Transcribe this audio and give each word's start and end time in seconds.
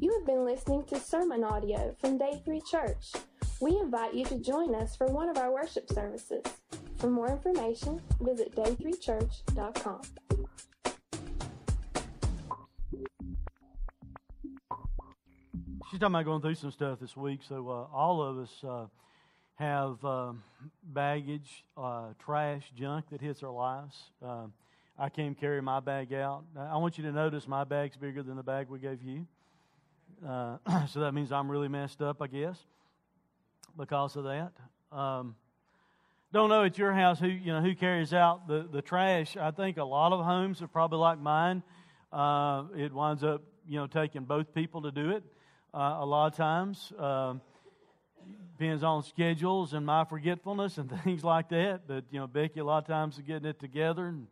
You 0.00 0.12
have 0.12 0.26
been 0.26 0.44
listening 0.44 0.84
to 0.84 0.98
sermon 0.98 1.44
audio 1.44 1.94
from 2.00 2.18
Day 2.18 2.40
3 2.44 2.60
Church. 2.68 3.12
We 3.60 3.78
invite 3.78 4.14
you 4.14 4.24
to 4.26 4.38
join 4.38 4.74
us 4.74 4.96
for 4.96 5.06
one 5.06 5.28
of 5.28 5.38
our 5.38 5.52
worship 5.52 5.88
services. 5.90 6.42
For 6.96 7.08
more 7.08 7.30
information, 7.30 8.00
visit 8.20 8.54
day3church.com. 8.56 10.02
She's 15.90 16.00
talking 16.00 16.14
about 16.14 16.24
going 16.24 16.42
through 16.42 16.56
some 16.56 16.70
stuff 16.72 16.98
this 17.00 17.16
week, 17.16 17.40
so 17.48 17.68
uh, 17.68 17.96
all 17.96 18.22
of 18.22 18.38
us 18.38 18.64
uh, 18.66 18.86
have 19.54 20.04
uh, 20.04 20.32
baggage, 20.82 21.64
uh, 21.76 22.08
trash, 22.18 22.64
junk 22.76 23.06
that 23.10 23.20
hits 23.20 23.42
our 23.42 23.50
lives. 23.50 23.96
Uh, 24.24 24.46
I 24.98 25.08
came 25.08 25.34
carry 25.34 25.62
my 25.62 25.78
bag 25.80 26.12
out. 26.12 26.44
I 26.58 26.76
want 26.78 26.98
you 26.98 27.04
to 27.04 27.12
notice 27.12 27.46
my 27.46 27.62
bag's 27.64 27.96
bigger 27.96 28.22
than 28.22 28.36
the 28.36 28.42
bag 28.42 28.68
we 28.68 28.80
gave 28.80 29.02
you. 29.02 29.26
Uh, 30.26 30.56
so 30.88 31.00
that 31.00 31.12
means 31.12 31.32
I'm 31.32 31.50
really 31.50 31.68
messed 31.68 32.02
up, 32.02 32.20
I 32.20 32.26
guess, 32.26 32.58
because 33.76 34.16
of 34.16 34.24
that. 34.24 34.52
Um, 34.90 35.36
don't 36.32 36.48
know 36.48 36.64
at 36.64 36.76
your 36.76 36.92
house 36.92 37.18
who 37.18 37.28
you 37.28 37.52
know 37.52 37.60
who 37.60 37.74
carries 37.74 38.12
out 38.12 38.48
the, 38.48 38.68
the 38.70 38.82
trash. 38.82 39.36
I 39.36 39.50
think 39.50 39.76
a 39.76 39.84
lot 39.84 40.12
of 40.12 40.24
homes 40.24 40.60
are 40.60 40.68
probably 40.68 40.98
like 40.98 41.18
mine. 41.18 41.62
Uh, 42.12 42.64
it 42.76 42.92
winds 42.92 43.22
up 43.22 43.42
you 43.68 43.78
know 43.78 43.86
taking 43.86 44.24
both 44.24 44.54
people 44.54 44.82
to 44.82 44.90
do 44.90 45.10
it. 45.10 45.22
Uh, 45.72 45.98
a 46.00 46.06
lot 46.06 46.32
of 46.32 46.36
times 46.36 46.92
um, 46.98 47.40
depends 48.58 48.82
on 48.82 49.02
schedules 49.02 49.72
and 49.72 49.86
my 49.86 50.04
forgetfulness 50.04 50.78
and 50.78 50.90
things 51.04 51.24
like 51.24 51.48
that. 51.50 51.82
But 51.86 52.04
you 52.10 52.18
know 52.18 52.26
Becky 52.26 52.60
a 52.60 52.64
lot 52.64 52.78
of 52.78 52.86
times 52.86 53.16
is 53.16 53.22
getting 53.22 53.48
it 53.48 53.58
together 53.58 54.06
and 54.06 54.26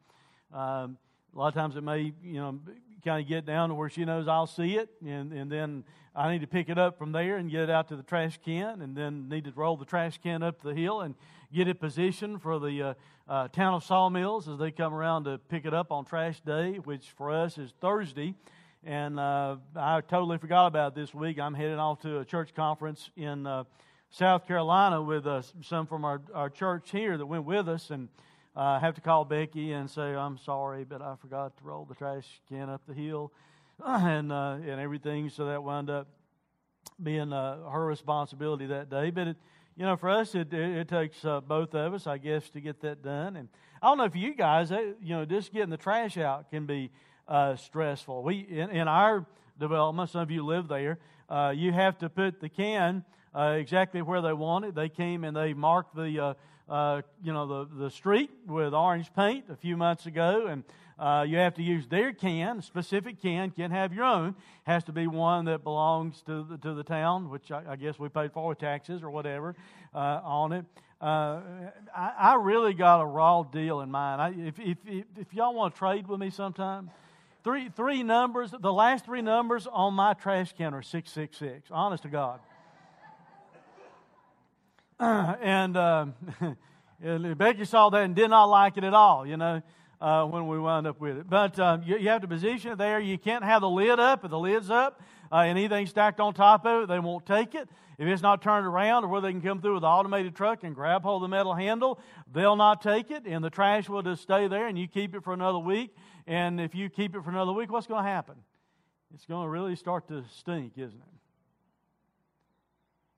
um, 0.52 0.98
a 1.36 1.38
lot 1.38 1.48
of 1.48 1.54
times 1.54 1.76
it 1.76 1.82
may, 1.82 2.14
you 2.22 2.40
know, 2.40 2.58
kind 3.04 3.22
of 3.22 3.28
get 3.28 3.46
down 3.46 3.68
to 3.68 3.74
where 3.74 3.88
she 3.88 4.04
knows 4.04 4.28
I'll 4.28 4.46
see 4.46 4.76
it, 4.76 4.88
and, 5.04 5.32
and 5.32 5.50
then 5.50 5.84
I 6.14 6.32
need 6.32 6.40
to 6.40 6.46
pick 6.46 6.68
it 6.68 6.78
up 6.78 6.98
from 6.98 7.12
there 7.12 7.36
and 7.36 7.50
get 7.50 7.62
it 7.62 7.70
out 7.70 7.88
to 7.88 7.96
the 7.96 8.02
trash 8.02 8.38
can, 8.44 8.80
and 8.80 8.96
then 8.96 9.28
need 9.28 9.44
to 9.44 9.52
roll 9.54 9.76
the 9.76 9.84
trash 9.84 10.18
can 10.22 10.42
up 10.42 10.62
the 10.62 10.74
hill 10.74 11.02
and 11.02 11.14
get 11.52 11.68
it 11.68 11.78
positioned 11.78 12.42
for 12.42 12.58
the 12.58 12.82
uh, 12.82 12.94
uh, 13.28 13.48
town 13.48 13.74
of 13.74 13.84
Sawmills 13.84 14.48
as 14.48 14.58
they 14.58 14.70
come 14.70 14.94
around 14.94 15.24
to 15.24 15.38
pick 15.48 15.66
it 15.66 15.74
up 15.74 15.92
on 15.92 16.04
trash 16.04 16.40
day, 16.40 16.76
which 16.84 17.10
for 17.16 17.30
us 17.30 17.58
is 17.58 17.72
Thursday. 17.80 18.34
And 18.84 19.18
uh, 19.18 19.56
I 19.74 20.00
totally 20.00 20.38
forgot 20.38 20.66
about 20.66 20.94
this 20.94 21.12
week. 21.12 21.40
I'm 21.40 21.54
heading 21.54 21.78
off 21.78 22.00
to 22.02 22.20
a 22.20 22.24
church 22.24 22.54
conference 22.54 23.10
in 23.16 23.46
uh, 23.46 23.64
South 24.10 24.46
Carolina 24.46 25.02
with 25.02 25.26
uh, 25.26 25.42
some 25.62 25.86
from 25.86 26.04
our, 26.04 26.22
our 26.32 26.48
church 26.48 26.90
here 26.92 27.18
that 27.18 27.26
went 27.26 27.44
with 27.44 27.68
us, 27.68 27.90
and 27.90 28.08
I 28.58 28.78
have 28.78 28.94
to 28.94 29.02
call 29.02 29.26
Becky 29.26 29.72
and 29.72 29.90
say, 29.90 30.14
I'm 30.14 30.38
sorry, 30.38 30.84
but 30.84 31.02
I 31.02 31.14
forgot 31.20 31.54
to 31.58 31.64
roll 31.64 31.84
the 31.84 31.94
trash 31.94 32.24
can 32.48 32.70
up 32.70 32.80
the 32.88 32.94
hill 32.94 33.30
and, 33.84 34.32
uh, 34.32 34.56
and 34.62 34.80
everything. 34.80 35.28
So 35.28 35.46
that 35.46 35.62
wound 35.62 35.90
up 35.90 36.08
being 37.02 37.34
uh, 37.34 37.68
her 37.68 37.84
responsibility 37.84 38.64
that 38.66 38.88
day. 38.88 39.10
But, 39.10 39.28
it, 39.28 39.36
you 39.76 39.84
know, 39.84 39.96
for 39.96 40.08
us, 40.08 40.34
it, 40.34 40.54
it, 40.54 40.78
it 40.78 40.88
takes 40.88 41.22
uh, 41.22 41.42
both 41.42 41.74
of 41.74 41.92
us, 41.92 42.06
I 42.06 42.16
guess, 42.16 42.48
to 42.50 42.60
get 42.60 42.80
that 42.80 43.02
done. 43.02 43.36
And 43.36 43.50
I 43.82 43.88
don't 43.88 43.98
know 43.98 44.04
if 44.04 44.16
you 44.16 44.34
guys, 44.34 44.70
you 44.70 44.96
know, 45.02 45.26
just 45.26 45.52
getting 45.52 45.68
the 45.68 45.76
trash 45.76 46.16
out 46.16 46.50
can 46.50 46.64
be 46.64 46.90
uh, 47.28 47.56
stressful. 47.56 48.22
We, 48.22 48.38
in, 48.38 48.70
in, 48.70 48.88
our 48.88 49.26
development, 49.60 50.08
some 50.08 50.22
of 50.22 50.30
you 50.30 50.46
live 50.46 50.68
there, 50.68 50.98
uh, 51.28 51.52
you 51.54 51.72
have 51.72 51.98
to 51.98 52.08
put 52.08 52.40
the 52.40 52.48
can 52.48 53.04
uh, 53.34 53.56
exactly 53.58 54.02
where 54.02 54.22
they 54.22 54.32
want 54.32 54.64
it. 54.64 54.74
They 54.74 54.88
came 54.88 55.24
and 55.24 55.36
they 55.36 55.54
marked 55.54 55.94
the 55.94 56.36
uh, 56.68 57.02
you 57.22 57.32
know, 57.32 57.46
the, 57.46 57.84
the 57.84 57.90
street 57.90 58.30
with 58.46 58.74
orange 58.74 59.12
paint 59.14 59.44
a 59.50 59.56
few 59.56 59.76
months 59.76 60.06
ago, 60.06 60.46
and 60.46 60.64
uh, 60.98 61.24
you 61.26 61.36
have 61.36 61.54
to 61.54 61.62
use 61.62 61.86
their 61.86 62.12
can, 62.12 62.62
specific 62.62 63.20
can, 63.20 63.50
can't 63.50 63.72
have 63.72 63.92
your 63.92 64.04
own. 64.04 64.34
Has 64.64 64.82
to 64.84 64.92
be 64.92 65.06
one 65.06 65.44
that 65.44 65.62
belongs 65.62 66.22
to 66.22 66.44
the, 66.44 66.58
to 66.58 66.74
the 66.74 66.82
town, 66.82 67.30
which 67.30 67.52
I, 67.52 67.62
I 67.70 67.76
guess 67.76 67.98
we 67.98 68.08
paid 68.08 68.32
for 68.32 68.48
with 68.48 68.58
taxes 68.58 69.02
or 69.02 69.10
whatever 69.10 69.54
uh, 69.94 70.20
on 70.24 70.52
it. 70.52 70.64
Uh, 71.00 71.42
I, 71.94 72.12
I, 72.18 72.34
really 72.36 72.72
got 72.72 73.02
a 73.02 73.04
raw 73.04 73.42
deal 73.42 73.82
in 73.82 73.90
mind. 73.90 74.22
I, 74.22 74.48
if, 74.48 74.58
if, 74.58 74.78
if, 74.86 75.04
if 75.20 75.34
y'all 75.34 75.54
want 75.54 75.74
to 75.74 75.78
trade 75.78 76.08
with 76.08 76.18
me 76.18 76.30
sometime, 76.30 76.90
three, 77.44 77.68
three 77.68 78.02
numbers, 78.02 78.50
the 78.58 78.72
last 78.72 79.04
three 79.04 79.20
numbers 79.20 79.66
on 79.70 79.92
my 79.92 80.14
trash 80.14 80.54
can 80.56 80.72
are 80.72 80.80
666. 80.80 81.68
Honest 81.70 82.04
to 82.04 82.08
God. 82.08 82.40
and, 85.00 85.76
uh, 85.76 86.06
and 87.02 87.38
Becky 87.38 87.64
saw 87.64 87.90
that 87.90 88.02
and 88.02 88.14
did 88.14 88.30
not 88.30 88.44
like 88.44 88.76
it 88.76 88.84
at 88.84 88.94
all, 88.94 89.26
you 89.26 89.36
know, 89.36 89.62
uh, 90.00 90.24
when 90.24 90.46
we 90.48 90.58
wound 90.58 90.86
up 90.86 91.00
with 91.00 91.18
it. 91.18 91.28
But 91.28 91.58
uh, 91.58 91.78
you, 91.84 91.98
you, 91.98 92.08
have 92.08 92.22
to 92.22 92.28
position 92.28 92.72
it 92.72 92.78
there. 92.78 93.00
You 93.00 93.18
can't 93.18 93.44
have 93.44 93.60
the 93.60 93.68
lid 93.68 93.98
up. 94.00 94.24
If 94.24 94.30
the 94.30 94.38
lid's 94.38 94.70
up 94.70 95.00
uh, 95.30 95.38
anything 95.38 95.86
stacked 95.86 96.20
on 96.20 96.34
top 96.34 96.64
of 96.66 96.84
it, 96.84 96.88
they 96.88 96.98
won't 96.98 97.26
take 97.26 97.54
it. 97.54 97.68
If 97.98 98.06
it's 98.06 98.22
not 98.22 98.42
turned 98.42 98.66
around 98.66 99.04
or 99.04 99.08
where 99.08 99.20
they 99.20 99.30
can 99.30 99.40
come 99.40 99.60
through 99.60 99.74
with 99.74 99.84
an 99.84 99.88
automated 99.88 100.36
truck 100.36 100.64
and 100.64 100.74
grab 100.74 101.02
hold 101.02 101.22
of 101.22 101.30
the 101.30 101.34
metal 101.34 101.54
handle, 101.54 101.98
they'll 102.32 102.56
not 102.56 102.82
take 102.82 103.10
it, 103.10 103.24
and 103.26 103.42
the 103.42 103.50
trash 103.50 103.88
will 103.88 104.02
just 104.02 104.22
stay 104.22 104.48
there, 104.48 104.66
and 104.66 104.78
you 104.78 104.86
keep 104.86 105.14
it 105.14 105.24
for 105.24 105.32
another 105.32 105.58
week. 105.58 105.94
And 106.26 106.60
if 106.60 106.74
you 106.74 106.90
keep 106.90 107.14
it 107.16 107.24
for 107.24 107.30
another 107.30 107.52
week, 107.52 107.70
what's 107.70 107.86
going 107.86 108.04
to 108.04 108.10
happen? 108.10 108.36
It's 109.14 109.24
going 109.24 109.44
to 109.44 109.48
really 109.48 109.76
start 109.76 110.08
to 110.08 110.24
stink, 110.36 110.72
isn't 110.76 110.98
it? 110.98 111.15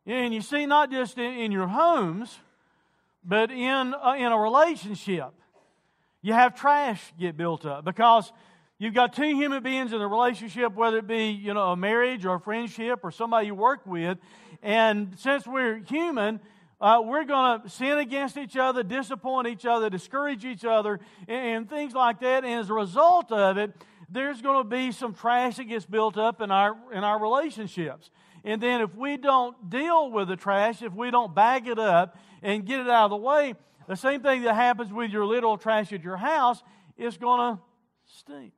And 0.08 0.32
you 0.32 0.40
see, 0.40 0.64
not 0.64 0.90
just 0.90 1.18
in, 1.18 1.34
in 1.34 1.52
your 1.52 1.68
homes, 1.68 2.38
but 3.22 3.50
in, 3.50 3.92
uh, 3.92 4.14
in 4.16 4.32
a 4.32 4.38
relationship, 4.38 5.34
you 6.22 6.32
have 6.32 6.58
trash 6.58 7.12
get 7.20 7.36
built 7.36 7.66
up 7.66 7.84
because 7.84 8.32
you've 8.78 8.94
got 8.94 9.12
two 9.12 9.36
human 9.36 9.62
beings 9.62 9.92
in 9.92 10.00
a 10.00 10.08
relationship, 10.08 10.74
whether 10.74 10.96
it 10.96 11.06
be 11.06 11.26
you 11.26 11.52
know 11.52 11.72
a 11.72 11.76
marriage 11.76 12.24
or 12.24 12.36
a 12.36 12.40
friendship 12.40 13.00
or 13.02 13.10
somebody 13.10 13.48
you 13.48 13.54
work 13.54 13.80
with, 13.84 14.16
and 14.62 15.14
since 15.18 15.46
we're 15.46 15.76
human. 15.84 16.40
Uh, 16.80 17.02
we're 17.04 17.24
going 17.24 17.60
to 17.60 17.68
sin 17.68 17.98
against 17.98 18.36
each 18.36 18.56
other, 18.56 18.84
disappoint 18.84 19.48
each 19.48 19.66
other, 19.66 19.90
discourage 19.90 20.44
each 20.44 20.64
other, 20.64 21.00
and, 21.26 21.56
and 21.56 21.68
things 21.68 21.92
like 21.92 22.20
that. 22.20 22.44
And 22.44 22.60
as 22.60 22.70
a 22.70 22.72
result 22.72 23.32
of 23.32 23.58
it, 23.58 23.72
there's 24.08 24.40
going 24.40 24.62
to 24.62 24.68
be 24.68 24.92
some 24.92 25.12
trash 25.12 25.56
that 25.56 25.64
gets 25.64 25.84
built 25.84 26.16
up 26.16 26.40
in 26.40 26.52
our 26.52 26.76
in 26.92 27.02
our 27.02 27.20
relationships. 27.20 28.10
And 28.44 28.62
then 28.62 28.80
if 28.80 28.94
we 28.94 29.16
don't 29.16 29.70
deal 29.70 30.10
with 30.10 30.28
the 30.28 30.36
trash, 30.36 30.82
if 30.82 30.92
we 30.92 31.10
don't 31.10 31.34
bag 31.34 31.66
it 31.66 31.78
up 31.78 32.16
and 32.42 32.64
get 32.64 32.80
it 32.80 32.88
out 32.88 33.06
of 33.06 33.10
the 33.10 33.16
way, 33.16 33.54
the 33.86 33.96
same 33.96 34.22
thing 34.22 34.42
that 34.42 34.54
happens 34.54 34.92
with 34.92 35.10
your 35.10 35.24
little 35.24 35.56
trash 35.56 35.92
at 35.92 36.02
your 36.02 36.16
house 36.16 36.62
is 36.96 37.16
going 37.16 37.56
to 37.56 37.62
stink. 38.06 38.52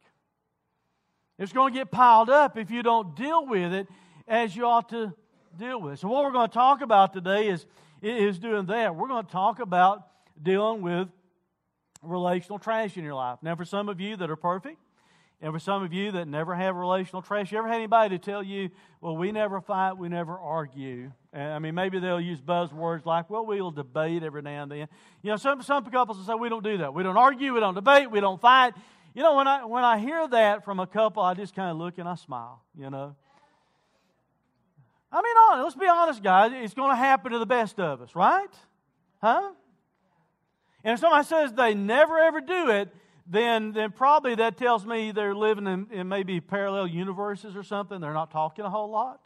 It's 1.39 1.53
going 1.53 1.73
to 1.73 1.79
get 1.79 1.91
piled 1.91 2.29
up 2.29 2.59
if 2.59 2.71
you 2.71 2.83
don't 2.83 3.17
deal 3.17 3.47
with 3.47 3.73
it 3.73 3.87
as 4.29 4.55
you 4.55 4.67
ought 4.67 4.91
to 4.91 5.15
deal 5.59 5.81
with 5.81 5.95
it. 5.95 5.99
So, 6.01 6.09
what 6.09 6.25
we're 6.25 6.33
going 6.33 6.49
to 6.49 6.55
talk 6.55 6.83
about 6.83 7.13
today 7.13 7.49
is, 7.49 7.65
is 8.03 8.39
doing 8.39 8.67
that. 8.67 8.95
We're 8.95 9.09
going 9.09 9.25
to 9.25 9.33
talk 9.33 9.61
about 9.61 10.07
dealing 10.43 10.83
with 10.83 11.09
relational 12.03 12.59
trash 12.59 12.97
in 12.97 13.05
your 13.05 13.15
life. 13.15 13.39
Now, 13.43 13.57
for 13.57 13.65
some 13.65 13.89
of 13.89 14.01
you 14.01 14.17
that 14.17 14.31
are 14.31 14.37
perfect, 14.37 14.79
and 15.43 15.53
for 15.53 15.59
some 15.59 15.83
of 15.83 15.93
you 15.93 16.13
that 16.13 16.29
never 16.29 16.55
have 16.55 16.77
relational 16.77 17.23
trash, 17.23 17.51
you 17.51 17.59
ever 17.59 17.69
had 17.69 17.77
anybody 17.77 18.19
to 18.19 18.25
tell 18.25 18.43
you, 18.43 18.69
well, 19.01 19.17
we 19.17 19.33
never 19.33 19.61
fight, 19.61 19.95
we 19.95 20.11
never 20.11 20.39
argue? 20.39 21.13
I 21.33 21.59
mean, 21.59 21.75
maybe 21.75 21.99
they'll 21.99 22.21
use 22.21 22.41
buzzwords 22.43 23.07
like, 23.07 23.31
well, 23.31 23.47
we'll 23.47 23.71
debate 23.71 24.23
every 24.23 24.43
now 24.43 24.65
and 24.65 24.71
then. 24.71 24.89
You 25.23 25.31
know, 25.31 25.37
some, 25.37 25.63
some 25.63 25.85
couples 25.87 26.19
will 26.19 26.25
say, 26.27 26.35
we 26.35 26.51
don't 26.51 26.65
do 26.65 26.79
that. 26.79 26.93
We 26.93 27.03
don't 27.03 27.17
argue, 27.17 27.55
we 27.55 27.61
don't 27.61 27.75
debate, 27.75 28.11
we 28.11 28.21
don't 28.21 28.41
fight. 28.41 28.75
You 29.15 29.23
know, 29.23 29.37
when 29.37 29.49
I, 29.49 29.65
when 29.65 29.83
I 29.83 29.99
hear 29.99 30.29
that 30.29 30.65
from 30.65 30.79
a 30.79 30.87
couple, 30.87 31.23
I 31.23 31.33
just 31.33 31.55
kind 31.55 31.71
of 31.71 31.79
look 31.79 31.97
and 31.97 32.07
I 32.07 32.17
smile, 32.17 32.63
you 32.79 32.91
know. 32.91 33.17
I 35.11 35.23
mean, 35.23 35.65
let's 35.65 35.75
be 35.75 35.89
honest, 35.89 36.23
guys. 36.23 36.53
It's 36.55 36.75
going 36.75 36.91
to 36.91 36.97
happen 36.97 37.33
to 37.33 37.39
the 37.39 37.47
best 37.47 37.81
of 37.81 38.03
us, 38.03 38.15
right? 38.15 38.49
Huh? 39.23 39.51
And 40.85 40.95
if 40.95 41.01
somebody 41.01 41.27
says 41.27 41.53
they 41.53 41.75
never 41.75 42.19
ever 42.19 42.41
do 42.41 42.71
it, 42.71 42.89
then, 43.27 43.73
then 43.73 43.93
probably 43.93 44.35
that 44.37 44.57
tells 44.57 44.85
me 44.85 45.13
they're 45.13 45.35
living 45.35 45.67
in, 45.67 45.87
in 45.91 46.09
maybe 46.09 46.41
parallel 46.41 46.87
universes 46.87 47.57
or 47.57 47.63
something. 47.63 48.01
They're 48.01 48.15
not 48.15 48.31
talking 48.31 48.65
a 48.65 48.71
whole 48.71 48.91
lot. 48.91 49.21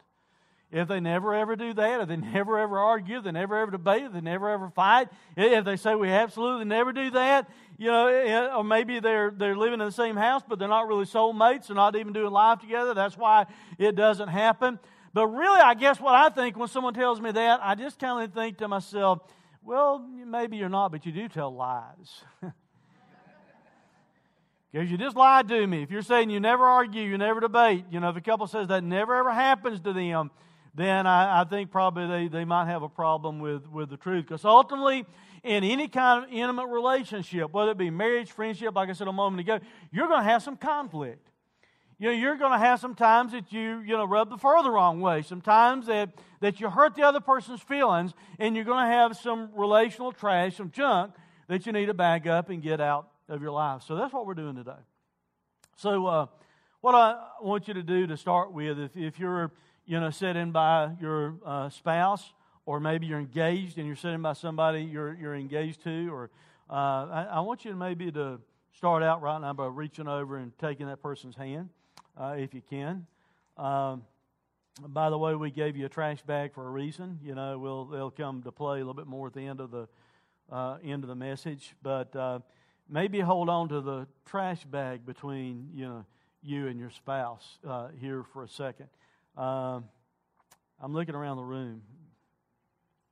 If 0.71 0.87
they 0.87 0.99
never 0.99 1.33
ever 1.33 1.55
do 1.55 1.73
that, 1.73 2.01
if 2.01 2.07
they 2.07 2.15
never 2.33 2.59
ever 2.59 2.77
argue, 2.77 3.19
if 3.19 3.23
they 3.23 3.31
never 3.31 3.55
ever 3.57 3.71
debate, 3.71 4.03
if 4.03 4.13
they 4.13 4.21
never 4.21 4.49
ever 4.49 4.69
fight, 4.69 5.07
if 5.37 5.63
they 5.63 5.77
say 5.77 5.95
we 5.95 6.09
absolutely 6.09 6.65
never 6.65 6.91
do 6.91 7.11
that, 7.11 7.49
you 7.77 7.87
know, 7.87 8.51
or 8.57 8.63
maybe 8.63 8.99
they're 8.99 9.31
they're 9.31 9.55
living 9.55 9.79
in 9.79 9.85
the 9.85 9.91
same 9.91 10.17
house, 10.17 10.41
but 10.47 10.59
they're 10.59 10.67
not 10.67 10.87
really 10.87 11.05
soulmates, 11.05 11.67
they're 11.67 11.75
not 11.75 11.95
even 11.95 12.13
doing 12.13 12.31
life 12.31 12.59
together. 12.59 12.93
That's 12.93 13.17
why 13.17 13.45
it 13.77 13.95
doesn't 13.95 14.29
happen. 14.29 14.79
But 15.13 15.27
really, 15.27 15.61
I 15.61 15.75
guess 15.75 15.99
what 16.01 16.13
I 16.13 16.27
think 16.27 16.57
when 16.57 16.67
someone 16.67 16.93
tells 16.93 17.21
me 17.21 17.31
that, 17.31 17.61
I 17.63 17.75
just 17.75 17.97
kind 17.97 18.21
of 18.21 18.33
think 18.33 18.57
to 18.57 18.67
myself, 18.67 19.19
well, 19.63 19.99
maybe 19.99 20.57
you're 20.57 20.67
not, 20.67 20.91
but 20.91 21.05
you 21.05 21.13
do 21.13 21.29
tell 21.29 21.55
lies. 21.55 22.21
Because 24.75 24.91
you 24.91 24.97
just 24.97 25.15
lied 25.15 25.47
to 25.47 25.65
me. 25.65 25.83
If 25.83 25.89
you're 25.89 26.01
saying 26.01 26.29
you 26.29 26.41
never 26.41 26.65
argue, 26.65 27.01
you 27.01 27.17
never 27.17 27.39
debate, 27.39 27.85
you 27.89 28.01
know, 28.01 28.09
if 28.09 28.17
a 28.17 28.21
couple 28.21 28.45
says 28.45 28.67
that 28.67 28.83
never 28.83 29.15
ever 29.15 29.31
happens 29.31 29.79
to 29.79 29.93
them, 29.93 30.31
then 30.73 31.07
I, 31.07 31.39
I 31.39 31.43
think 31.45 31.71
probably 31.71 32.07
they, 32.07 32.27
they 32.27 32.43
might 32.43 32.65
have 32.65 32.83
a 32.83 32.89
problem 32.89 33.39
with, 33.39 33.69
with 33.69 33.89
the 33.89 33.95
truth. 33.95 34.25
Because 34.25 34.43
ultimately, 34.43 35.05
in 35.45 35.63
any 35.63 35.87
kind 35.87 36.25
of 36.25 36.29
intimate 36.29 36.67
relationship, 36.67 37.53
whether 37.53 37.71
it 37.71 37.77
be 37.77 37.89
marriage, 37.89 38.33
friendship, 38.33 38.75
like 38.75 38.89
I 38.89 38.91
said 38.91 39.07
a 39.07 39.13
moment 39.13 39.39
ago, 39.39 39.61
you're 39.93 40.09
going 40.09 40.25
to 40.25 40.29
have 40.29 40.43
some 40.43 40.57
conflict. 40.57 41.25
you 41.97 42.09
know, 42.09 42.13
you're 42.13 42.35
going 42.35 42.51
to 42.51 42.57
have 42.57 42.81
some 42.81 42.95
times 42.95 43.31
that 43.31 43.53
you, 43.53 43.79
you 43.79 43.95
know, 43.95 44.03
rub 44.03 44.29
the 44.29 44.37
fur 44.37 44.61
the 44.61 44.71
wrong 44.71 44.99
way. 44.99 45.21
Sometimes 45.21 45.85
that, 45.85 46.09
that 46.41 46.59
you 46.59 46.69
hurt 46.69 46.95
the 46.95 47.03
other 47.03 47.21
person's 47.21 47.61
feelings, 47.61 48.13
and 48.39 48.57
you're 48.57 48.65
going 48.65 48.83
to 48.83 48.91
have 48.91 49.15
some 49.15 49.51
relational 49.55 50.11
trash, 50.11 50.57
some 50.57 50.69
junk 50.69 51.13
that 51.47 51.65
you 51.65 51.71
need 51.71 51.85
to 51.85 51.93
bag 51.93 52.27
up 52.27 52.49
and 52.49 52.61
get 52.61 52.81
out 52.81 53.07
of 53.29 53.41
your 53.41 53.51
life. 53.51 53.83
So 53.83 53.95
that's 53.95 54.13
what 54.13 54.25
we're 54.25 54.33
doing 54.33 54.55
today. 54.55 54.71
So, 55.77 56.05
uh, 56.05 56.25
what 56.81 56.93
I 56.93 57.15
want 57.41 57.67
you 57.67 57.73
to 57.73 57.83
do 57.83 58.05
to 58.07 58.15
start 58.15 58.53
with, 58.53 58.79
if, 58.79 58.95
if 58.95 59.19
you're, 59.19 59.51
you 59.85 59.99
know, 59.99 60.11
sitting 60.11 60.51
by 60.51 60.91
your 61.01 61.35
uh, 61.43 61.69
spouse, 61.69 62.31
or 62.65 62.79
maybe 62.79 63.07
you're 63.07 63.19
engaged 63.19 63.77
and 63.77 63.87
you're 63.87 63.95
sitting 63.95 64.21
by 64.21 64.33
somebody 64.33 64.83
you're, 64.83 65.13
you're 65.13 65.35
engaged 65.35 65.83
to, 65.83 66.09
or 66.13 66.29
uh, 66.69 66.73
I, 66.73 67.27
I, 67.33 67.39
want 67.41 67.65
you 67.65 67.71
to 67.71 67.77
maybe 67.77 68.11
to 68.11 68.39
start 68.75 69.03
out 69.03 69.21
right 69.21 69.39
now 69.39 69.53
by 69.53 69.67
reaching 69.67 70.07
over 70.07 70.37
and 70.37 70.55
taking 70.57 70.87
that 70.87 71.01
person's 71.01 71.35
hand, 71.35 71.69
uh, 72.19 72.35
if 72.37 72.53
you 72.53 72.61
can. 72.69 73.05
Um, 73.57 74.03
by 74.87 75.09
the 75.09 75.17
way, 75.17 75.35
we 75.35 75.51
gave 75.51 75.77
you 75.77 75.85
a 75.85 75.89
trash 75.89 76.21
bag 76.23 76.53
for 76.53 76.67
a 76.67 76.69
reason. 76.69 77.19
You 77.23 77.35
know, 77.35 77.57
we'll 77.57 77.85
they'll 77.85 78.11
come 78.11 78.43
to 78.43 78.51
play 78.51 78.77
a 78.77 78.79
little 78.79 78.93
bit 78.93 79.07
more 79.07 79.27
at 79.27 79.33
the 79.33 79.45
end 79.45 79.61
of 79.61 79.71
the 79.71 79.87
uh, 80.51 80.77
end 80.83 81.03
of 81.03 81.07
the 81.07 81.15
message, 81.15 81.75
but 81.81 82.15
uh, 82.15 82.39
maybe 82.89 83.19
hold 83.19 83.49
on 83.49 83.69
to 83.69 83.81
the 83.81 84.07
trash 84.25 84.63
bag 84.65 85.05
between 85.05 85.69
you 85.73 85.85
know 85.85 86.05
you 86.41 86.67
and 86.67 86.79
your 86.79 86.91
spouse 86.91 87.57
uh, 87.67 87.87
here 87.99 88.23
for 88.33 88.43
a 88.43 88.49
second. 88.49 88.87
Um, 89.37 89.85
I'm 90.81 90.93
looking 90.93 91.15
around 91.15 91.37
the 91.37 91.43
room. 91.43 91.81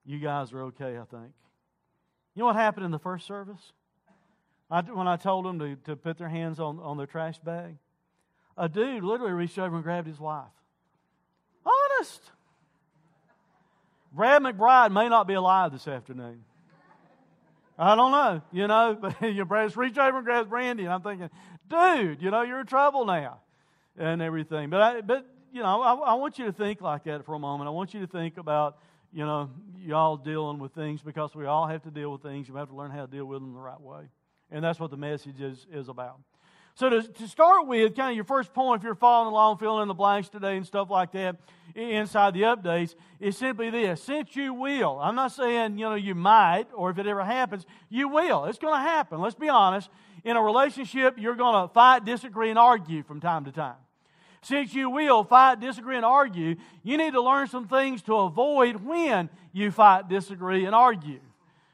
You 0.05 0.19
guys 0.19 0.51
are 0.53 0.63
okay, 0.63 0.97
I 0.97 1.05
think. 1.05 1.33
You 2.35 2.41
know 2.41 2.45
what 2.45 2.55
happened 2.55 2.85
in 2.85 2.91
the 2.91 2.99
first 2.99 3.25
service? 3.25 3.71
I, 4.69 4.81
when 4.81 5.07
I 5.07 5.17
told 5.17 5.45
them 5.45 5.59
to, 5.59 5.75
to 5.85 5.95
put 5.95 6.17
their 6.17 6.29
hands 6.29 6.59
on, 6.59 6.79
on 6.79 6.97
their 6.97 7.05
trash 7.05 7.37
bag, 7.39 7.75
a 8.57 8.67
dude 8.67 9.03
literally 9.03 9.33
reached 9.33 9.57
over 9.59 9.75
and 9.75 9.83
grabbed 9.83 10.07
his 10.07 10.19
wife. 10.19 10.45
Honest. 11.65 12.21
Brad 14.11 14.41
McBride 14.41 14.91
may 14.91 15.09
not 15.09 15.27
be 15.27 15.33
alive 15.33 15.71
this 15.71 15.87
afternoon. 15.87 16.43
I 17.77 17.95
don't 17.95 18.11
know, 18.11 18.41
you 18.51 18.67
know, 18.67 18.97
but 19.01 19.33
your 19.33 19.45
Brad's 19.45 19.75
reached 19.75 19.97
over 19.97 20.17
and 20.17 20.25
grabs 20.25 20.49
Brandy, 20.49 20.83
and 20.83 20.93
I'm 20.93 21.01
thinking, 21.01 21.29
dude, 21.69 22.21
you 22.21 22.31
know, 22.31 22.41
you're 22.41 22.59
in 22.61 22.65
trouble 22.65 23.05
now, 23.05 23.39
and 23.97 24.21
everything. 24.21 24.69
But 24.69 24.81
I, 24.81 25.01
but 25.01 25.25
you 25.51 25.61
know, 25.61 25.81
I, 25.81 25.93
I 25.93 26.13
want 26.15 26.39
you 26.39 26.45
to 26.45 26.51
think 26.51 26.81
like 26.81 27.03
that 27.05 27.25
for 27.25 27.35
a 27.35 27.39
moment. 27.39 27.67
I 27.67 27.71
want 27.71 27.93
you 27.93 28.01
to 28.01 28.07
think 28.07 28.37
about 28.37 28.77
you 29.13 29.25
know, 29.25 29.49
y'all 29.79 30.17
dealing 30.17 30.57
with 30.57 30.73
things 30.73 31.01
because 31.01 31.35
we 31.35 31.45
all 31.45 31.67
have 31.67 31.83
to 31.83 31.91
deal 31.91 32.11
with 32.11 32.23
things. 32.23 32.47
You 32.47 32.55
have 32.55 32.69
to 32.69 32.75
learn 32.75 32.89
how 32.89 33.05
to 33.05 33.11
deal 33.11 33.25
with 33.25 33.41
them 33.41 33.53
the 33.53 33.59
right 33.59 33.79
way. 33.79 34.09
And 34.51 34.63
that's 34.63 34.79
what 34.79 34.89
the 34.89 34.97
message 34.97 35.39
is, 35.39 35.67
is 35.71 35.87
about. 35.87 36.19
So, 36.75 36.89
to, 36.89 37.03
to 37.03 37.27
start 37.27 37.67
with, 37.67 37.95
kind 37.95 38.09
of 38.09 38.15
your 38.15 38.25
first 38.25 38.51
point, 38.51 38.81
if 38.81 38.83
you're 38.83 38.95
following 38.95 39.31
along, 39.31 39.59
filling 39.59 39.83
in 39.83 39.87
the 39.87 39.93
blanks 39.93 40.27
today 40.29 40.57
and 40.57 40.65
stuff 40.65 40.89
like 40.89 41.11
that 41.11 41.35
inside 41.75 42.33
the 42.33 42.41
updates, 42.41 42.95
is 43.19 43.37
simply 43.37 43.69
this. 43.69 44.01
Since 44.01 44.35
you 44.35 44.55
will, 44.55 44.99
I'm 44.99 45.13
not 45.13 45.31
saying, 45.33 45.77
you 45.77 45.85
know, 45.85 45.93
you 45.93 46.15
might, 46.15 46.65
or 46.73 46.89
if 46.89 46.97
it 46.97 47.05
ever 47.05 47.23
happens, 47.23 47.67
you 47.89 48.07
will. 48.09 48.45
It's 48.45 48.57
going 48.57 48.73
to 48.73 48.79
happen. 48.79 49.21
Let's 49.21 49.35
be 49.35 49.49
honest. 49.49 49.89
In 50.23 50.35
a 50.35 50.41
relationship, 50.41 51.15
you're 51.19 51.35
going 51.35 51.61
to 51.61 51.71
fight, 51.71 52.05
disagree, 52.05 52.49
and 52.49 52.57
argue 52.57 53.03
from 53.03 53.19
time 53.19 53.45
to 53.45 53.51
time. 53.51 53.75
Since 54.41 54.73
you 54.73 54.89
will 54.89 55.23
fight, 55.23 55.59
disagree, 55.59 55.95
and 55.95 56.05
argue, 56.05 56.55
you 56.81 56.97
need 56.97 57.13
to 57.13 57.21
learn 57.21 57.47
some 57.47 57.67
things 57.67 58.01
to 58.03 58.15
avoid 58.15 58.77
when 58.77 59.29
you 59.51 59.69
fight, 59.69 60.09
disagree, 60.09 60.65
and 60.65 60.73
argue. 60.73 61.19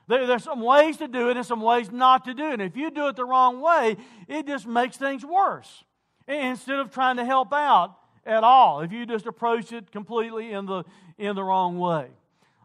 There, 0.09 0.25
there's 0.25 0.44
some 0.44 0.61
ways 0.61 0.97
to 0.97 1.07
do 1.07 1.29
it 1.29 1.38
and 1.38 1.45
some 1.45 1.61
ways 1.61 1.91
not 1.91 2.25
to 2.25 2.33
do 2.33 2.50
it. 2.50 2.53
And 2.53 2.63
if 2.63 2.75
you 2.75 2.89
do 2.89 3.07
it 3.07 3.15
the 3.15 3.25
wrong 3.25 3.61
way, 3.61 3.95
it 4.27 4.47
just 4.47 4.65
makes 4.65 4.97
things 4.97 5.23
worse. 5.23 5.83
Instead 6.27 6.79
of 6.79 6.91
trying 6.91 7.17
to 7.17 7.25
help 7.25 7.53
out 7.53 7.95
at 8.25 8.44
all, 8.44 8.81
if 8.81 8.91
you 8.91 9.06
just 9.06 9.27
approach 9.27 9.71
it 9.71 9.91
completely 9.91 10.51
in 10.51 10.65
the, 10.65 10.83
in 11.19 11.35
the 11.35 11.44
wrong 11.44 11.77
way. 11.77 12.07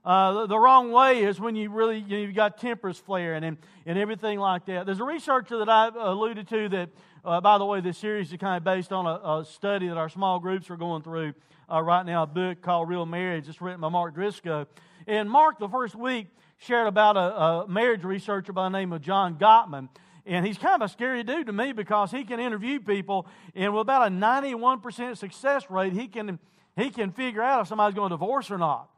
Uh, 0.06 0.32
the, 0.32 0.46
the, 0.49 0.58
wrong 0.58 0.91
way 0.91 1.23
is 1.23 1.38
when 1.38 1.55
you 1.56 1.70
really 1.70 1.99
you 1.99 2.19
you've 2.19 2.35
got 2.35 2.58
tempers 2.58 2.99
flaring 2.99 3.43
and, 3.43 3.56
and 3.87 3.99
everything 3.99 4.38
like 4.38 4.67
that. 4.67 4.85
There's 4.85 5.00
a 5.00 5.05
researcher 5.05 5.58
that 5.58 5.69
I 5.69 5.88
alluded 5.88 6.46
to 6.49 6.69
that 6.70 6.91
uh, 7.25 7.41
by 7.41 7.56
the 7.56 7.65
way, 7.65 7.81
this 7.81 7.97
series 7.97 8.31
is 8.31 8.38
kind 8.38 8.56
of 8.56 8.65
based 8.65 8.93
on 8.93 9.06
a, 9.06 9.41
a 9.41 9.44
study 9.47 9.88
that 9.88 9.97
our 9.97 10.11
small 10.11 10.38
groups 10.38 10.69
are 10.69 10.76
going 10.76 11.03
through 11.03 11.32
uh, 11.73 11.81
right 11.81 12.05
now, 12.05 12.25
a 12.25 12.26
book 12.26 12.61
called 12.61 12.88
Real 12.88 13.06
Marriage. 13.06 13.49
It's 13.49 13.62
written 13.62 13.81
by 13.81 13.88
Mark 13.88 14.15
Driscoll. 14.15 14.67
And 15.06 15.31
Mark, 15.31 15.59
the 15.59 15.69
first 15.69 15.94
week, 15.94 16.26
shared 16.59 16.87
about 16.87 17.17
a, 17.17 17.65
a 17.65 17.69
marriage 17.69 18.05
researcher 18.05 18.53
by 18.53 18.65
the 18.65 18.79
name 18.79 18.93
of 18.93 19.00
John 19.00 19.37
Gottman. 19.37 19.88
And 20.26 20.47
he's 20.47 20.59
kind 20.59 20.82
of 20.82 20.82
a 20.82 20.88
scary 20.93 21.23
dude 21.23 21.47
to 21.47 21.53
me 21.53 21.73
because 21.73 22.11
he 22.11 22.25
can 22.25 22.41
interview 22.41 22.81
people, 22.81 23.27
and 23.55 23.73
with 23.73 23.82
about 23.82 24.09
a 24.09 24.11
91% 24.11 25.17
success 25.17 25.70
rate, 25.70 25.93
he 25.94 26.09
can, 26.09 26.38
he 26.77 26.91
can 26.91 27.11
figure 27.11 27.43
out 27.43 27.62
if 27.62 27.69
somebody's 27.69 27.94
going 27.94 28.11
to 28.11 28.15
divorce 28.15 28.50
or 28.50 28.59
not, 28.59 28.88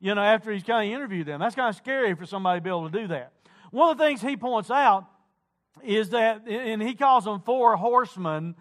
you 0.00 0.14
know, 0.14 0.22
after 0.22 0.52
he's 0.52 0.62
kind 0.62 0.88
of 0.88 0.94
interviewed 0.94 1.26
them. 1.26 1.40
That's 1.40 1.54
kind 1.54 1.68
of 1.68 1.76
scary 1.76 2.14
for 2.14 2.26
somebody 2.26 2.60
to 2.60 2.64
be 2.64 2.70
able 2.70 2.90
to 2.90 3.00
do 3.00 3.06
that. 3.08 3.32
One 3.70 3.90
of 3.90 3.98
the 3.98 4.04
things 4.04 4.20
he 4.20 4.36
points 4.36 4.70
out 4.70 5.06
is 5.84 6.10
that, 6.10 6.46
and 6.46 6.82
he 6.82 6.94
calls 6.94 7.24
them 7.24 7.40
four 7.40 7.76
horsemen 7.76 8.54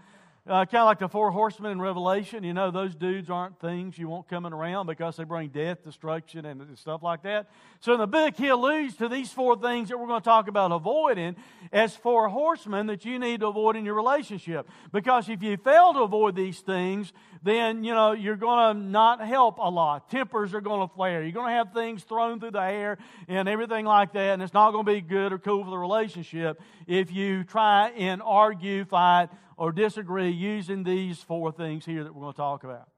uh, 0.48 0.66
kind 0.66 0.82
of 0.82 0.86
like 0.86 1.00
the 1.00 1.08
four 1.08 1.30
horsemen 1.30 1.72
in 1.72 1.82
Revelation. 1.82 2.44
You 2.44 2.54
know, 2.54 2.72
those 2.72 2.96
dudes 2.96 3.30
aren't 3.30 3.60
things 3.60 3.98
you 3.98 4.10
want 4.10 4.28
coming 4.28 4.54
around 4.54 4.88
because 4.88 5.16
they 5.16 5.24
bring 5.24 5.50
death, 5.50 5.84
destruction, 5.84 6.46
and 6.46 6.78
stuff 6.80 7.04
like 7.04 7.22
that. 7.24 7.48
So 7.80 7.94
in 7.94 8.00
the 8.00 8.08
book, 8.08 8.36
he 8.36 8.48
alludes 8.48 8.96
to 8.98 9.08
these 9.08 9.32
four 9.32 9.56
things 9.56 9.90
that 9.90 10.00
we're 10.00 10.08
going 10.08 10.22
to 10.22 10.26
talk 10.26 10.48
about 10.48 10.72
avoiding 10.72 11.36
as 11.72 11.96
four 11.96 12.28
horsemen 12.28 12.88
that 12.88 13.06
you 13.06 13.20
need 13.20 13.42
to 13.42 13.48
avoid 13.48 13.76
in 13.76 13.86
your 13.86 13.94
relationship. 13.94 14.68
Because 14.92 15.30
if 15.30 15.44
you 15.44 15.58
fail 15.58 15.94
to 15.94 16.00
avoid 16.02 16.36
these 16.36 16.60
things, 16.60 17.14
then, 17.44 17.84
you 17.84 17.94
know, 17.94 18.12
you're 18.12 18.36
going 18.36 18.76
to 18.76 18.84
not 18.84 19.26
help 19.26 19.58
a 19.58 19.70
lot. 19.70 20.10
Tempers 20.12 20.54
are 20.54 20.62
going 20.62 20.88
to 20.88 20.94
flare. 20.94 21.24
You're 21.24 21.32
going 21.32 21.48
to 21.48 21.54
have 21.54 21.74
things 21.74 22.04
thrown 22.04 22.40
through 22.40 22.52
the 22.52 22.62
air 22.62 22.98
and 23.28 23.50
everything 23.50 23.86
like 23.86 24.14
that, 24.14 24.34
and 24.34 24.44
it's 24.44 24.54
not 24.54 24.72
going 24.72 24.86
to 24.86 24.92
be 24.92 25.02
good 25.02 25.34
or 25.34 25.40
cool 25.40 25.64
for 25.64 25.72
the 25.72 25.78
relationship 25.78 26.62
if 26.86 27.12
you 27.12 27.44
try 27.44 27.90
and 27.90 28.22
argue, 28.24 28.86
fight, 28.86 29.30
or 29.58 29.72
disagree 29.72 30.30
using 30.30 30.84
these 30.84 31.20
four 31.20 31.52
things 31.52 31.86
here 31.86 32.04
that 32.04 32.14
we're 32.14 32.22
going 32.22 32.34
to 32.34 32.38
talk 32.38 32.64
about. 32.64 32.90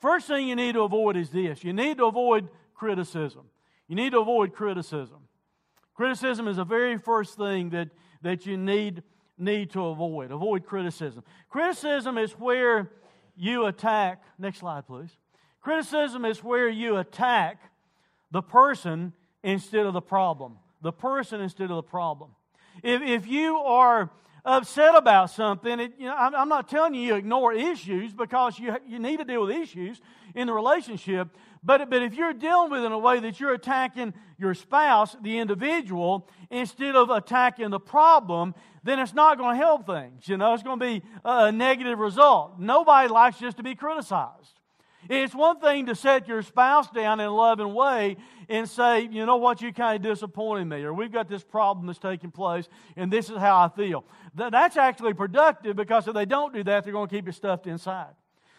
First 0.00 0.26
thing 0.26 0.48
you 0.48 0.56
need 0.56 0.72
to 0.72 0.82
avoid 0.82 1.16
is 1.16 1.30
this 1.30 1.62
you 1.62 1.72
need 1.72 1.98
to 1.98 2.06
avoid 2.06 2.48
criticism. 2.74 3.42
You 3.86 3.94
need 3.94 4.10
to 4.10 4.20
avoid 4.20 4.52
criticism. 4.52 5.18
Criticism 5.94 6.48
is 6.48 6.56
the 6.56 6.64
very 6.64 6.98
first 6.98 7.36
thing 7.36 7.70
that, 7.70 7.90
that 8.22 8.46
you 8.46 8.56
need, 8.56 9.02
need 9.38 9.70
to 9.72 9.86
avoid. 9.86 10.32
Avoid 10.32 10.64
criticism. 10.64 11.22
Criticism 11.50 12.18
is 12.18 12.32
where 12.32 12.90
you 13.36 13.66
attack. 13.66 14.22
Next 14.38 14.58
slide, 14.58 14.86
please. 14.86 15.10
Criticism 15.60 16.24
is 16.24 16.42
where 16.42 16.68
you 16.68 16.96
attack 16.96 17.60
the 18.30 18.42
person 18.42 19.12
instead 19.42 19.86
of 19.86 19.92
the 19.92 20.00
problem. 20.00 20.58
The 20.80 20.92
person 20.92 21.40
instead 21.40 21.70
of 21.70 21.76
the 21.76 21.82
problem. 21.82 22.30
If, 22.82 23.02
if 23.02 23.26
you 23.26 23.56
are 23.58 24.10
upset 24.44 24.96
about 24.96 25.30
something, 25.30 25.78
it, 25.78 25.92
you 25.98 26.06
know, 26.06 26.16
I'm, 26.16 26.34
I'm 26.34 26.48
not 26.48 26.68
telling 26.68 26.94
you 26.94 27.02
you 27.02 27.14
ignore 27.14 27.52
issues 27.52 28.12
because 28.12 28.58
you, 28.58 28.76
you 28.88 28.98
need 28.98 29.18
to 29.18 29.24
deal 29.24 29.42
with 29.42 29.56
issues 29.56 30.00
in 30.34 30.46
the 30.48 30.52
relationship. 30.52 31.28
But, 31.62 31.90
but 31.90 32.02
if 32.02 32.14
you're 32.14 32.32
dealing 32.32 32.70
with 32.70 32.82
it 32.82 32.86
in 32.86 32.92
a 32.92 32.98
way 32.98 33.20
that 33.20 33.38
you're 33.38 33.54
attacking 33.54 34.14
your 34.38 34.54
spouse, 34.54 35.16
the 35.22 35.38
individual, 35.38 36.28
instead 36.50 36.96
of 36.96 37.10
attacking 37.10 37.70
the 37.70 37.78
problem, 37.78 38.54
then 38.84 38.98
it's 38.98 39.14
not 39.14 39.38
going 39.38 39.58
to 39.58 39.64
help 39.64 39.86
things. 39.86 40.28
You 40.28 40.36
know, 40.36 40.54
it's 40.54 40.62
going 40.62 40.78
to 40.78 40.84
be 40.84 41.02
a 41.24 41.52
negative 41.52 41.98
result. 41.98 42.58
Nobody 42.58 43.08
likes 43.08 43.38
just 43.38 43.56
to 43.58 43.62
be 43.62 43.74
criticized. 43.74 44.58
It's 45.08 45.34
one 45.34 45.58
thing 45.58 45.86
to 45.86 45.94
set 45.94 46.28
your 46.28 46.42
spouse 46.42 46.88
down 46.90 47.18
in 47.18 47.26
a 47.26 47.34
loving 47.34 47.74
way 47.74 48.16
and 48.48 48.68
say, 48.68 49.08
you 49.10 49.26
know 49.26 49.36
what, 49.36 49.60
you 49.60 49.72
kind 49.72 49.96
of 49.96 50.02
disappointed 50.02 50.66
me, 50.66 50.82
or 50.84 50.94
we've 50.94 51.12
got 51.12 51.28
this 51.28 51.42
problem 51.42 51.86
that's 51.86 51.98
taking 51.98 52.30
place, 52.30 52.68
and 52.96 53.12
this 53.12 53.28
is 53.28 53.36
how 53.38 53.56
I 53.56 53.68
feel. 53.68 54.04
That's 54.34 54.76
actually 54.76 55.14
productive 55.14 55.74
because 55.74 56.06
if 56.06 56.14
they 56.14 56.24
don't 56.24 56.54
do 56.54 56.62
that, 56.64 56.84
they're 56.84 56.92
going 56.92 57.08
to 57.08 57.14
keep 57.14 57.28
it 57.28 57.34
stuffed 57.34 57.66
inside. 57.66 58.14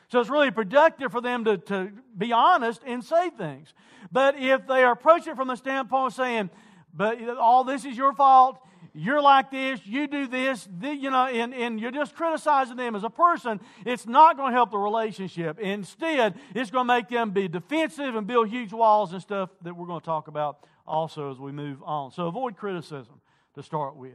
So 0.10 0.20
it's 0.20 0.30
really 0.30 0.52
productive 0.52 1.12
for 1.12 1.22
them 1.22 1.46
to, 1.46 1.58
to 1.58 1.92
be 2.18 2.34
honest 2.34 2.82
and 2.86 3.04
say 3.04 3.30
things. 3.30 3.74
But 4.12 4.38
if 4.38 4.68
they 4.68 4.84
approach 4.84 5.26
it 5.28 5.36
from 5.36 5.48
the 5.48 5.56
standpoint 5.56 6.08
of 6.08 6.14
saying, 6.14 6.50
but 6.94 7.20
all 7.38 7.64
this 7.64 7.86
is 7.86 7.98
your 7.98 8.14
fault, 8.14 8.60
you're 8.94 9.22
like 9.22 9.50
this, 9.50 9.80
you 9.86 10.08
do 10.08 10.28
this, 10.28 10.68
you 10.82 11.10
know, 11.10 11.26
and, 11.26 11.54
and 11.54 11.80
you're 11.80 11.92
just 11.92 12.16
criticizing 12.16 12.78
them 12.78 12.96
as 12.96 13.04
a 13.04 13.10
person, 13.10 13.60
it's 13.86 14.06
not 14.06 14.38
going 14.38 14.52
to 14.52 14.56
help 14.56 14.70
the 14.70 14.78
relationship. 14.78 15.60
Instead, 15.60 16.36
it's 16.54 16.70
going 16.70 16.88
to 16.88 16.94
make 16.94 17.10
them 17.10 17.32
be 17.32 17.48
defensive 17.48 18.16
and 18.16 18.28
build 18.28 18.50
huge 18.50 18.72
walls 18.72 19.12
and 19.14 19.22
stuff 19.22 19.50
that 19.64 19.76
we're 19.76 19.88
going 19.88 20.00
to 20.00 20.06
talk 20.06 20.28
about 20.28 20.68
also 20.86 21.32
as 21.32 21.40
we 21.40 21.52
move 21.52 21.82
on. 21.84 22.12
So 22.12 22.28
avoid 22.28 22.56
criticism 22.56 23.20
to 23.56 23.64
start 23.64 23.96
with. 23.96 24.14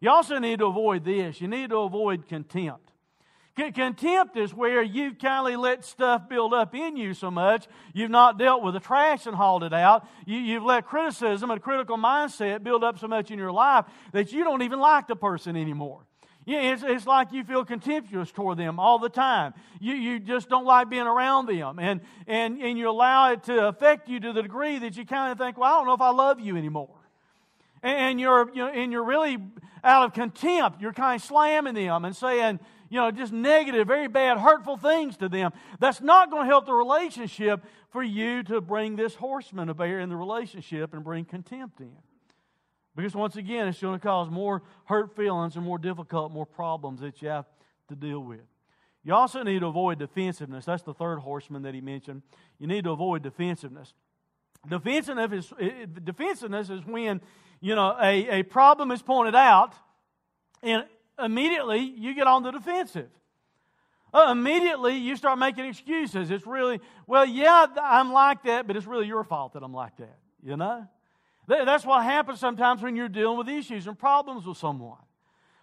You 0.00 0.10
also 0.10 0.38
need 0.38 0.60
to 0.60 0.66
avoid 0.66 1.04
this. 1.04 1.40
You 1.40 1.48
need 1.48 1.70
to 1.70 1.78
avoid 1.78 2.26
contempt. 2.26 2.90
Contempt 3.56 4.36
is 4.36 4.52
where 4.52 4.82
you've 4.82 5.18
kind 5.18 5.54
of 5.54 5.60
let 5.60 5.84
stuff 5.84 6.28
build 6.28 6.52
up 6.52 6.74
in 6.74 6.96
you 6.96 7.14
so 7.14 7.30
much, 7.30 7.68
you've 7.92 8.10
not 8.10 8.36
dealt 8.36 8.64
with 8.64 8.74
the 8.74 8.80
trash 8.80 9.26
and 9.26 9.36
hauled 9.36 9.62
it 9.62 9.72
out. 9.72 10.08
You, 10.26 10.54
have 10.54 10.64
let 10.64 10.86
criticism 10.86 11.50
and 11.52 11.62
critical 11.62 11.96
mindset 11.96 12.64
build 12.64 12.82
up 12.82 12.98
so 12.98 13.06
much 13.06 13.30
in 13.30 13.38
your 13.38 13.52
life 13.52 13.84
that 14.12 14.32
you 14.32 14.42
don't 14.42 14.62
even 14.62 14.80
like 14.80 15.06
the 15.06 15.14
person 15.14 15.56
anymore. 15.56 16.04
It's, 16.46 16.82
it's 16.84 17.06
like 17.06 17.32
you 17.32 17.44
feel 17.44 17.64
contemptuous 17.64 18.30
toward 18.30 18.58
them 18.58 18.78
all 18.78 18.98
the 18.98 19.08
time. 19.08 19.54
You, 19.80 19.94
you 19.94 20.18
just 20.18 20.48
don't 20.48 20.66
like 20.66 20.90
being 20.90 21.06
around 21.06 21.46
them. 21.46 21.78
And, 21.78 22.00
and, 22.26 22.60
and 22.60 22.76
you 22.76 22.90
allow 22.90 23.32
it 23.32 23.44
to 23.44 23.68
affect 23.68 24.08
you 24.08 24.20
to 24.20 24.32
the 24.32 24.42
degree 24.42 24.78
that 24.80 24.96
you 24.96 25.06
kind 25.06 25.32
of 25.32 25.38
think, 25.38 25.56
well, 25.56 25.72
I 25.72 25.76
don't 25.78 25.86
know 25.86 25.94
if 25.94 26.00
I 26.00 26.10
love 26.10 26.40
you 26.40 26.56
anymore. 26.56 26.96
And 27.82 28.20
you're, 28.20 28.50
you 28.50 28.64
know, 28.64 28.68
and 28.68 28.92
you're 28.92 29.04
really 29.04 29.38
out 29.82 30.06
of 30.06 30.12
contempt. 30.12 30.80
You're 30.80 30.92
kind 30.92 31.20
of 31.20 31.26
slamming 31.26 31.74
them 31.74 32.04
and 32.04 32.16
saying, 32.16 32.60
you 32.94 33.00
know, 33.00 33.10
just 33.10 33.32
negative, 33.32 33.88
very 33.88 34.06
bad, 34.06 34.38
hurtful 34.38 34.76
things 34.76 35.16
to 35.16 35.28
them. 35.28 35.50
That's 35.80 36.00
not 36.00 36.30
going 36.30 36.44
to 36.44 36.46
help 36.46 36.64
the 36.64 36.74
relationship 36.74 37.64
for 37.90 38.04
you 38.04 38.44
to 38.44 38.60
bring 38.60 38.94
this 38.94 39.16
horseman 39.16 39.66
to 39.66 39.74
bear 39.74 39.98
in 39.98 40.10
the 40.10 40.16
relationship 40.16 40.94
and 40.94 41.02
bring 41.02 41.24
contempt 41.24 41.80
in. 41.80 41.90
Because 42.94 43.16
once 43.16 43.34
again, 43.34 43.66
it's 43.66 43.80
going 43.80 43.98
to 43.98 44.06
cause 44.06 44.30
more 44.30 44.62
hurt 44.84 45.16
feelings 45.16 45.56
and 45.56 45.64
more 45.64 45.76
difficult, 45.76 46.30
more 46.30 46.46
problems 46.46 47.00
that 47.00 47.20
you 47.20 47.30
have 47.30 47.46
to 47.88 47.96
deal 47.96 48.20
with. 48.20 48.42
You 49.02 49.12
also 49.12 49.42
need 49.42 49.58
to 49.58 49.66
avoid 49.66 49.98
defensiveness. 49.98 50.64
That's 50.64 50.84
the 50.84 50.94
third 50.94 51.18
horseman 51.18 51.62
that 51.62 51.74
he 51.74 51.80
mentioned. 51.80 52.22
You 52.60 52.68
need 52.68 52.84
to 52.84 52.92
avoid 52.92 53.24
defensiveness. 53.24 53.92
Defensiveness 54.68 55.52
is, 55.58 55.88
defensiveness 56.04 56.70
is 56.70 56.86
when, 56.86 57.20
you 57.60 57.74
know, 57.74 57.96
a, 58.00 58.38
a 58.38 58.42
problem 58.44 58.92
is 58.92 59.02
pointed 59.02 59.34
out 59.34 59.74
and 60.62 60.84
immediately 61.18 61.80
you 61.80 62.14
get 62.14 62.26
on 62.26 62.42
the 62.42 62.50
defensive. 62.50 63.08
Uh, 64.12 64.28
immediately 64.30 64.96
you 64.96 65.16
start 65.16 65.38
making 65.38 65.64
excuses. 65.64 66.30
It's 66.30 66.46
really, 66.46 66.80
well, 67.06 67.24
yeah, 67.24 67.66
I'm 67.82 68.12
like 68.12 68.44
that, 68.44 68.66
but 68.66 68.76
it's 68.76 68.86
really 68.86 69.06
your 69.06 69.24
fault 69.24 69.54
that 69.54 69.62
I'm 69.62 69.74
like 69.74 69.96
that, 69.96 70.18
you 70.42 70.56
know? 70.56 70.86
That's 71.46 71.84
what 71.84 72.04
happens 72.04 72.38
sometimes 72.40 72.80
when 72.80 72.96
you're 72.96 73.08
dealing 73.08 73.36
with 73.36 73.48
issues 73.48 73.86
and 73.86 73.98
problems 73.98 74.46
with 74.46 74.56
someone. 74.56 74.98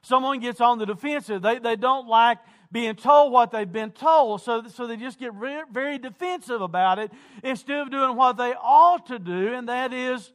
Someone 0.01 0.39
gets 0.39 0.61
on 0.61 0.79
the 0.79 0.85
defensive. 0.85 1.41
They, 1.41 1.59
they 1.59 1.75
don't 1.75 2.07
like 2.07 2.39
being 2.71 2.95
told 2.95 3.31
what 3.31 3.51
they've 3.51 3.71
been 3.71 3.91
told, 3.91 4.41
so, 4.41 4.63
so 4.67 4.87
they 4.87 4.97
just 4.97 5.19
get 5.19 5.33
very, 5.33 5.63
very 5.71 5.97
defensive 5.97 6.61
about 6.61 6.99
it 6.99 7.11
instead 7.43 7.79
of 7.79 7.91
doing 7.91 8.15
what 8.15 8.37
they 8.37 8.53
ought 8.53 9.07
to 9.07 9.19
do, 9.19 9.53
and 9.53 9.67
that 9.69 9.93
is, 9.93 10.31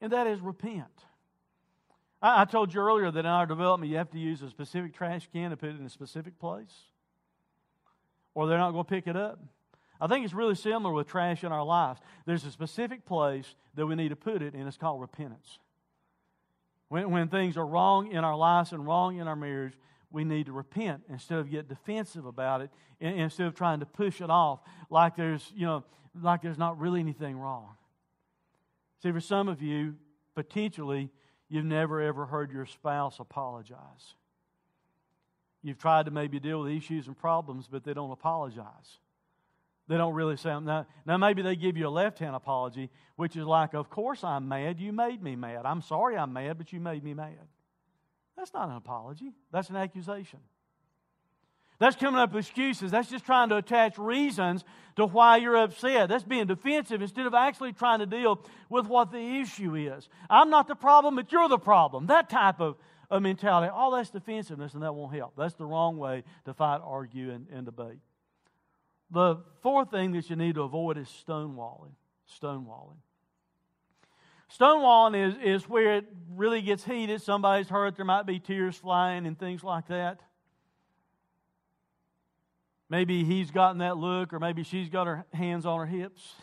and 0.00 0.12
that 0.12 0.26
is 0.26 0.40
repent. 0.40 0.86
I, 2.24 2.40
I 2.40 2.44
told 2.46 2.72
you 2.72 2.80
earlier 2.80 3.10
that 3.10 3.20
in 3.20 3.26
our 3.26 3.46
development, 3.46 3.92
you 3.92 3.98
have 3.98 4.10
to 4.12 4.18
use 4.18 4.40
a 4.42 4.48
specific 4.48 4.94
trash 4.94 5.28
can 5.32 5.50
to 5.50 5.56
put 5.56 5.68
it 5.68 5.78
in 5.78 5.84
a 5.84 5.90
specific 5.90 6.38
place, 6.40 6.72
or 8.34 8.48
they're 8.48 8.58
not 8.58 8.72
going 8.72 8.84
to 8.84 8.88
pick 8.88 9.06
it 9.06 9.16
up. 9.16 9.38
I 10.00 10.08
think 10.08 10.24
it's 10.24 10.34
really 10.34 10.56
similar 10.56 10.92
with 10.92 11.06
trash 11.06 11.44
in 11.44 11.52
our 11.52 11.64
lives. 11.64 12.00
There's 12.26 12.44
a 12.44 12.50
specific 12.50 13.04
place 13.04 13.54
that 13.74 13.86
we 13.86 13.94
need 13.94 14.08
to 14.08 14.16
put 14.16 14.42
it, 14.42 14.54
and 14.54 14.66
it's 14.66 14.76
called 14.76 15.00
repentance. 15.00 15.58
When, 16.88 17.10
when 17.10 17.28
things 17.28 17.56
are 17.56 17.66
wrong 17.66 18.10
in 18.10 18.24
our 18.24 18.36
lives 18.36 18.72
and 18.72 18.86
wrong 18.86 19.18
in 19.18 19.28
our 19.28 19.36
marriage, 19.36 19.74
we 20.10 20.24
need 20.24 20.46
to 20.46 20.52
repent 20.52 21.02
instead 21.08 21.38
of 21.38 21.50
get 21.50 21.68
defensive 21.68 22.24
about 22.24 22.60
it, 22.62 22.70
instead 23.00 23.46
of 23.46 23.54
trying 23.54 23.80
to 23.80 23.86
push 23.86 24.20
it 24.20 24.30
off 24.30 24.60
like 24.90 25.16
there's, 25.16 25.52
you 25.54 25.66
know, 25.66 25.84
like 26.20 26.42
there's 26.42 26.58
not 26.58 26.78
really 26.78 27.00
anything 27.00 27.36
wrong. 27.36 27.68
See, 29.02 29.12
for 29.12 29.20
some 29.20 29.48
of 29.48 29.60
you, 29.60 29.96
potentially, 30.34 31.10
you've 31.54 31.64
never 31.64 32.00
ever 32.00 32.26
heard 32.26 32.50
your 32.50 32.66
spouse 32.66 33.20
apologize. 33.20 34.14
You've 35.62 35.78
tried 35.78 36.06
to 36.06 36.10
maybe 36.10 36.40
deal 36.40 36.62
with 36.62 36.72
issues 36.72 37.06
and 37.06 37.16
problems, 37.16 37.68
but 37.70 37.84
they 37.84 37.94
don't 37.94 38.10
apologize. 38.10 38.98
They 39.86 39.96
don't 39.96 40.14
really 40.14 40.36
say, 40.36 40.58
now, 40.58 40.86
now 41.06 41.16
maybe 41.16 41.42
they 41.42 41.54
give 41.54 41.76
you 41.76 41.86
a 41.86 41.90
left 41.90 42.18
hand 42.18 42.34
apology, 42.34 42.90
which 43.14 43.36
is 43.36 43.44
like, 43.44 43.72
of 43.72 43.88
course 43.88 44.24
I'm 44.24 44.48
mad. 44.48 44.80
You 44.80 44.92
made 44.92 45.22
me 45.22 45.36
mad. 45.36 45.64
I'm 45.64 45.80
sorry 45.80 46.16
I'm 46.16 46.32
mad, 46.32 46.58
but 46.58 46.72
you 46.72 46.80
made 46.80 47.04
me 47.04 47.14
mad. 47.14 47.46
That's 48.36 48.52
not 48.52 48.68
an 48.68 48.74
apology, 48.74 49.30
that's 49.52 49.70
an 49.70 49.76
accusation. 49.76 50.40
That's 51.78 51.96
coming 51.96 52.20
up 52.20 52.32
with 52.32 52.46
excuses. 52.46 52.90
That's 52.90 53.10
just 53.10 53.24
trying 53.24 53.48
to 53.48 53.56
attach 53.56 53.98
reasons 53.98 54.64
to 54.96 55.06
why 55.06 55.38
you're 55.38 55.56
upset. 55.56 56.08
That's 56.08 56.22
being 56.22 56.46
defensive 56.46 57.02
instead 57.02 57.26
of 57.26 57.34
actually 57.34 57.72
trying 57.72 57.98
to 57.98 58.06
deal 58.06 58.40
with 58.68 58.86
what 58.86 59.10
the 59.10 59.40
issue 59.40 59.74
is. 59.74 60.08
I'm 60.30 60.50
not 60.50 60.68
the 60.68 60.76
problem, 60.76 61.16
but 61.16 61.32
you're 61.32 61.48
the 61.48 61.58
problem. 61.58 62.06
That 62.06 62.30
type 62.30 62.60
of, 62.60 62.76
mentality. 63.20 63.70
All 63.72 63.92
that's 63.92 64.10
defensiveness, 64.10 64.74
and 64.74 64.82
that 64.82 64.92
won't 64.92 65.14
help. 65.14 65.34
That's 65.36 65.54
the 65.54 65.64
wrong 65.64 65.98
way 65.98 66.24
to 66.46 66.54
fight, 66.54 66.80
argue, 66.82 67.30
and, 67.30 67.46
and 67.52 67.64
debate. 67.64 67.98
The 69.12 69.36
fourth 69.62 69.92
thing 69.92 70.12
that 70.12 70.28
you 70.28 70.34
need 70.34 70.56
to 70.56 70.62
avoid 70.62 70.98
is 70.98 71.06
stonewalling. 71.06 71.92
Stonewalling. 72.40 72.96
Stonewalling 74.58 75.28
is, 75.28 75.34
is 75.42 75.68
where 75.68 75.96
it 75.96 76.06
really 76.34 76.60
gets 76.60 76.84
heated. 76.84 77.22
Somebody's 77.22 77.68
hurt. 77.68 77.94
There 77.94 78.04
might 78.04 78.26
be 78.26 78.40
tears 78.40 78.76
flying 78.76 79.26
and 79.26 79.38
things 79.38 79.62
like 79.62 79.86
that. 79.88 80.20
Maybe 82.88 83.24
he's 83.24 83.50
gotten 83.50 83.78
that 83.78 83.96
look, 83.96 84.32
or 84.32 84.38
maybe 84.38 84.62
she's 84.62 84.88
got 84.88 85.06
her 85.06 85.24
hands 85.32 85.66
on 85.66 85.78
her 85.78 85.86
hips. 85.86 86.34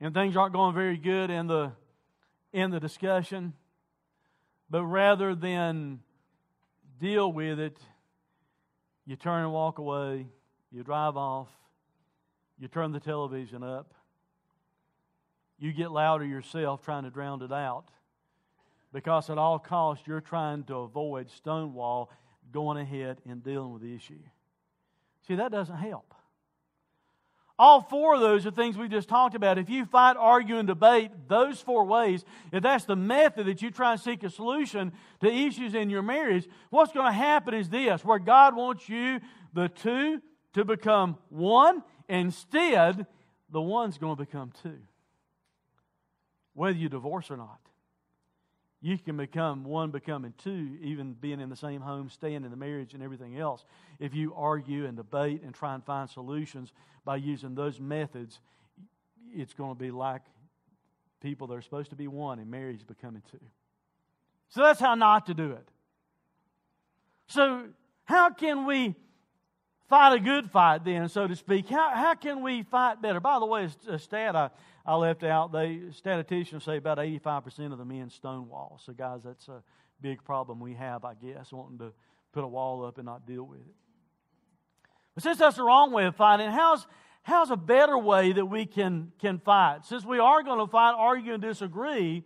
And 0.00 0.12
things 0.12 0.36
aren't 0.36 0.52
going 0.52 0.74
very 0.74 0.96
good 0.96 1.30
in 1.30 1.46
the, 1.46 1.72
in 2.52 2.70
the 2.70 2.80
discussion. 2.80 3.54
But 4.68 4.84
rather 4.84 5.34
than 5.34 6.00
deal 7.00 7.32
with 7.32 7.58
it, 7.60 7.78
you 9.06 9.16
turn 9.16 9.42
and 9.42 9.52
walk 9.52 9.78
away 9.78 10.26
you 10.74 10.82
drive 10.82 11.16
off, 11.16 11.48
you 12.58 12.66
turn 12.66 12.90
the 12.90 12.98
television 12.98 13.62
up, 13.62 13.94
you 15.56 15.72
get 15.72 15.92
louder 15.92 16.24
yourself 16.24 16.82
trying 16.82 17.04
to 17.04 17.10
drown 17.10 17.40
it 17.42 17.52
out 17.52 17.90
because 18.92 19.30
at 19.30 19.38
all 19.38 19.60
costs 19.60 20.04
you're 20.08 20.20
trying 20.20 20.64
to 20.64 20.74
avoid 20.78 21.30
Stonewall 21.30 22.10
going 22.52 22.78
ahead 22.78 23.18
and 23.28 23.42
dealing 23.42 23.72
with 23.72 23.82
the 23.82 23.94
issue. 23.94 24.18
See, 25.26 25.36
that 25.36 25.50
doesn't 25.52 25.76
help. 25.76 26.14
All 27.56 27.82
four 27.82 28.14
of 28.14 28.20
those 28.20 28.44
are 28.46 28.50
things 28.50 28.76
we 28.76 28.88
just 28.88 29.08
talked 29.08 29.36
about. 29.36 29.58
If 29.58 29.70
you 29.70 29.84
fight, 29.84 30.16
argue, 30.18 30.58
and 30.58 30.66
debate 30.66 31.12
those 31.28 31.60
four 31.60 31.84
ways, 31.84 32.24
if 32.52 32.64
that's 32.64 32.84
the 32.84 32.96
method 32.96 33.46
that 33.46 33.62
you 33.62 33.70
try 33.70 33.92
and 33.92 34.00
seek 34.00 34.24
a 34.24 34.30
solution 34.30 34.92
to 35.20 35.32
issues 35.32 35.74
in 35.74 35.88
your 35.88 36.02
marriage, 36.02 36.48
what's 36.70 36.92
going 36.92 37.06
to 37.06 37.12
happen 37.12 37.54
is 37.54 37.68
this 37.68 38.04
where 38.04 38.18
God 38.18 38.56
wants 38.56 38.88
you, 38.88 39.20
the 39.52 39.68
two, 39.68 40.20
to 40.54 40.64
become 40.64 41.16
one. 41.28 41.84
Instead, 42.08 43.06
the 43.50 43.62
one's 43.62 43.98
going 43.98 44.16
to 44.16 44.24
become 44.24 44.52
two. 44.62 44.78
Whether 46.54 46.76
you 46.76 46.88
divorce 46.88 47.30
or 47.30 47.36
not. 47.36 47.60
You 48.84 48.98
can 48.98 49.16
become 49.16 49.64
one 49.64 49.90
becoming 49.92 50.34
two, 50.36 50.76
even 50.82 51.14
being 51.14 51.40
in 51.40 51.48
the 51.48 51.56
same 51.56 51.80
home, 51.80 52.10
staying 52.10 52.44
in 52.44 52.50
the 52.50 52.56
marriage 52.56 52.92
and 52.92 53.02
everything 53.02 53.38
else. 53.38 53.64
If 53.98 54.14
you 54.14 54.34
argue 54.34 54.84
and 54.84 54.94
debate 54.94 55.40
and 55.42 55.54
try 55.54 55.74
and 55.74 55.82
find 55.82 56.10
solutions 56.10 56.70
by 57.02 57.16
using 57.16 57.54
those 57.54 57.80
methods, 57.80 58.40
it's 59.32 59.54
going 59.54 59.74
to 59.74 59.82
be 59.82 59.90
like 59.90 60.20
people 61.22 61.46
that 61.46 61.54
are 61.54 61.62
supposed 61.62 61.88
to 61.90 61.96
be 61.96 62.08
one 62.08 62.38
in 62.38 62.50
marriage 62.50 62.86
becoming 62.86 63.22
two. 63.30 63.40
So 64.50 64.60
that's 64.60 64.80
how 64.80 64.94
not 64.94 65.24
to 65.28 65.34
do 65.34 65.52
it. 65.52 65.66
So, 67.28 67.68
how 68.04 68.34
can 68.34 68.66
we 68.66 68.96
fight 69.88 70.14
a 70.14 70.20
good 70.20 70.50
fight, 70.50 70.84
then, 70.84 71.08
so 71.08 71.26
to 71.26 71.36
speak. 71.36 71.68
How, 71.68 71.90
how 71.94 72.14
can 72.14 72.42
we 72.42 72.62
fight 72.62 73.02
better? 73.02 73.20
By 73.20 73.38
the 73.38 73.46
way, 73.46 73.68
a 73.88 73.98
stat 73.98 74.36
I, 74.36 74.50
I 74.86 74.96
left 74.96 75.22
out, 75.24 75.52
they 75.52 75.80
statisticians 75.92 76.64
say 76.64 76.76
about 76.76 76.98
85% 76.98 77.72
of 77.72 77.78
the 77.78 77.84
men 77.84 78.10
stonewall. 78.10 78.80
So, 78.84 78.92
guys, 78.92 79.22
that's 79.24 79.48
a 79.48 79.62
big 80.00 80.22
problem 80.24 80.60
we 80.60 80.74
have, 80.74 81.04
I 81.04 81.14
guess, 81.14 81.52
wanting 81.52 81.78
to 81.78 81.92
put 82.32 82.44
a 82.44 82.48
wall 82.48 82.84
up 82.84 82.98
and 82.98 83.06
not 83.06 83.26
deal 83.26 83.44
with 83.44 83.60
it. 83.60 83.74
But 85.14 85.22
since 85.22 85.38
that's 85.38 85.56
the 85.56 85.62
wrong 85.62 85.92
way 85.92 86.06
of 86.06 86.16
fighting, 86.16 86.50
how's, 86.50 86.86
how's 87.22 87.50
a 87.50 87.56
better 87.56 87.96
way 87.96 88.32
that 88.32 88.44
we 88.44 88.66
can, 88.66 89.12
can 89.20 89.38
fight? 89.38 89.84
Since 89.84 90.04
we 90.04 90.18
are 90.18 90.42
going 90.42 90.58
to 90.58 90.66
fight, 90.66 90.94
argue, 90.96 91.34
and 91.34 91.42
disagree, 91.42 92.24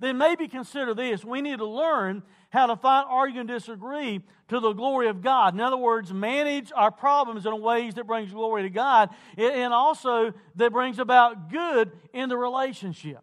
then 0.00 0.18
maybe 0.18 0.48
consider 0.48 0.94
this. 0.94 1.24
We 1.24 1.40
need 1.40 1.58
to 1.58 1.66
learn 1.66 2.22
how 2.50 2.66
to 2.66 2.76
fight, 2.76 3.04
argue, 3.08 3.40
and 3.40 3.48
disagree 3.48 4.20
to 4.48 4.60
the 4.60 4.72
glory 4.72 5.08
of 5.08 5.22
God. 5.22 5.54
In 5.54 5.60
other 5.60 5.76
words, 5.76 6.12
manage 6.12 6.72
our 6.74 6.90
problems 6.90 7.46
in 7.46 7.60
ways 7.60 7.94
that 7.94 8.06
brings 8.06 8.32
glory 8.32 8.62
to 8.62 8.70
God 8.70 9.10
and 9.36 9.72
also 9.72 10.32
that 10.56 10.72
brings 10.72 10.98
about 10.98 11.50
good 11.50 11.92
in 12.12 12.28
the 12.28 12.36
relationship. 12.36 13.20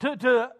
To, 0.00 0.16
to, 0.16 0.50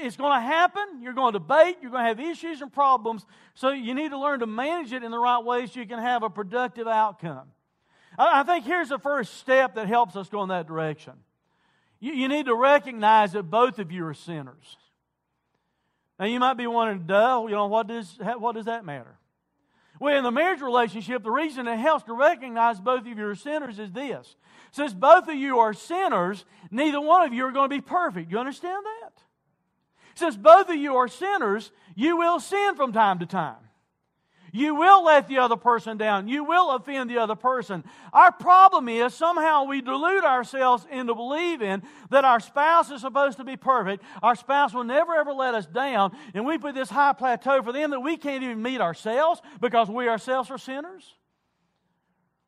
it's 0.00 0.16
going 0.16 0.38
to 0.38 0.40
happen. 0.40 1.00
You're 1.00 1.14
going 1.14 1.32
to 1.32 1.38
debate. 1.38 1.78
You're 1.80 1.90
going 1.90 2.04
to 2.04 2.08
have 2.08 2.20
issues 2.20 2.60
and 2.60 2.72
problems. 2.72 3.24
So 3.54 3.70
you 3.70 3.94
need 3.94 4.10
to 4.10 4.18
learn 4.18 4.40
to 4.40 4.46
manage 4.46 4.92
it 4.92 5.02
in 5.02 5.10
the 5.10 5.18
right 5.18 5.42
way 5.42 5.66
so 5.66 5.80
you 5.80 5.86
can 5.86 5.98
have 5.98 6.22
a 6.22 6.30
productive 6.30 6.86
outcome. 6.86 7.48
I 8.18 8.42
think 8.42 8.66
here's 8.66 8.90
the 8.90 8.98
first 8.98 9.38
step 9.38 9.74
that 9.76 9.88
helps 9.88 10.16
us 10.16 10.28
go 10.28 10.42
in 10.42 10.50
that 10.50 10.66
direction. 10.66 11.14
You, 12.02 12.14
you 12.14 12.28
need 12.28 12.46
to 12.46 12.54
recognize 12.56 13.32
that 13.32 13.44
both 13.44 13.78
of 13.78 13.92
you 13.92 14.04
are 14.06 14.12
sinners. 14.12 14.76
Now 16.18 16.26
you 16.26 16.40
might 16.40 16.54
be 16.54 16.66
wondering, 16.66 17.06
duh, 17.06 17.44
you 17.48 17.54
know, 17.54 17.68
what 17.68 17.86
does, 17.86 18.18
what 18.38 18.56
does 18.56 18.64
that 18.64 18.84
matter? 18.84 19.16
Well, 20.00 20.18
in 20.18 20.24
the 20.24 20.32
marriage 20.32 20.60
relationship, 20.60 21.22
the 21.22 21.30
reason 21.30 21.68
it 21.68 21.76
helps 21.76 22.04
to 22.06 22.12
recognize 22.12 22.80
both 22.80 23.02
of 23.02 23.06
you 23.06 23.28
are 23.28 23.36
sinners 23.36 23.78
is 23.78 23.92
this. 23.92 24.34
Since 24.72 24.94
both 24.94 25.28
of 25.28 25.36
you 25.36 25.60
are 25.60 25.72
sinners, 25.72 26.44
neither 26.72 27.00
one 27.00 27.22
of 27.24 27.32
you 27.32 27.44
are 27.44 27.52
going 27.52 27.70
to 27.70 27.76
be 27.76 27.80
perfect. 27.80 28.32
You 28.32 28.38
understand 28.40 28.84
that? 28.84 29.22
Since 30.16 30.36
both 30.36 30.68
of 30.70 30.74
you 30.74 30.96
are 30.96 31.06
sinners, 31.06 31.70
you 31.94 32.16
will 32.16 32.40
sin 32.40 32.74
from 32.74 32.92
time 32.92 33.20
to 33.20 33.26
time. 33.26 33.61
You 34.54 34.74
will 34.74 35.02
let 35.02 35.28
the 35.28 35.38
other 35.38 35.56
person 35.56 35.96
down. 35.96 36.28
You 36.28 36.44
will 36.44 36.72
offend 36.72 37.08
the 37.08 37.16
other 37.16 37.34
person. 37.34 37.84
Our 38.12 38.30
problem 38.30 38.86
is 38.86 39.14
somehow 39.14 39.64
we 39.64 39.80
delude 39.80 40.24
ourselves 40.24 40.86
into 40.90 41.14
believing 41.14 41.82
that 42.10 42.26
our 42.26 42.38
spouse 42.38 42.90
is 42.90 43.00
supposed 43.00 43.38
to 43.38 43.44
be 43.44 43.56
perfect. 43.56 44.04
Our 44.22 44.36
spouse 44.36 44.74
will 44.74 44.84
never 44.84 45.14
ever 45.14 45.32
let 45.32 45.54
us 45.54 45.64
down. 45.64 46.14
And 46.34 46.44
we 46.44 46.58
put 46.58 46.74
this 46.74 46.90
high 46.90 47.14
plateau 47.14 47.62
for 47.62 47.72
them 47.72 47.92
that 47.92 48.00
we 48.00 48.18
can't 48.18 48.44
even 48.44 48.60
meet 48.60 48.82
ourselves 48.82 49.40
because 49.58 49.88
we 49.88 50.06
ourselves 50.06 50.50
are 50.50 50.58
sinners. 50.58 51.14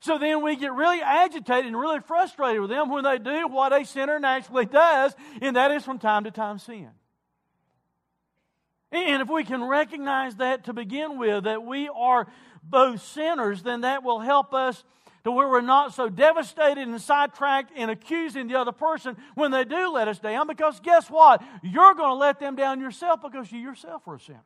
So 0.00 0.18
then 0.18 0.42
we 0.42 0.56
get 0.56 0.74
really 0.74 1.00
agitated 1.00 1.64
and 1.64 1.80
really 1.80 2.00
frustrated 2.00 2.60
with 2.60 2.68
them 2.68 2.90
when 2.90 3.04
they 3.04 3.16
do 3.16 3.48
what 3.48 3.72
a 3.72 3.86
sinner 3.86 4.18
naturally 4.18 4.66
does, 4.66 5.14
and 5.40 5.56
that 5.56 5.70
is 5.70 5.82
from 5.82 5.98
time 5.98 6.24
to 6.24 6.30
time 6.30 6.58
sin. 6.58 6.90
And 8.94 9.22
if 9.22 9.28
we 9.28 9.44
can 9.44 9.64
recognize 9.64 10.36
that 10.36 10.64
to 10.64 10.72
begin 10.72 11.18
with, 11.18 11.44
that 11.44 11.64
we 11.64 11.88
are 11.88 12.26
both 12.62 13.02
sinners, 13.02 13.62
then 13.62 13.82
that 13.82 14.02
will 14.02 14.20
help 14.20 14.54
us 14.54 14.84
to 15.24 15.30
where 15.30 15.48
we're 15.48 15.62
not 15.62 15.94
so 15.94 16.08
devastated 16.08 16.86
and 16.86 17.00
sidetracked 17.00 17.72
and 17.76 17.90
accusing 17.90 18.46
the 18.46 18.54
other 18.54 18.72
person 18.72 19.16
when 19.34 19.50
they 19.50 19.64
do 19.64 19.90
let 19.90 20.06
us 20.06 20.18
down. 20.18 20.46
Because 20.46 20.80
guess 20.80 21.08
what? 21.08 21.42
You're 21.62 21.94
going 21.94 22.10
to 22.10 22.14
let 22.14 22.38
them 22.38 22.56
down 22.56 22.80
yourself 22.80 23.20
because 23.22 23.50
you 23.50 23.58
yourself 23.58 24.06
are 24.06 24.16
a 24.16 24.20
sinner. 24.20 24.40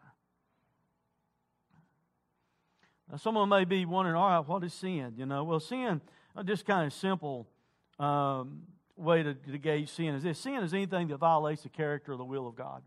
Now, 3.10 3.16
someone 3.16 3.48
may 3.48 3.64
be 3.64 3.84
wondering, 3.86 4.16
all 4.16 4.28
right, 4.28 4.46
what 4.46 4.62
is 4.64 4.74
sin? 4.74 5.14
You 5.16 5.26
know, 5.26 5.42
well, 5.44 5.60
sin, 5.60 6.00
uh, 6.36 6.42
just 6.42 6.66
kind 6.66 6.86
of 6.86 6.92
simple 6.92 7.48
um, 7.98 8.62
way 8.96 9.22
to, 9.22 9.34
to 9.34 9.58
gauge 9.58 9.88
sin 9.88 10.14
is 10.14 10.22
this 10.22 10.38
sin 10.38 10.62
is 10.62 10.74
anything 10.74 11.08
that 11.08 11.16
violates 11.16 11.62
the 11.62 11.70
character 11.70 12.12
or 12.12 12.16
the 12.16 12.24
will 12.24 12.46
of 12.46 12.54
God. 12.54 12.82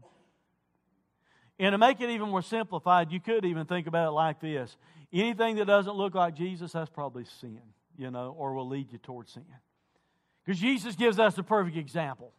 And 1.62 1.74
to 1.74 1.78
make 1.78 2.02
it 2.02 2.10
even 2.10 2.30
more 2.30 2.42
simplified, 2.42 3.12
you 3.12 3.20
could 3.20 3.46
even 3.46 3.68
think 3.68 3.86
about 3.86 4.08
it 4.08 4.12
like 4.12 4.42
this 4.42 4.76
anything 5.14 5.58
that 5.58 5.66
doesn't 5.66 5.94
look 5.94 6.16
like 6.16 6.36
Jesus, 6.36 6.72
that's 6.72 6.90
probably 6.90 7.24
sin, 7.40 7.62
you 7.98 8.10
know, 8.10 8.36
or 8.36 8.56
will 8.56 8.68
lead 8.68 8.92
you 8.92 8.98
towards 8.98 9.34
sin. 9.34 9.46
Because 10.44 10.60
Jesus 10.60 10.96
gives 10.96 11.20
us 11.20 11.36
the 11.36 11.44
perfect 11.44 11.78
example. 11.78 12.34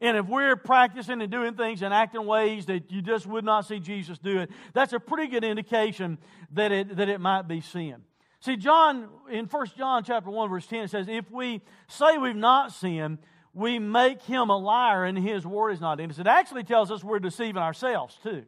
And 0.00 0.16
if 0.16 0.26
we're 0.26 0.56
practicing 0.56 1.22
and 1.22 1.30
doing 1.30 1.54
things 1.54 1.82
and 1.82 1.94
acting 1.94 2.26
ways 2.26 2.66
that 2.66 2.90
you 2.90 3.00
just 3.00 3.26
would 3.28 3.44
not 3.44 3.64
see 3.64 3.78
Jesus 3.78 4.18
do 4.18 4.40
it, 4.40 4.50
that's 4.74 4.92
a 4.92 4.98
pretty 4.98 5.30
good 5.30 5.44
indication 5.44 6.18
that 6.50 6.72
it, 6.72 6.96
that 6.96 7.08
it 7.08 7.20
might 7.20 7.46
be 7.46 7.60
sin. 7.60 8.02
See, 8.40 8.56
John, 8.56 9.08
in 9.30 9.44
1 9.44 9.66
John 9.78 10.02
chapter 10.02 10.30
1, 10.30 10.50
verse 10.50 10.66
10, 10.66 10.84
it 10.84 10.90
says, 10.90 11.06
If 11.08 11.30
we 11.30 11.60
say 11.86 12.18
we've 12.18 12.34
not 12.34 12.72
sinned, 12.72 13.18
we 13.54 13.78
make 13.78 14.22
him 14.22 14.48
a 14.50 14.56
liar 14.56 15.04
and 15.04 15.18
his 15.18 15.46
word 15.46 15.70
is 15.70 15.80
not 15.80 16.00
in 16.00 16.10
us. 16.10 16.18
It 16.18 16.26
actually 16.26 16.64
tells 16.64 16.90
us 16.90 17.04
we're 17.04 17.18
deceiving 17.18 17.62
ourselves 17.62 18.18
too. 18.22 18.44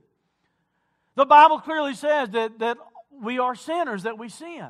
The 1.14 1.26
Bible 1.26 1.60
clearly 1.60 1.94
says 1.94 2.30
that, 2.30 2.58
that 2.60 2.78
we 3.22 3.38
are 3.38 3.54
sinners, 3.54 4.04
that 4.04 4.18
we 4.18 4.28
sin. 4.28 4.68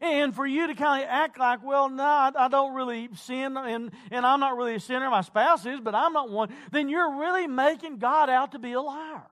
And 0.00 0.34
for 0.34 0.46
you 0.46 0.68
to 0.68 0.74
kind 0.74 1.02
of 1.02 1.10
act 1.10 1.38
like, 1.38 1.64
well, 1.64 1.88
no, 1.88 2.04
I 2.04 2.48
don't 2.48 2.74
really 2.74 3.08
sin, 3.16 3.56
and, 3.56 3.90
and 4.10 4.24
I'm 4.24 4.40
not 4.40 4.56
really 4.56 4.76
a 4.76 4.80
sinner, 4.80 5.10
my 5.10 5.20
spouse 5.22 5.66
is, 5.66 5.80
but 5.80 5.94
I'm 5.94 6.12
not 6.12 6.30
one, 6.30 6.48
then 6.70 6.88
you're 6.88 7.18
really 7.18 7.46
making 7.46 7.98
God 7.98 8.30
out 8.30 8.52
to 8.52 8.58
be 8.58 8.72
a 8.72 8.80
liar. 8.80 9.26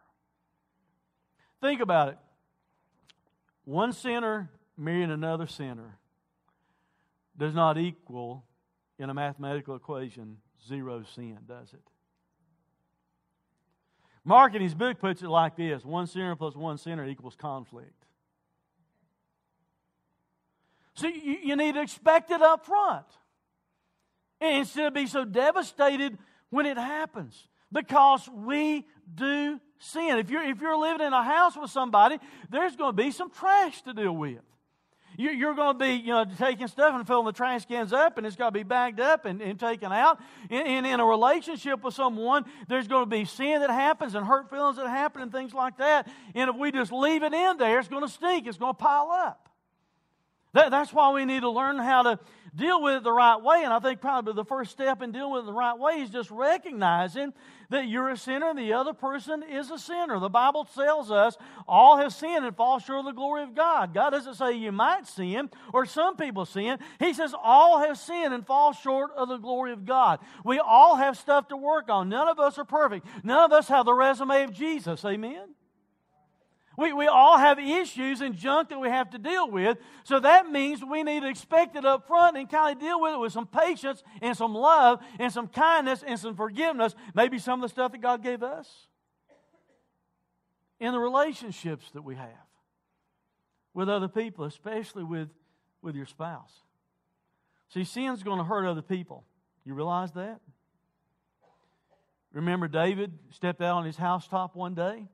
Think 1.61 1.81
about 1.81 2.09
it. 2.09 2.19
One 3.65 3.93
sinner 3.93 4.51
marrying 4.77 5.11
another 5.11 5.47
sinner 5.47 5.99
does 7.37 7.55
not 7.55 7.79
equal 7.79 8.45
in 8.99 9.11
a 9.11 9.15
mathematical 9.15 9.77
equation 9.77 10.39
zero 10.67 11.05
sin, 11.15 11.39
does 11.47 11.73
it? 11.73 11.83
Mark 14.25 14.55
in 14.55 14.61
his 14.61 14.75
book 14.75 14.99
puts 14.99 15.23
it 15.23 15.29
like 15.29 15.57
this 15.57 15.85
one 15.85 16.07
sinner 16.07 16.37
plus 16.37 16.55
one 16.55 16.77
sinner 16.79 17.07
equals 17.07 17.37
conflict. 17.37 18.05
So 20.95 21.07
you, 21.07 21.39
you 21.45 21.57
need 21.57 21.77
to 21.77 21.83
expect 21.83 22.31
it 22.31 22.43
up 22.43 22.67
front. 22.67 23.07
Instead 24.41 24.89
of 24.89 24.95
being 24.95 25.07
so 25.07 25.25
devastated 25.25 26.19
when 26.51 26.67
it 26.67 26.77
happens. 26.77 27.49
Because 27.73 28.29
we 28.29 28.87
do 29.15 29.61
sin. 29.79 30.19
If 30.19 30.31
you're, 30.31 30.43
if 30.43 30.61
you're 30.61 30.77
living 30.77 31.07
in 31.07 31.13
a 31.13 31.23
house 31.23 31.57
with 31.57 31.71
somebody, 31.71 32.19
there's 32.51 32.77
going 32.77 32.97
to 32.97 33.03
be 33.03 33.11
some 33.11 33.31
trash 33.31 33.83
to 33.83 33.93
deal 33.93 34.13
with. 34.13 34.41
You're 35.21 35.55
going 35.55 35.77
to 35.77 35.85
be, 35.85 35.95
you 35.95 36.13
know, 36.13 36.25
taking 36.25 36.69
stuff 36.69 36.95
and 36.95 37.05
filling 37.05 37.27
the 37.27 37.33
trash 37.33 37.65
cans 37.67 37.93
up, 37.93 38.19
and 38.19 38.27
it's 38.27 38.37
got 38.37 38.51
to 38.51 38.53
be 38.53 38.63
bagged 38.63 39.01
up 39.01 39.25
and, 39.25 39.43
and 39.43 39.59
taken 39.59 39.91
out. 39.91 40.21
And, 40.49 40.87
in 40.87 41.01
a 41.01 41.05
relationship 41.05 41.83
with 41.83 41.95
someone, 41.95 42.45
there's 42.69 42.87
going 42.87 43.03
to 43.03 43.11
be 43.11 43.25
sin 43.25 43.61
that 43.61 43.71
happens 43.71 44.15
and 44.15 44.25
hurt 44.25 44.49
feelings 44.49 44.77
that 44.77 44.87
happen 44.89 45.23
and 45.23 45.33
things 45.33 45.53
like 45.53 45.79
that. 45.79 46.09
And 46.37 46.49
if 46.49 46.55
we 46.55 46.71
just 46.71 46.93
leave 46.93 47.25
it 47.25 47.35
in 47.35 47.57
there, 47.57 47.81
it's 47.81 47.89
going 47.89 48.07
to 48.07 48.09
stink. 48.09 48.47
It's 48.47 48.59
going 48.59 48.75
to 48.75 48.79
pile 48.79 49.11
up. 49.11 49.49
That, 50.53 50.71
that's 50.71 50.93
why 50.93 51.13
we 51.13 51.25
need 51.25 51.41
to 51.41 51.51
learn 51.51 51.79
how 51.79 52.03
to 52.03 52.21
deal 52.55 52.83
with 52.83 52.97
it 52.97 53.03
the 53.03 53.13
right 53.13 53.41
way. 53.43 53.63
And 53.65 53.73
I 53.73 53.79
think 53.79 54.01
probably 54.01 54.35
the 54.35 54.45
first 54.45 54.71
step 54.71 55.03
in 55.03 55.13
dealing 55.13 55.33
with 55.33 55.45
it 55.45 55.47
the 55.47 55.53
right 55.53 55.79
way 55.79 55.95
is 55.95 56.11
just 56.11 56.31
recognizing 56.31 57.33
that 57.71 57.87
you're 57.87 58.09
a 58.09 58.17
sinner 58.17 58.49
and 58.49 58.59
the 58.59 58.73
other 58.73 58.93
person 58.93 59.43
is 59.43 59.71
a 59.71 59.79
sinner. 59.79 60.19
The 60.19 60.29
Bible 60.29 60.65
tells 60.65 61.11
us 61.11 61.37
all 61.67 61.99
have 61.99 62.13
sinned 62.13 62.47
and 62.47 62.57
fall 62.57 62.79
short 62.79 63.01
of 63.01 63.05
the 63.07 63.13
glory 63.13 63.43
of 63.43 63.55
God. 63.55 63.93
God 63.93 64.11
doesn't 64.11 64.35
say 64.35 64.53
you 64.55 64.73
might 64.73 65.07
sin 65.07 65.51
or 65.73 65.85
some 65.85 66.17
people 66.17 66.47
sin. 66.47 66.79
He 66.99 67.13
says 67.13 67.35
all 67.43 67.81
have 67.81 67.99
sinned 67.99 68.33
and 68.33 68.47
fall 68.47 68.73
short 68.73 69.11
of 69.17 69.29
the 69.29 69.37
glory 69.37 69.73
of 69.73 69.85
God. 69.85 70.21
We 70.45 70.59
all 70.59 70.97
have 70.97 71.19
stuff 71.19 71.49
to 71.49 71.57
work 71.57 71.91
on. 71.91 72.09
None 72.09 72.29
of 72.29 72.39
us 72.39 72.59
are 72.59 72.65
perfect. 72.65 73.07
None 73.23 73.45
of 73.45 73.53
us 73.53 73.69
have 73.69 73.85
the 73.85 73.95
resume 73.95 74.45
of 74.45 74.53
Jesus. 74.53 75.05
Amen? 75.05 75.49
We, 76.79 76.93
we 76.93 77.09
all 77.09 77.37
have 77.39 77.59
issues 77.59 78.21
and 78.21 78.37
junk 78.37 78.69
that 78.69 78.79
we 78.79 78.89
have 78.89 79.11
to 79.11 79.19
deal 79.19 79.51
with. 79.51 79.79
So 80.05 80.21
that 80.21 80.49
means 80.49 80.81
we 80.81 81.03
need 81.03 81.23
to 81.23 81.29
expect 81.29 81.75
it 81.75 81.85
up 81.85 82.07
front 82.07 82.37
and 82.37 82.49
kind 82.49 82.77
of 82.77 82.81
deal 82.81 83.01
with 83.01 83.15
it 83.15 83.19
with 83.19 83.33
some 83.33 83.49
patience 83.49 84.05
and 84.23 84.37
some 84.37 84.55
love 84.55 85.01
and 85.19 85.33
some 85.33 85.49
kindness 85.49 86.05
and 86.07 86.17
some 86.21 86.37
forgiveness. 86.37 86.95
Maybe 87.17 87.41
some 87.41 87.61
of 87.61 87.69
the 87.69 87.73
stuff 87.73 87.91
that 87.91 88.01
God 88.01 88.23
gave 88.23 88.45
us. 88.45 88.69
In 90.79 90.93
the 90.93 91.01
relationships 91.01 91.91
that 91.95 92.03
we 92.03 92.15
have 92.15 92.47
with 93.75 93.89
other 93.89 94.07
people, 94.07 94.45
especially 94.45 95.03
with, 95.03 95.31
with 95.83 95.97
your 95.97 96.07
spouse. 96.07 96.63
See, 97.71 97.83
sin's 97.83 98.23
going 98.23 98.39
to 98.39 98.45
hurt 98.45 98.65
other 98.65 98.83
people. 98.83 99.25
You 99.65 99.75
realize 99.75 100.13
that? 100.13 100.39
Remember, 102.33 102.69
David 102.69 103.19
stepped 103.33 103.61
out 103.63 103.79
on 103.79 103.85
his 103.85 103.97
housetop 103.97 104.55
one 104.55 104.75
day 104.75 105.09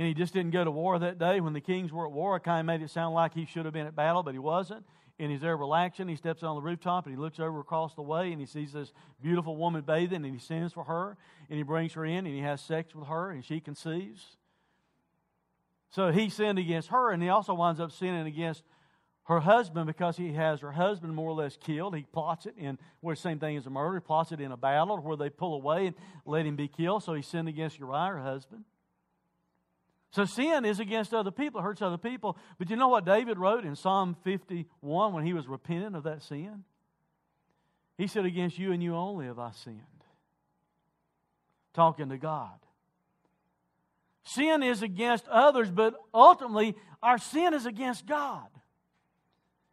and 0.00 0.08
he 0.08 0.14
just 0.14 0.32
didn't 0.32 0.52
go 0.52 0.64
to 0.64 0.70
war 0.70 0.98
that 0.98 1.18
day 1.18 1.42
when 1.42 1.52
the 1.52 1.60
kings 1.60 1.92
were 1.92 2.06
at 2.06 2.12
war. 2.12 2.34
It 2.34 2.42
kind 2.42 2.58
of 2.58 2.64
made 2.64 2.80
it 2.80 2.88
sound 2.88 3.14
like 3.14 3.34
he 3.34 3.44
should 3.44 3.66
have 3.66 3.74
been 3.74 3.86
at 3.86 3.94
battle, 3.94 4.22
but 4.22 4.32
he 4.32 4.38
wasn't. 4.38 4.82
And 5.18 5.30
he's 5.30 5.42
there 5.42 5.58
relaxing. 5.58 6.08
He 6.08 6.16
steps 6.16 6.42
on 6.42 6.56
the 6.56 6.62
rooftop 6.62 7.04
and 7.04 7.14
he 7.14 7.20
looks 7.20 7.38
over 7.38 7.60
across 7.60 7.94
the 7.94 8.00
way 8.00 8.32
and 8.32 8.40
he 8.40 8.46
sees 8.46 8.72
this 8.72 8.94
beautiful 9.20 9.58
woman 9.58 9.82
bathing 9.82 10.24
and 10.24 10.32
he 10.32 10.38
sends 10.38 10.72
for 10.72 10.84
her 10.84 11.18
and 11.50 11.58
he 11.58 11.62
brings 11.62 11.92
her 11.92 12.06
in 12.06 12.24
and 12.24 12.34
he 12.34 12.40
has 12.40 12.62
sex 12.62 12.94
with 12.94 13.08
her 13.08 13.30
and 13.30 13.44
she 13.44 13.60
conceives. 13.60 14.38
So 15.90 16.10
he 16.12 16.30
sinned 16.30 16.58
against 16.58 16.88
her 16.88 17.10
and 17.10 17.22
he 17.22 17.28
also 17.28 17.52
winds 17.52 17.78
up 17.78 17.92
sinning 17.92 18.26
against 18.26 18.62
her 19.24 19.40
husband 19.40 19.86
because 19.86 20.16
he 20.16 20.32
has 20.32 20.60
her 20.60 20.72
husband 20.72 21.14
more 21.14 21.28
or 21.28 21.34
less 21.34 21.58
killed. 21.58 21.94
He 21.94 22.04
plots 22.04 22.46
it 22.46 22.54
in 22.56 22.78
where 23.00 23.14
the 23.14 23.20
same 23.20 23.38
thing 23.38 23.58
as 23.58 23.66
a 23.66 23.70
murder. 23.70 23.96
He 23.96 24.00
plots 24.00 24.32
it 24.32 24.40
in 24.40 24.50
a 24.50 24.56
battle 24.56 24.96
where 24.96 25.18
they 25.18 25.28
pull 25.28 25.52
away 25.52 25.88
and 25.88 25.96
let 26.24 26.46
him 26.46 26.56
be 26.56 26.68
killed. 26.68 27.02
So 27.02 27.12
he 27.12 27.20
sinned 27.20 27.50
against 27.50 27.78
Uriah, 27.78 28.12
her 28.12 28.22
husband. 28.22 28.64
So 30.12 30.24
sin 30.24 30.64
is 30.64 30.80
against 30.80 31.14
other 31.14 31.30
people, 31.30 31.60
it 31.60 31.64
hurts 31.64 31.82
other 31.82 31.98
people. 31.98 32.36
But 32.58 32.68
you 32.68 32.76
know 32.76 32.88
what 32.88 33.04
David 33.04 33.38
wrote 33.38 33.64
in 33.64 33.76
Psalm 33.76 34.16
51 34.24 35.12
when 35.12 35.24
he 35.24 35.32
was 35.32 35.46
repenting 35.46 35.94
of 35.94 36.02
that 36.04 36.22
sin? 36.22 36.64
He 37.96 38.06
said, 38.06 38.24
Against 38.24 38.58
you 38.58 38.72
and 38.72 38.82
you 38.82 38.96
only 38.96 39.26
have 39.26 39.38
I 39.38 39.52
sinned. 39.52 39.80
Talking 41.74 42.08
to 42.08 42.18
God. 42.18 42.58
Sin 44.24 44.62
is 44.62 44.82
against 44.82 45.26
others, 45.28 45.70
but 45.70 45.94
ultimately 46.12 46.74
our 47.02 47.18
sin 47.18 47.54
is 47.54 47.66
against 47.66 48.06
God. 48.06 48.48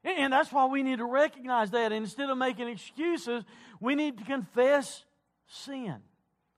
And 0.03 0.31
that's 0.31 0.51
why 0.51 0.65
we 0.65 0.83
need 0.83 0.99
to 0.99 1.05
recognize 1.05 1.71
that. 1.71 1.91
And 1.91 2.03
instead 2.03 2.29
of 2.29 2.37
making 2.37 2.67
excuses, 2.67 3.43
we 3.81 3.95
need 3.95 4.17
to 4.19 4.23
confess 4.23 5.03
sin. 5.47 5.97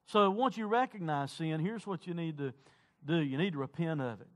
So 0.06 0.30
once 0.30 0.58
you 0.58 0.68
recognize 0.68 1.32
sin, 1.32 1.60
here's 1.60 1.88
what 1.88 2.06
you 2.06 2.14
need 2.14 2.38
to 2.38 2.54
do. 3.06 3.16
You 3.16 3.38
need 3.38 3.54
to 3.54 3.60
repent 3.60 4.02
of 4.02 4.22
it. 4.22 4.28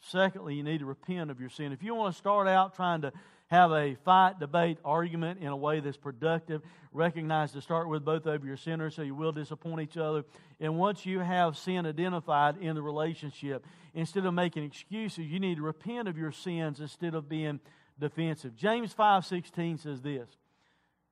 Secondly, 0.00 0.54
you 0.54 0.62
need 0.62 0.78
to 0.78 0.86
repent 0.86 1.30
of 1.30 1.40
your 1.40 1.50
sin. 1.50 1.72
If 1.72 1.82
you 1.82 1.94
want 1.94 2.12
to 2.14 2.18
start 2.18 2.48
out 2.48 2.74
trying 2.74 3.02
to 3.02 3.12
have 3.48 3.70
a 3.70 3.94
fight, 4.04 4.40
debate, 4.40 4.78
argument 4.84 5.40
in 5.40 5.48
a 5.48 5.56
way 5.56 5.80
that's 5.80 5.96
productive, 5.96 6.62
recognize 6.90 7.52
to 7.52 7.60
start 7.60 7.88
with 7.88 8.04
both 8.04 8.26
of 8.26 8.44
your 8.44 8.56
sinners 8.56 8.96
so 8.96 9.02
you 9.02 9.14
will 9.14 9.30
disappoint 9.30 9.80
each 9.80 9.96
other. 9.96 10.24
And 10.58 10.78
once 10.78 11.04
you 11.04 11.20
have 11.20 11.56
sin 11.56 11.86
identified 11.86 12.56
in 12.56 12.74
the 12.74 12.82
relationship, 12.82 13.64
instead 13.94 14.24
of 14.24 14.34
making 14.34 14.64
excuses, 14.64 15.26
you 15.26 15.38
need 15.38 15.56
to 15.56 15.62
repent 15.62 16.08
of 16.08 16.16
your 16.16 16.32
sins 16.32 16.80
instead 16.80 17.14
of 17.14 17.28
being 17.28 17.60
defensive. 17.98 18.56
James 18.56 18.94
5:16 18.94 19.78
says 19.78 20.00
this. 20.00 20.28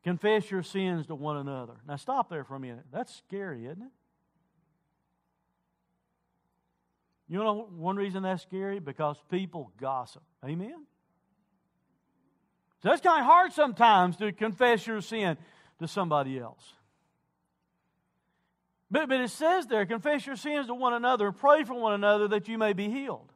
Confess 0.02 0.50
your 0.50 0.62
sins 0.62 1.06
to 1.08 1.14
one 1.14 1.36
another. 1.36 1.74
Now 1.86 1.96
stop 1.96 2.30
there 2.30 2.42
for 2.42 2.54
a 2.54 2.60
minute. 2.60 2.86
That's 2.90 3.14
scary, 3.14 3.66
isn't 3.66 3.82
it? 3.82 3.92
You 7.30 7.38
know 7.38 7.68
one 7.76 7.94
reason 7.94 8.24
that's 8.24 8.42
scary? 8.42 8.80
Because 8.80 9.16
people 9.30 9.72
gossip. 9.80 10.22
Amen? 10.44 10.84
So 12.82 12.88
that's 12.88 13.00
kind 13.00 13.20
of 13.20 13.26
hard 13.26 13.52
sometimes 13.52 14.16
to 14.16 14.32
confess 14.32 14.84
your 14.84 15.00
sin 15.00 15.36
to 15.78 15.86
somebody 15.86 16.40
else. 16.40 16.74
But, 18.90 19.08
but 19.08 19.20
it 19.20 19.30
says 19.30 19.68
there, 19.68 19.86
confess 19.86 20.26
your 20.26 20.34
sins 20.34 20.66
to 20.66 20.74
one 20.74 20.92
another 20.92 21.28
and 21.28 21.36
pray 21.36 21.62
for 21.62 21.74
one 21.74 21.92
another 21.92 22.26
that 22.28 22.48
you 22.48 22.58
may 22.58 22.72
be 22.72 22.90
healed. 22.90 23.32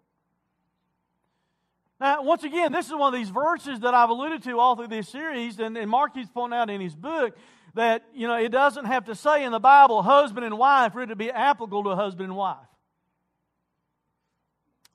Now, 2.00 2.24
once 2.24 2.42
again, 2.42 2.72
this 2.72 2.86
is 2.86 2.92
one 2.92 3.14
of 3.14 3.18
these 3.18 3.30
verses 3.30 3.78
that 3.80 3.94
I've 3.94 4.10
alluded 4.10 4.42
to 4.42 4.58
all 4.58 4.74
through 4.74 4.88
this 4.88 5.08
series, 5.08 5.60
and, 5.60 5.78
and 5.78 5.88
Mark 5.88 6.14
keeps 6.14 6.28
pointing 6.30 6.58
out 6.58 6.68
in 6.68 6.80
his 6.80 6.96
book 6.96 7.36
that, 7.74 8.02
you 8.12 8.26
know, 8.26 8.34
it 8.34 8.48
doesn't 8.48 8.86
have 8.86 9.04
to 9.04 9.14
say 9.14 9.44
in 9.44 9.52
the 9.52 9.60
Bible 9.60 10.02
husband 10.02 10.44
and 10.44 10.58
wife 10.58 10.94
for 10.94 11.02
it 11.02 11.06
to 11.06 11.16
be 11.16 11.30
applicable 11.30 11.84
to 11.84 11.94
husband 11.94 12.30
and 12.30 12.36
wife. 12.36 12.56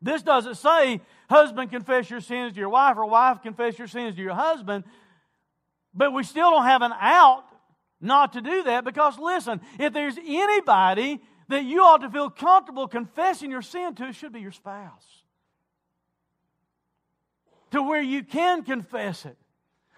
This 0.02 0.22
doesn't 0.22 0.56
say, 0.56 1.02
husband, 1.30 1.72
confess 1.72 2.10
your 2.10 2.22
sins 2.22 2.54
to 2.54 2.60
your 2.60 2.70
wife, 2.70 2.98
or 2.98 3.06
wife, 3.06 3.42
confess 3.42 3.78
your 3.78 3.88
sins 3.88 4.16
to 4.16 4.22
your 4.22 4.34
husband. 4.34 4.86
But 5.94 6.14
we 6.14 6.24
still 6.24 6.52
don't 6.52 6.66
have 6.66 6.82
an 6.82 6.94
out 7.00 7.44
not 8.00 8.34
to 8.34 8.42
do 8.42 8.64
that 8.64 8.86
because, 8.86 9.20
listen, 9.20 9.60
if 9.78 9.92
there's 9.92 10.18
anybody 10.18 11.22
that 11.50 11.66
you 11.66 11.84
ought 11.84 12.02
to 12.02 12.10
feel 12.10 12.30
comfortable 12.30 12.88
confessing 12.88 13.52
your 13.52 13.62
sin 13.62 13.96
to, 13.96 14.08
it 14.08 14.16
should 14.16 14.32
be 14.32 14.40
your 14.40 14.52
spouse. 14.52 15.06
To 17.72 17.84
where 17.84 18.02
you 18.02 18.24
can 18.24 18.64
confess 18.64 19.26
it. 19.26 19.38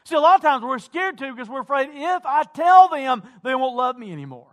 See, 0.04 0.16
a 0.16 0.20
lot 0.20 0.36
of 0.36 0.42
times 0.42 0.64
we're 0.64 0.80
scared 0.80 1.18
to 1.20 1.32
because 1.32 1.48
we're 1.48 1.62
afraid 1.62 1.90
if 1.94 2.26
I 2.26 2.44
tell 2.44 2.90
them, 2.90 3.22
they 3.44 3.54
won't 3.54 3.76
love 3.76 3.98
me 3.98 4.12
anymore. 4.12 4.48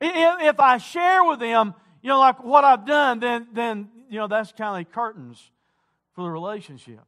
If, 0.00 0.42
if 0.42 0.60
I 0.60 0.78
share 0.78 1.22
with 1.24 1.40
them, 1.40 1.74
you 2.02 2.08
know, 2.08 2.18
like 2.18 2.42
what 2.42 2.64
I've 2.64 2.84
done, 2.84 3.20
then, 3.20 3.46
then 3.52 3.88
you 4.10 4.18
know, 4.18 4.26
that's 4.26 4.52
kind 4.52 4.84
of 4.84 4.92
curtains 4.92 5.50
for 6.14 6.22
the 6.22 6.30
relationship. 6.30 7.00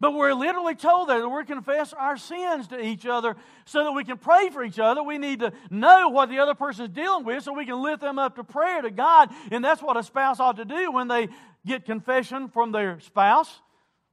But 0.00 0.14
we're 0.14 0.32
literally 0.32 0.76
told 0.76 1.08
that 1.08 1.28
we're 1.28 1.42
confess 1.42 1.92
our 1.92 2.16
sins 2.16 2.68
to 2.68 2.80
each 2.80 3.04
other 3.04 3.34
so 3.64 3.82
that 3.82 3.92
we 3.92 4.04
can 4.04 4.16
pray 4.16 4.48
for 4.48 4.62
each 4.62 4.78
other. 4.78 5.02
We 5.02 5.18
need 5.18 5.40
to 5.40 5.52
know 5.70 6.08
what 6.08 6.28
the 6.28 6.38
other 6.38 6.54
person 6.54 6.84
is 6.84 6.90
dealing 6.90 7.24
with 7.24 7.42
so 7.42 7.52
we 7.52 7.66
can 7.66 7.82
lift 7.82 8.00
them 8.00 8.16
up 8.16 8.36
to 8.36 8.44
prayer 8.44 8.80
to 8.80 8.92
God. 8.92 9.30
And 9.50 9.64
that's 9.64 9.82
what 9.82 9.96
a 9.96 10.04
spouse 10.04 10.38
ought 10.38 10.56
to 10.58 10.64
do 10.64 10.92
when 10.92 11.08
they 11.08 11.28
get 11.66 11.84
confession 11.84 12.48
from 12.48 12.70
their 12.70 13.00
spouse 13.00 13.60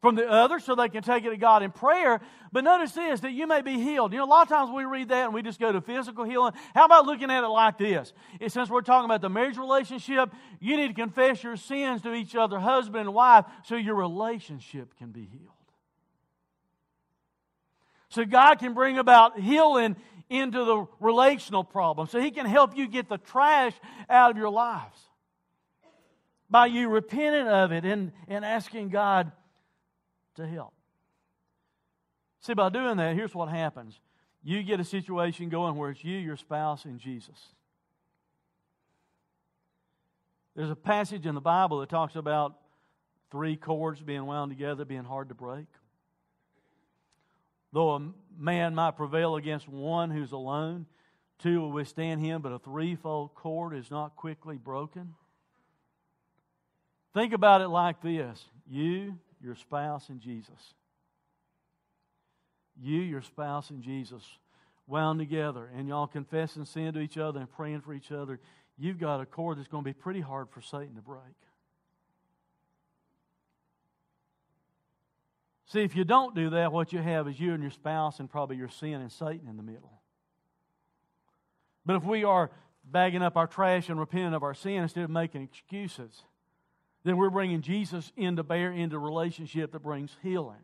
from 0.06 0.13
the 0.13 0.30
other 0.30 0.60
so 0.60 0.76
they 0.76 0.88
can 0.88 1.02
take 1.02 1.26
it 1.26 1.32
to 1.32 1.38
God 1.38 1.63
in 1.63 1.72
prayer. 1.72 2.22
But 2.52 2.63
notice 2.63 2.91
this 2.91 3.22
that 3.22 3.32
you 3.32 3.48
may 3.48 3.63
be 3.63 3.82
healed. 3.82 4.12
You 4.12 4.20
know, 4.20 4.26
a 4.26 4.28
lot 4.28 4.44
of 4.44 4.50
times 4.50 4.70
we 4.70 4.84
read 4.84 5.10
that 5.10 5.26
and 5.26 5.34
we 5.34 5.41
just 5.41 5.60
go 5.60 5.72
to 5.72 5.82
physical 5.82 6.26
healing. 6.26 6.54
How 6.76 6.86
about 6.86 7.08
looking 7.08 7.32
at 7.32 7.44
it 7.44 7.48
like 7.48 7.80
this? 7.80 8.13
It, 8.39 8.52
since 8.52 8.70
we're 8.70 8.82
talking 8.82 9.06
about 9.06 9.22
the 9.22 9.32
marriage 9.32 9.58
relationship, 9.58 10.32
you 10.60 10.78
need 10.78 10.89
to 10.89 10.94
confess 10.94 11.41
your 11.41 11.58
sins 11.58 12.04
to 12.04 12.13
each 12.13 12.36
other, 12.36 12.60
husband 12.60 13.08
and 13.08 13.15
wife, 13.15 13.46
so 13.63 13.76
your 13.76 13.96
relationship 13.96 14.96
can 15.00 15.10
be 15.10 15.26
healed. 15.26 15.50
So 18.10 18.26
God 18.26 18.60
can 18.60 18.76
bring 18.76 19.00
about 19.00 19.39
healing 19.39 19.96
into 20.30 20.65
the 20.65 20.86
relational 21.00 21.63
problem. 21.63 22.08
So 22.10 22.22
He 22.22 22.30
can 22.30 22.46
help 22.46 22.78
you 22.78 22.88
get 22.88 23.10
the 23.10 23.18
trash 23.18 23.74
out 24.08 24.30
of 24.30 24.38
your 24.38 24.52
lives 24.52 25.00
by 26.48 26.68
you 26.68 26.89
repenting 26.89 27.48
of 27.48 27.72
it 27.72 27.86
and, 27.86 28.12
and 28.28 28.46
asking 28.46 28.89
God 28.89 29.32
to 30.36 30.48
help. 30.48 30.74
See, 32.41 32.54
by 32.54 32.69
doing 32.69 32.98
that, 32.98 33.15
here's 33.15 33.34
what 33.34 33.50
happens 33.50 34.00
you 34.43 34.62
get 34.62 34.80
a 34.80 34.84
situation 34.84 35.50
going 35.50 35.76
where 35.76 35.89
it's 35.89 36.04
you, 36.04 36.17
your 36.17 36.38
spouse, 36.38 36.86
and 36.86 37.00
Jesus. 37.00 37.38
There's 40.56 40.69
a 40.69 40.76
passage 40.76 41.26
in 41.26 41.34
the 41.34 41.41
Bible 41.41 41.80
that 41.80 41.89
talks 41.89 42.15
about 42.15 42.56
three 43.32 43.56
cords 43.56 44.00
being 44.02 44.26
wound 44.26 44.52
together 44.52 44.86
being 44.86 45.04
hard 45.04 45.30
to 45.30 45.36
break. 45.36 45.65
Though 47.74 47.95
a 47.95 48.02
man 48.38 48.76
might 48.76 48.95
prevail 48.95 49.36
against 49.36 49.67
one 49.67 50.12
who's 50.12 50.32
alone, 50.32 50.86
two 51.39 51.60
will 51.60 51.71
withstand 51.71 52.21
him, 52.21 52.41
but 52.41 52.54
a 52.54 52.60
threefold 52.60 53.34
cord 53.36 53.76
is 53.76 53.91
not 53.91 54.15
quickly 54.15 54.58
broken. 54.58 55.15
Think 57.13 57.34
about 57.34 57.62
it 57.62 57.67
like 57.67 58.02
this 58.02 58.45
you, 58.69 59.17
your 59.45 59.55
spouse, 59.55 60.10
and 60.10 60.19
Jesus. 60.19 60.73
You, 62.81 62.99
your 62.99 63.21
spouse, 63.21 63.69
and 63.69 63.81
Jesus 63.81 64.23
wound 64.88 65.19
together, 65.19 65.69
and 65.75 65.88
y'all 65.88 66.08
confessing 66.08 66.65
sin 66.65 66.93
to 66.93 66.99
each 66.99 67.17
other 67.17 67.39
and 67.39 67.51
praying 67.51 67.81
for 67.81 67.93
each 67.93 68.12
other. 68.12 68.39
You've 68.77 68.99
got 68.99 69.21
a 69.21 69.25
cord 69.25 69.58
that's 69.58 69.67
going 69.67 69.84
to 69.84 69.89
be 69.89 69.93
pretty 69.93 70.21
hard 70.21 70.49
for 70.49 70.62
Satan 70.62 70.95
to 70.95 71.01
break. 71.01 71.21
See, 75.67 75.81
if 75.81 75.95
you 75.95 76.03
don't 76.03 76.36
do 76.36 76.51
that, 76.51 76.71
what 76.71 76.93
you 76.93 76.99
have 76.99 77.27
is 77.27 77.39
you 77.39 77.53
and 77.53 77.62
your 77.62 77.71
spouse 77.71 78.19
and 78.19 78.29
probably 78.29 78.58
your 78.58 78.69
sin 78.69 79.01
and 79.01 79.12
Satan 79.12 79.47
in 79.49 79.58
the 79.58 79.63
middle. 79.63 80.01
But 81.86 81.95
if 81.97 82.03
we 82.03 82.23
are 82.23 82.51
bagging 82.84 83.23
up 83.23 83.36
our 83.36 83.47
trash 83.47 83.89
and 83.89 83.99
repenting 83.99 84.34
of 84.34 84.43
our 84.43 84.53
sin 84.53 84.84
instead 84.84 85.03
of 85.03 85.10
making 85.10 85.41
excuses, 85.41 86.23
then 87.06 87.18
we're 87.18 87.30
bringing 87.30 87.62
Jesus 87.62 88.12
into 88.18 88.44
bear 88.44 88.72
into 88.72 88.98
relationship 88.98 89.72
that 89.72 89.84
brings 89.84 90.12
healing. 90.24 90.58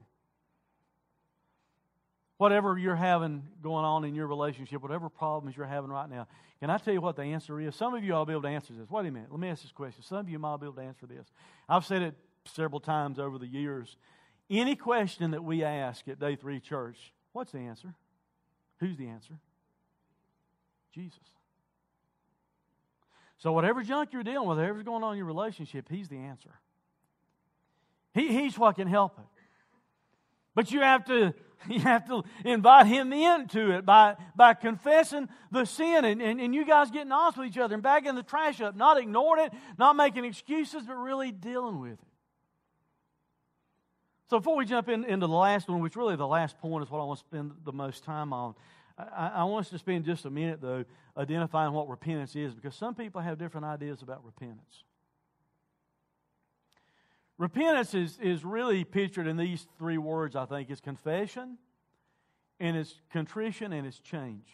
Whatever 2.38 2.76
you're 2.80 2.96
having 2.96 3.44
going 3.62 3.86
on 3.86 4.04
in 4.04 4.16
your 4.16 4.26
relationship, 4.26 4.82
whatever 4.82 5.08
problems 5.08 5.56
you're 5.56 5.68
having 5.68 5.92
right 5.92 6.10
now, 6.10 6.28
can 6.60 6.72
I 6.72 6.80
tell 6.80 6.96
you 6.96 7.00
what 7.00 7.16
the 7.16 7.22
answer 7.22 7.62
is? 7.62 7.76
Some 7.76 7.94
of 7.94 8.04
you 8.04 8.14
to 8.14 8.26
be 8.26 8.32
able 8.34 8.42
to 8.42 8.48
answer 8.48 8.74
this. 8.74 8.90
Wait 8.90 9.06
a 9.06 9.12
minute. 9.12 9.30
Let 9.30 9.40
me 9.40 9.50
ask 9.50 9.62
this 9.62 9.72
question. 9.72 10.02
Some 10.02 10.18
of 10.18 10.30
you 10.30 10.40
might 10.40 10.58
be 10.58 10.66
able 10.66 10.76
to 10.78 10.82
answer 10.82 11.06
this. 11.06 11.28
I've 11.70 11.86
said 11.86 12.02
it 12.02 12.16
several 12.46 12.80
times 12.80 13.20
over 13.20 13.38
the 13.38 13.46
years. 13.46 13.96
Any 14.50 14.76
question 14.76 15.32
that 15.32 15.44
we 15.44 15.64
ask 15.64 16.08
at 16.08 16.20
Day 16.20 16.36
3 16.36 16.60
Church, 16.60 16.98
what's 17.34 17.52
the 17.52 17.60
answer? 17.60 17.94
Who's 18.80 18.98
the 18.98 19.08
answer? 19.08 19.36
Jesus. 20.92 21.20
So, 23.42 23.52
whatever 23.52 23.82
junk 23.82 24.14
you're 24.14 24.22
dealing 24.22 24.48
with, 24.48 24.60
whatever's 24.60 24.84
going 24.84 25.04
on 25.04 25.14
in 25.14 25.18
your 25.18 25.26
relationship, 25.26 25.88
He's 25.90 26.08
the 26.08 26.18
answer. 26.18 26.52
He, 28.14 28.28
he's 28.28 28.58
what 28.58 28.76
can 28.76 28.88
help 28.88 29.18
it. 29.18 29.26
But 30.54 30.72
you 30.72 30.82
have 30.82 31.06
to 31.06 31.34
you 31.70 31.80
have 31.80 32.08
to 32.08 32.24
invite 32.44 32.88
him 32.88 33.14
into 33.14 33.72
it 33.72 33.86
by, 33.86 34.16
by 34.36 34.54
confessing 34.54 35.30
the 35.52 35.66
sin 35.66 36.06
and, 36.06 36.22
and, 36.22 36.42
and 36.42 36.56
you 36.56 36.66
guys 36.66 36.90
getting 36.90 37.12
honest 37.12 37.38
with 37.38 37.48
each 37.48 37.58
other 37.58 37.76
and 37.76 37.84
bagging 37.84 38.16
the 38.16 38.24
trash 38.24 38.62
up, 38.62 38.76
not 38.76 38.98
ignoring 38.98 39.46
it, 39.46 39.54
not 39.78 39.96
making 39.96 40.26
excuses, 40.26 40.84
but 40.88 40.96
really 40.96 41.32
dealing 41.32 41.80
with 41.80 41.94
it. 41.94 42.00
So 44.32 44.40
before 44.40 44.56
we 44.56 44.66
jump 44.66 44.90
in, 44.90 45.04
into 45.04 45.28
the 45.28 45.34
last 45.34 45.68
one, 45.68 45.82
which 45.82 45.96
really 45.96 46.16
the 46.16 46.26
last 46.26 46.58
point 46.58 46.84
is 46.84 46.90
what 46.90 47.00
I 47.00 47.04
want 47.04 47.20
to 47.20 47.26
spend 47.26 47.52
the 47.64 47.74
most 47.74 48.04
time 48.04 48.34
on, 48.34 48.56
I, 49.16 49.32
I 49.36 49.44
want 49.46 49.66
us 49.66 49.72
to 49.72 49.78
spend 49.78 50.06
just 50.06 50.26
a 50.26 50.30
minute, 50.30 50.62
though, 50.62 50.86
identifying 51.18 51.74
what 51.74 51.90
repentance 51.90 52.36
is 52.36 52.54
because 52.54 52.76
some 52.76 52.96
people 52.96 53.22
have 53.22 53.38
different 53.38 53.66
ideas 53.66 54.02
about 54.02 54.24
repentance. 54.26 54.84
Repentance 57.38 57.94
is, 57.94 58.20
is 58.22 58.46
really 58.46 58.84
pictured 58.84 59.28
in 59.28 59.36
these 59.36 59.66
three 59.78 59.98
words, 59.98 60.36
I 60.36 60.46
think. 60.46 60.70
It's 60.70 60.82
confession, 60.82 61.58
and 62.60 62.78
it's 62.78 62.94
contrition, 63.12 63.74
and 63.74 63.88
it's 63.88 64.00
change. 64.00 64.46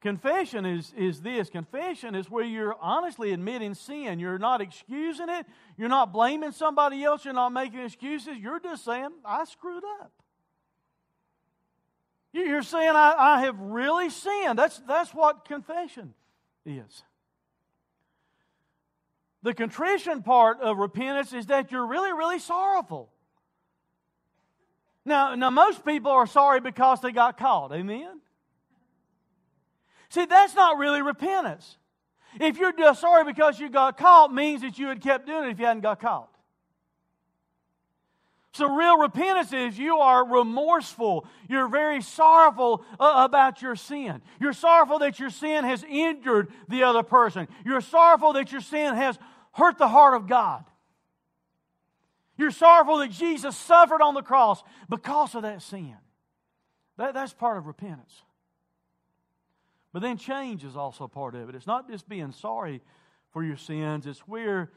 Confession 0.00 0.66
is, 0.66 0.92
is 0.96 1.20
this 1.20 1.48
confession 1.48 2.14
is 2.14 2.30
where 2.30 2.44
you're 2.44 2.76
honestly 2.80 3.32
admitting 3.32 3.74
sin. 3.74 4.18
You're 4.18 4.38
not 4.38 4.60
excusing 4.60 5.28
it, 5.28 5.46
you're 5.76 5.88
not 5.88 6.12
blaming 6.12 6.52
somebody 6.52 7.02
else, 7.02 7.24
you're 7.24 7.34
not 7.34 7.48
making 7.50 7.80
excuses. 7.80 8.36
You're 8.38 8.60
just 8.60 8.84
saying, 8.84 9.10
I 9.24 9.44
screwed 9.44 9.84
up. 10.00 10.12
You're 12.44 12.62
saying, 12.62 12.90
I, 12.90 13.14
I 13.18 13.40
have 13.42 13.58
really 13.58 14.10
sinned. 14.10 14.58
That's, 14.58 14.78
that's 14.86 15.14
what 15.14 15.44
confession 15.44 16.12
is. 16.64 17.02
The 19.42 19.54
contrition 19.54 20.22
part 20.22 20.60
of 20.60 20.78
repentance 20.78 21.32
is 21.32 21.46
that 21.46 21.70
you're 21.70 21.86
really, 21.86 22.12
really 22.12 22.38
sorrowful. 22.38 23.10
Now, 25.04 25.34
now 25.34 25.50
most 25.50 25.84
people 25.84 26.10
are 26.10 26.26
sorry 26.26 26.60
because 26.60 27.00
they 27.00 27.12
got 27.12 27.38
caught. 27.38 27.72
Amen? 27.72 28.20
See, 30.08 30.24
that's 30.24 30.54
not 30.54 30.78
really 30.78 31.00
repentance. 31.00 31.76
If 32.40 32.58
you're 32.58 32.72
just 32.72 33.00
sorry 33.00 33.24
because 33.24 33.58
you 33.58 33.70
got 33.70 33.96
caught, 33.96 34.34
means 34.34 34.62
that 34.62 34.78
you 34.78 34.88
had 34.88 35.00
kept 35.00 35.26
doing 35.26 35.44
it 35.44 35.50
if 35.50 35.58
you 35.58 35.66
hadn't 35.66 35.82
got 35.82 36.00
caught. 36.00 36.35
So, 38.56 38.74
real 38.74 38.96
repentance 38.96 39.52
is 39.52 39.78
you 39.78 39.98
are 39.98 40.26
remorseful. 40.26 41.26
You're 41.46 41.68
very 41.68 42.00
sorrowful 42.00 42.86
uh, 42.98 43.12
about 43.16 43.60
your 43.60 43.76
sin. 43.76 44.22
You're 44.40 44.54
sorrowful 44.54 45.00
that 45.00 45.18
your 45.18 45.28
sin 45.28 45.64
has 45.64 45.84
injured 45.86 46.50
the 46.66 46.84
other 46.84 47.02
person. 47.02 47.48
You're 47.66 47.82
sorrowful 47.82 48.32
that 48.32 48.52
your 48.52 48.62
sin 48.62 48.94
has 48.94 49.18
hurt 49.52 49.76
the 49.76 49.88
heart 49.88 50.14
of 50.14 50.26
God. 50.26 50.64
You're 52.38 52.50
sorrowful 52.50 52.96
that 52.98 53.10
Jesus 53.10 53.54
suffered 53.54 54.00
on 54.00 54.14
the 54.14 54.22
cross 54.22 54.62
because 54.88 55.34
of 55.34 55.42
that 55.42 55.60
sin. 55.60 55.94
That, 56.96 57.12
that's 57.12 57.34
part 57.34 57.58
of 57.58 57.66
repentance. 57.66 58.22
But 59.92 60.00
then 60.00 60.16
change 60.16 60.64
is 60.64 60.78
also 60.78 61.08
part 61.08 61.34
of 61.34 61.50
it. 61.50 61.54
It's 61.54 61.66
not 61.66 61.90
just 61.90 62.08
being 62.08 62.32
sorry 62.32 62.80
for 63.32 63.44
your 63.44 63.58
sins, 63.58 64.06
it's 64.06 64.20
where 64.20 64.70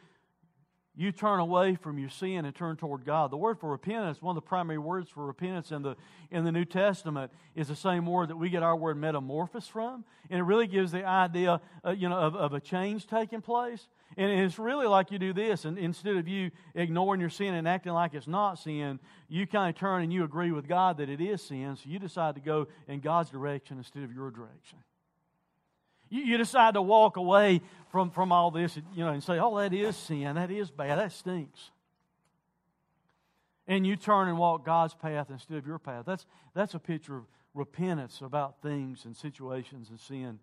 you 1.00 1.14
turn 1.14 1.40
away 1.40 1.76
from 1.76 1.98
your 1.98 2.10
sin 2.10 2.44
and 2.44 2.54
turn 2.54 2.76
toward 2.76 3.06
God. 3.06 3.32
The 3.32 3.38
word 3.38 3.58
for 3.58 3.70
repentance, 3.70 4.22
one 4.22 4.36
of 4.36 4.44
the 4.44 4.46
primary 4.46 4.78
words 4.78 5.10
for 5.10 5.26
repentance 5.26 5.72
in 5.72 5.82
the, 5.82 5.96
in 6.30 6.44
the 6.44 6.52
New 6.52 6.66
Testament, 6.66 7.32
is 7.56 7.70
the 7.70 7.76
same 7.76 8.06
word 8.06 8.28
that 8.30 8.36
we 8.36 8.50
get 8.50 8.64
our 8.64 8.76
word 8.76 8.98
metamorphosis 8.98 9.70
from. 9.70 10.04
And 10.30 10.42
it 10.42 10.44
really 10.44 10.68
gives 10.68 10.92
the 10.92 11.06
idea 11.06 11.62
uh, 11.86 11.92
you 11.92 12.10
know, 12.10 12.18
of, 12.18 12.36
of 12.36 12.54
a 12.54 12.60
change 12.60 13.08
taking 13.08 13.40
place. 13.40 13.88
And 14.18 14.30
it's 14.30 14.60
really 14.60 14.88
like 14.88 15.10
you 15.10 15.20
do 15.20 15.32
this, 15.32 15.64
and 15.64 15.78
instead 15.78 16.18
of 16.18 16.28
you 16.28 16.52
ignoring 16.76 17.22
your 17.22 17.30
sin 17.30 17.54
and 17.54 17.66
acting 17.66 17.94
like 17.94 18.14
it's 18.14 18.28
not 18.28 18.60
sin, 18.60 19.00
you 19.30 19.48
kind 19.48 19.74
of 19.74 19.80
turn 19.80 20.04
and 20.04 20.12
you 20.12 20.26
agree 20.26 20.52
with 20.52 20.68
God 20.68 20.98
that 20.98 21.08
it 21.08 21.22
is 21.22 21.42
sin, 21.42 21.78
so 21.78 21.84
you 21.88 22.00
decide 22.00 22.36
to 22.36 22.42
go 22.42 22.68
in 22.90 23.00
God's 23.00 23.30
direction 23.30 23.78
instead 23.78 24.04
of 24.04 24.12
your 24.12 24.32
direction. 24.32 24.80
You, 26.10 26.22
you 26.22 26.38
decide 26.38 26.74
to 26.76 26.82
walk 26.82 27.18
away 27.18 27.62
from, 27.92 28.12
from 28.12 28.32
all 28.32 28.52
this, 28.52 28.78
you 28.94 29.04
know, 29.04 29.12
and 29.12 29.24
say, 29.24 29.40
oh, 29.40 29.58
that 29.58 29.74
is 29.74 29.96
sin, 29.96 30.36
that 30.36 30.52
is 30.52 30.70
bad, 30.70 31.00
that 31.00 31.12
stinks. 31.12 31.72
And 33.68 33.86
you 33.86 33.96
turn 33.96 34.28
and 34.28 34.38
walk 34.38 34.66
God's 34.66 34.96
path 34.96 35.28
instead 35.30 35.58
of 35.58 35.68
your 35.68 35.80
path. 35.80 36.06
That's, 36.06 36.26
that's 36.56 36.74
a 36.74 36.80
picture 36.80 37.18
of 37.18 37.26
repentance 37.54 38.22
about 38.22 38.62
things 38.62 39.06
and 39.06 39.16
situations 39.16 39.90
and 39.90 40.00
sin 40.00 40.40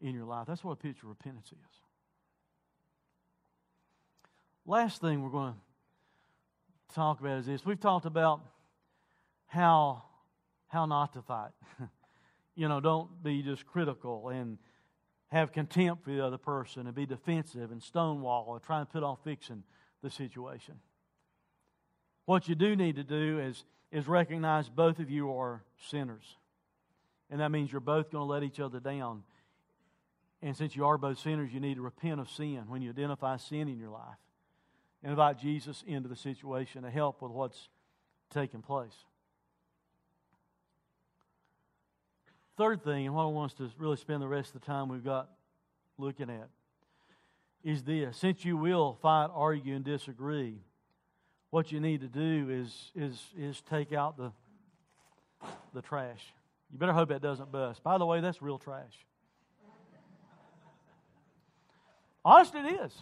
in 0.00 0.14
your 0.14 0.24
life. 0.24 0.46
That's 0.46 0.64
what 0.64 0.72
a 0.72 0.76
picture 0.76 1.06
of 1.06 1.10
repentance 1.10 1.48
is. 1.52 1.80
Last 4.66 5.00
thing 5.00 5.22
we're 5.22 5.30
going 5.30 5.52
to 5.52 6.94
talk 6.94 7.20
about 7.20 7.38
is 7.38 7.46
this. 7.46 7.66
We've 7.66 7.80
talked 7.80 8.06
about 8.06 8.40
how 9.46 10.04
how 10.70 10.86
not 10.86 11.12
to 11.14 11.22
fight. 11.22 11.50
you 12.54 12.68
know, 12.68 12.80
don't 12.80 13.22
be 13.22 13.42
just 13.42 13.66
critical 13.66 14.28
and 14.28 14.56
have 15.30 15.52
contempt 15.52 16.04
for 16.04 16.10
the 16.10 16.24
other 16.24 16.38
person 16.38 16.86
and 16.86 16.94
be 16.94 17.06
defensive 17.06 17.70
and 17.70 17.82
stonewall 17.82 18.52
and 18.54 18.62
try 18.62 18.80
and 18.80 18.90
put 18.90 19.02
on 19.02 19.16
fixing 19.22 19.62
the 20.02 20.10
situation. 20.10 20.74
What 22.26 22.48
you 22.48 22.54
do 22.54 22.76
need 22.76 22.96
to 22.96 23.04
do 23.04 23.38
is, 23.38 23.64
is 23.92 24.08
recognize 24.08 24.68
both 24.68 24.98
of 24.98 25.10
you 25.10 25.32
are 25.32 25.62
sinners. 25.88 26.36
And 27.30 27.40
that 27.40 27.50
means 27.50 27.70
you're 27.70 27.80
both 27.80 28.10
going 28.10 28.26
to 28.26 28.30
let 28.30 28.42
each 28.42 28.58
other 28.58 28.80
down. 28.80 29.22
And 30.42 30.56
since 30.56 30.74
you 30.74 30.84
are 30.86 30.98
both 30.98 31.18
sinners, 31.18 31.52
you 31.52 31.60
need 31.60 31.76
to 31.76 31.82
repent 31.82 32.20
of 32.20 32.28
sin 32.30 32.64
when 32.66 32.82
you 32.82 32.90
identify 32.90 33.36
sin 33.36 33.68
in 33.68 33.78
your 33.78 33.90
life 33.90 34.18
and 35.02 35.10
invite 35.10 35.38
Jesus 35.38 35.84
into 35.86 36.08
the 36.08 36.16
situation 36.16 36.82
to 36.82 36.90
help 36.90 37.22
with 37.22 37.30
what's 37.30 37.68
taking 38.30 38.62
place. 38.62 39.04
Third 42.60 42.84
thing, 42.84 43.06
and 43.06 43.14
what 43.14 43.22
I 43.22 43.26
want 43.28 43.52
us 43.52 43.56
to 43.56 43.70
really 43.78 43.96
spend 43.96 44.20
the 44.20 44.28
rest 44.28 44.54
of 44.54 44.60
the 44.60 44.66
time 44.66 44.90
we've 44.90 45.02
got 45.02 45.30
looking 45.96 46.28
at, 46.28 46.50
is 47.64 47.84
this. 47.84 48.18
Since 48.18 48.44
you 48.44 48.58
will 48.58 48.98
fight, 49.00 49.30
argue, 49.32 49.74
and 49.74 49.82
disagree, 49.82 50.58
what 51.48 51.72
you 51.72 51.80
need 51.80 52.02
to 52.02 52.06
do 52.06 52.50
is, 52.50 52.92
is, 52.94 53.18
is 53.34 53.62
take 53.62 53.94
out 53.94 54.18
the, 54.18 54.30
the 55.72 55.80
trash. 55.80 56.20
You 56.70 56.78
better 56.78 56.92
hope 56.92 57.08
that 57.08 57.22
doesn't 57.22 57.50
bust. 57.50 57.82
By 57.82 57.96
the 57.96 58.04
way, 58.04 58.20
that's 58.20 58.42
real 58.42 58.58
trash. 58.58 59.06
Honest, 62.22 62.54
it 62.54 62.78
is. 62.84 62.92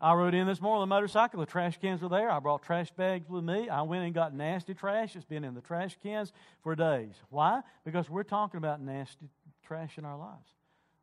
I 0.00 0.12
rode 0.12 0.34
in 0.34 0.46
this 0.46 0.60
morning 0.60 0.82
on 0.82 0.88
the 0.88 0.94
motorcycle. 0.94 1.40
The 1.40 1.46
trash 1.46 1.78
cans 1.80 2.02
were 2.02 2.10
there. 2.10 2.30
I 2.30 2.38
brought 2.38 2.62
trash 2.62 2.90
bags 2.90 3.28
with 3.30 3.42
me. 3.42 3.70
I 3.70 3.82
went 3.82 4.04
and 4.04 4.12
got 4.12 4.34
nasty 4.34 4.74
trash. 4.74 5.16
It's 5.16 5.24
been 5.24 5.42
in 5.42 5.54
the 5.54 5.62
trash 5.62 5.96
cans 6.02 6.32
for 6.62 6.74
days. 6.76 7.14
Why? 7.30 7.62
Because 7.84 8.10
we're 8.10 8.22
talking 8.22 8.58
about 8.58 8.80
nasty 8.80 9.30
trash 9.66 9.96
in 9.96 10.04
our 10.04 10.18
lives. 10.18 10.50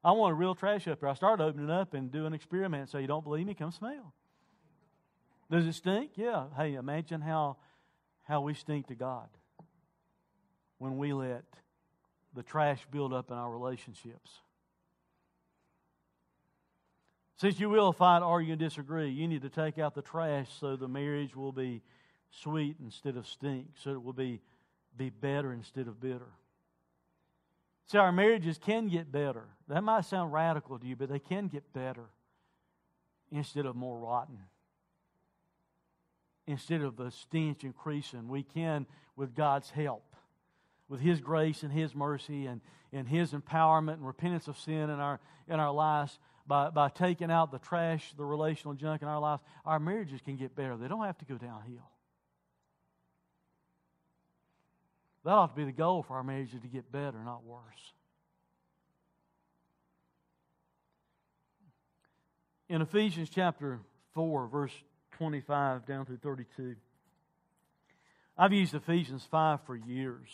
I 0.04 0.12
want 0.12 0.32
a 0.32 0.36
real 0.36 0.54
trash 0.54 0.88
up 0.88 1.00
here. 1.00 1.10
I 1.10 1.16
started 1.16 1.44
opening 1.44 1.70
it 1.70 1.72
up 1.72 1.94
and 1.96 2.12
doing 2.12 2.28
an 2.28 2.34
experiment. 2.34 2.90
So 2.90 3.00
you 3.00 3.08
don't 3.08 3.24
believe 3.24 3.48
me? 3.48 3.56
Come 3.56 3.72
smell. 3.72 4.14
Does 5.50 5.66
it 5.66 5.74
stink? 5.74 6.12
Yeah. 6.16 6.46
Hey, 6.56 6.76
imagine 6.76 7.22
how 7.22 7.58
how 8.24 8.42
we 8.42 8.54
stink 8.54 8.88
to 8.88 8.96
God 8.96 9.28
when 10.78 10.98
we 10.98 11.14
let 11.14 11.44
the 12.34 12.44
trash 12.44 12.80
build 12.92 13.14
up 13.14 13.32
in 13.32 13.38
our 13.38 13.52
relationships. 13.52 14.32
Since 17.38 17.60
you 17.60 17.70
will 17.70 17.92
fight, 17.94 18.22
argue, 18.22 18.54
and 18.54 18.60
disagree, 18.60 19.10
you 19.10 19.28
need 19.28 19.42
to 19.42 19.50
take 19.50 19.80
out 19.80 19.96
the 19.96 20.02
trash 20.02 20.48
so 20.60 20.76
the 20.76 20.88
marriage 20.88 21.36
will 21.36 21.52
be 21.52 21.82
sweet 22.30 22.78
instead 22.84 23.18
of 23.18 23.28
stink, 23.28 23.68
so 23.84 23.92
it 23.92 24.04
will 24.04 24.14
be, 24.14 24.42
be 24.96 25.10
better 25.10 25.52
instead 25.52 25.88
of 25.88 26.00
bitter. 26.00 26.30
See, 27.88 27.98
our 27.98 28.12
marriages 28.12 28.58
can 28.58 28.88
get 28.88 29.12
better. 29.12 29.46
That 29.68 29.84
might 29.84 30.06
sound 30.06 30.32
radical 30.32 30.80
to 30.80 30.86
you, 30.86 30.96
but 30.96 31.10
they 31.10 31.20
can 31.20 31.48
get 31.48 31.74
better 31.74 32.06
instead 33.32 33.66
of 33.66 33.76
more 33.76 33.98
rotten. 33.98 34.40
Instead 36.46 36.82
of 36.82 36.98
the 36.98 37.12
stench 37.12 37.64
increasing, 37.64 38.28
we 38.28 38.44
can, 38.44 38.86
with 39.16 39.36
God's 39.36 39.70
help, 39.70 40.16
with 40.88 41.02
His 41.02 41.20
grace 41.20 41.64
and 41.64 41.72
His 41.72 41.96
mercy 41.96 42.46
and, 42.46 42.62
and 42.92 43.08
His 43.08 43.32
empowerment 43.32 43.94
and 43.94 44.08
repentance 44.08 44.48
of 44.48 44.58
sin 44.58 44.90
in 44.90 45.00
our, 45.00 45.20
in 45.48 45.60
our 45.60 45.72
lives, 45.72 46.20
by, 46.46 46.70
by 46.70 46.90
taking 46.90 47.32
out 47.32 47.52
the 47.52 47.60
trash, 47.60 48.14
the 48.18 48.26
relational 48.26 48.74
junk 48.74 49.02
in 49.02 49.08
our 49.08 49.20
lives, 49.20 49.42
our 49.66 49.80
marriages 49.80 50.22
can 50.24 50.36
get 50.36 50.56
better. 50.56 50.76
They 50.76 50.88
don't 50.88 51.06
have 51.06 51.18
to 51.20 51.26
go 51.26 51.38
downhill. 51.38 51.90
That 55.24 55.32
ought 55.32 55.48
to 55.48 55.56
be 55.56 55.64
the 55.64 55.72
goal 55.72 56.04
for 56.04 56.18
our 56.18 56.24
marriages 56.24 56.62
to 56.62 56.68
get 56.68 56.92
better, 56.92 57.18
not 57.24 57.46
worse. 57.46 57.62
In 62.68 62.82
Ephesians 62.82 63.30
chapter 63.30 63.80
4, 64.16 64.48
verse 64.48 64.74
25 65.18 65.86
down 65.86 66.06
through 66.06 66.18
32, 66.18 66.76
I've 68.38 68.52
used 68.52 68.74
Ephesians 68.74 69.26
5 69.30 69.62
for 69.66 69.76
years 69.76 70.28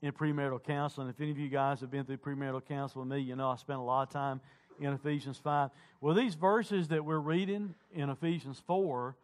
in 0.00 0.12
premarital 0.12 0.62
counseling. 0.62 1.08
If 1.08 1.20
any 1.20 1.30
of 1.30 1.38
you 1.38 1.48
guys 1.48 1.80
have 1.80 1.90
been 1.90 2.04
through 2.04 2.18
premarital 2.18 2.64
counseling 2.66 3.08
with 3.08 3.18
me, 3.18 3.24
you 3.24 3.36
know 3.36 3.50
I 3.50 3.56
spent 3.56 3.78
a 3.78 3.82
lot 3.82 4.02
of 4.02 4.10
time 4.10 4.40
in 4.80 4.92
Ephesians 4.92 5.38
5. 5.38 5.70
Well, 6.00 6.14
these 6.14 6.34
verses 6.34 6.88
that 6.88 7.04
we're 7.04 7.18
reading 7.18 7.74
in 7.94 8.10
Ephesians 8.10 8.62
4, 8.66 9.14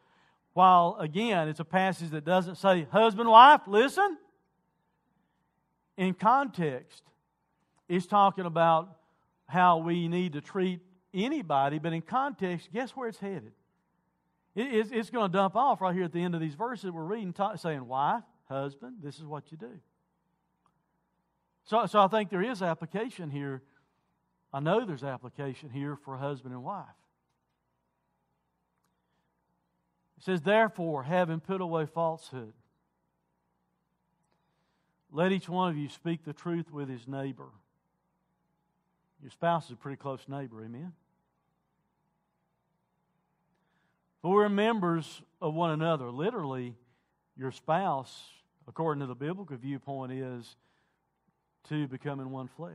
while 0.52 0.96
again, 0.98 1.48
it's 1.48 1.60
a 1.60 1.64
passage 1.64 2.10
that 2.10 2.24
doesn't 2.24 2.56
say, 2.56 2.86
husband, 2.90 3.28
wife, 3.28 3.62
listen. 3.66 4.18
In 5.96 6.14
context, 6.14 7.02
it's 7.88 8.06
talking 8.06 8.46
about 8.46 8.96
how 9.46 9.78
we 9.78 10.08
need 10.08 10.34
to 10.34 10.40
treat 10.40 10.80
anybody, 11.12 11.78
but 11.78 11.92
in 11.92 12.02
context, 12.02 12.68
guess 12.72 12.90
where 12.92 13.08
it's 13.08 13.18
headed? 13.18 13.52
it's, 14.54 15.10
going 15.10 15.30
to 15.30 15.32
dump 15.32 15.54
off 15.56 15.80
right 15.80 15.94
here 15.94 16.04
at 16.04 16.12
the 16.12 16.22
end 16.22 16.34
of 16.34 16.40
these 16.40 16.54
verses 16.54 16.90
we're 16.90 17.04
reading, 17.04 17.34
saying, 17.56 17.86
Wife, 17.86 18.24
husband, 18.48 18.96
this 19.02 19.18
is 19.18 19.24
what 19.24 19.50
you 19.50 19.56
do. 19.56 19.80
So, 21.64 21.86
so 21.86 22.00
I 22.00 22.08
think 22.08 22.30
there 22.30 22.42
is 22.42 22.62
application 22.62 23.30
here 23.30 23.62
I 24.52 24.60
know 24.60 24.84
there's 24.84 25.04
application 25.04 25.70
here 25.70 25.96
for 25.96 26.16
husband 26.16 26.54
and 26.54 26.64
wife. 26.64 26.86
It 30.16 30.24
says, 30.24 30.40
Therefore, 30.40 31.02
having 31.02 31.40
put 31.40 31.60
away 31.60 31.86
falsehood, 31.86 32.54
let 35.12 35.32
each 35.32 35.48
one 35.48 35.70
of 35.70 35.76
you 35.76 35.88
speak 35.88 36.24
the 36.24 36.32
truth 36.32 36.72
with 36.72 36.88
his 36.88 37.06
neighbor. 37.06 37.48
Your 39.22 39.30
spouse 39.30 39.66
is 39.66 39.72
a 39.72 39.76
pretty 39.76 39.96
close 39.96 40.20
neighbor, 40.28 40.62
amen? 40.62 40.92
For 44.22 44.34
we're 44.34 44.48
members 44.48 45.22
of 45.40 45.54
one 45.54 45.70
another. 45.70 46.10
Literally, 46.10 46.74
your 47.36 47.52
spouse, 47.52 48.20
according 48.66 49.00
to 49.00 49.06
the 49.06 49.14
biblical 49.14 49.56
viewpoint, 49.56 50.12
is 50.12 50.56
two 51.68 51.86
becoming 51.86 52.30
one 52.30 52.48
flesh. 52.48 52.74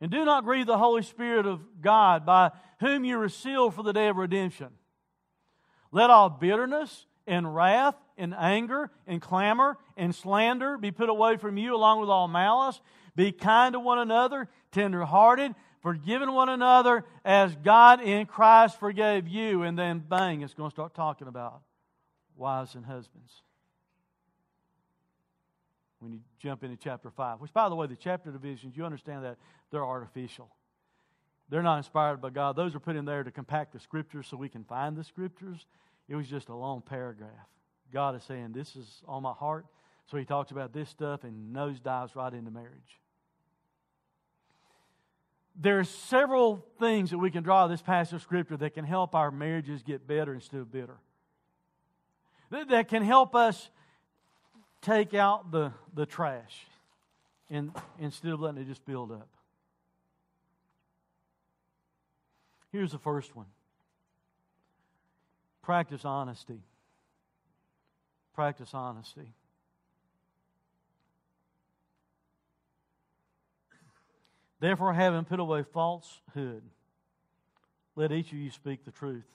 And 0.00 0.10
do 0.10 0.24
not 0.24 0.44
grieve 0.44 0.66
the 0.66 0.78
Holy 0.78 1.02
Spirit 1.02 1.46
of 1.46 1.60
God, 1.80 2.24
by 2.24 2.52
whom 2.80 3.04
you 3.04 3.20
are 3.20 3.28
sealed 3.28 3.74
for 3.74 3.82
the 3.82 3.92
day 3.92 4.08
of 4.08 4.16
redemption. 4.16 4.68
Let 5.90 6.10
all 6.10 6.30
bitterness 6.30 7.06
and 7.26 7.54
wrath 7.54 7.96
and 8.16 8.34
anger 8.34 8.90
and 9.06 9.20
clamor 9.20 9.76
and 9.96 10.14
slander 10.14 10.78
be 10.78 10.90
put 10.90 11.08
away 11.08 11.36
from 11.36 11.56
you, 11.56 11.74
along 11.74 12.00
with 12.00 12.10
all 12.10 12.28
malice. 12.28 12.80
Be 13.16 13.32
kind 13.32 13.72
to 13.72 13.80
one 13.80 13.98
another, 13.98 14.48
tenderhearted, 14.70 15.54
forgiving 15.80 16.32
one 16.32 16.48
another 16.48 17.04
as 17.24 17.56
God 17.56 18.00
in 18.00 18.26
Christ 18.26 18.78
forgave 18.78 19.26
you. 19.26 19.62
And 19.62 19.78
then, 19.78 19.98
bang, 19.98 20.42
it's 20.42 20.54
going 20.54 20.70
to 20.70 20.74
start 20.74 20.94
talking 20.94 21.26
about 21.26 21.62
wives 22.36 22.74
and 22.76 22.86
husbands. 22.86 23.42
When 26.00 26.12
you 26.12 26.20
jump 26.38 26.62
into 26.62 26.76
chapter 26.76 27.10
5, 27.10 27.40
which, 27.40 27.52
by 27.52 27.68
the 27.68 27.74
way, 27.74 27.86
the 27.86 27.96
chapter 27.96 28.30
divisions, 28.30 28.76
you 28.76 28.84
understand 28.84 29.24
that 29.24 29.36
they're 29.70 29.84
artificial. 29.84 30.48
They're 31.48 31.62
not 31.62 31.78
inspired 31.78 32.20
by 32.20 32.30
God. 32.30 32.56
Those 32.56 32.74
are 32.74 32.80
put 32.80 32.94
in 32.94 33.04
there 33.04 33.24
to 33.24 33.30
compact 33.30 33.72
the 33.72 33.80
scriptures 33.80 34.26
so 34.28 34.36
we 34.36 34.48
can 34.48 34.64
find 34.64 34.96
the 34.96 35.02
scriptures. 35.02 35.66
It 36.08 36.14
was 36.14 36.28
just 36.28 36.48
a 36.48 36.54
long 36.54 36.82
paragraph. 36.82 37.30
God 37.92 38.14
is 38.14 38.22
saying, 38.24 38.52
This 38.52 38.76
is 38.76 39.02
on 39.06 39.22
my 39.22 39.32
heart. 39.32 39.66
So 40.10 40.16
he 40.16 40.24
talks 40.24 40.50
about 40.50 40.72
this 40.72 40.88
stuff 40.88 41.24
and 41.24 41.52
nose 41.52 41.80
dives 41.80 42.16
right 42.16 42.32
into 42.32 42.50
marriage. 42.50 43.00
There 45.60 45.80
are 45.80 45.84
several 45.84 46.64
things 46.78 47.10
that 47.10 47.18
we 47.18 47.30
can 47.30 47.42
draw 47.42 47.66
this 47.66 47.82
passage 47.82 48.14
of 48.14 48.22
Scripture 48.22 48.56
that 48.58 48.74
can 48.74 48.84
help 48.84 49.14
our 49.14 49.30
marriages 49.30 49.82
get 49.82 50.06
better 50.06 50.32
instead 50.32 50.60
of 50.60 50.70
bitter. 50.70 50.98
That 52.50 52.88
can 52.88 53.02
help 53.02 53.34
us 53.34 53.68
take 54.82 55.14
out 55.14 55.50
the, 55.50 55.72
the 55.94 56.06
trash 56.06 56.66
and, 57.50 57.72
instead 57.98 58.32
of 58.32 58.40
letting 58.40 58.60
it 58.60 58.66
just 58.66 58.84
build 58.84 59.12
up. 59.12 59.28
Here's 62.72 62.92
the 62.92 62.98
first 62.98 63.34
one 63.34 63.46
practice 65.62 66.04
honesty. 66.04 66.60
Practice 68.34 68.70
honesty. 68.72 69.34
Therefore, 74.60 74.92
having 74.92 75.24
put 75.24 75.40
away 75.40 75.62
falsehood, 75.62 76.62
let 77.96 78.12
each 78.12 78.32
of 78.32 78.38
you 78.38 78.50
speak 78.50 78.84
the 78.84 78.90
truth. 78.90 79.26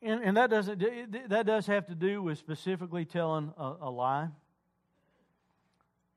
And, 0.00 0.22
and 0.22 0.36
that 0.36 0.50
doesn't 0.50 0.80
that 1.28 1.46
does 1.46 1.66
have 1.66 1.86
to 1.86 1.94
do 1.94 2.22
with 2.22 2.38
specifically 2.38 3.04
telling 3.04 3.52
a, 3.58 3.74
a 3.82 3.90
lie. 3.90 4.28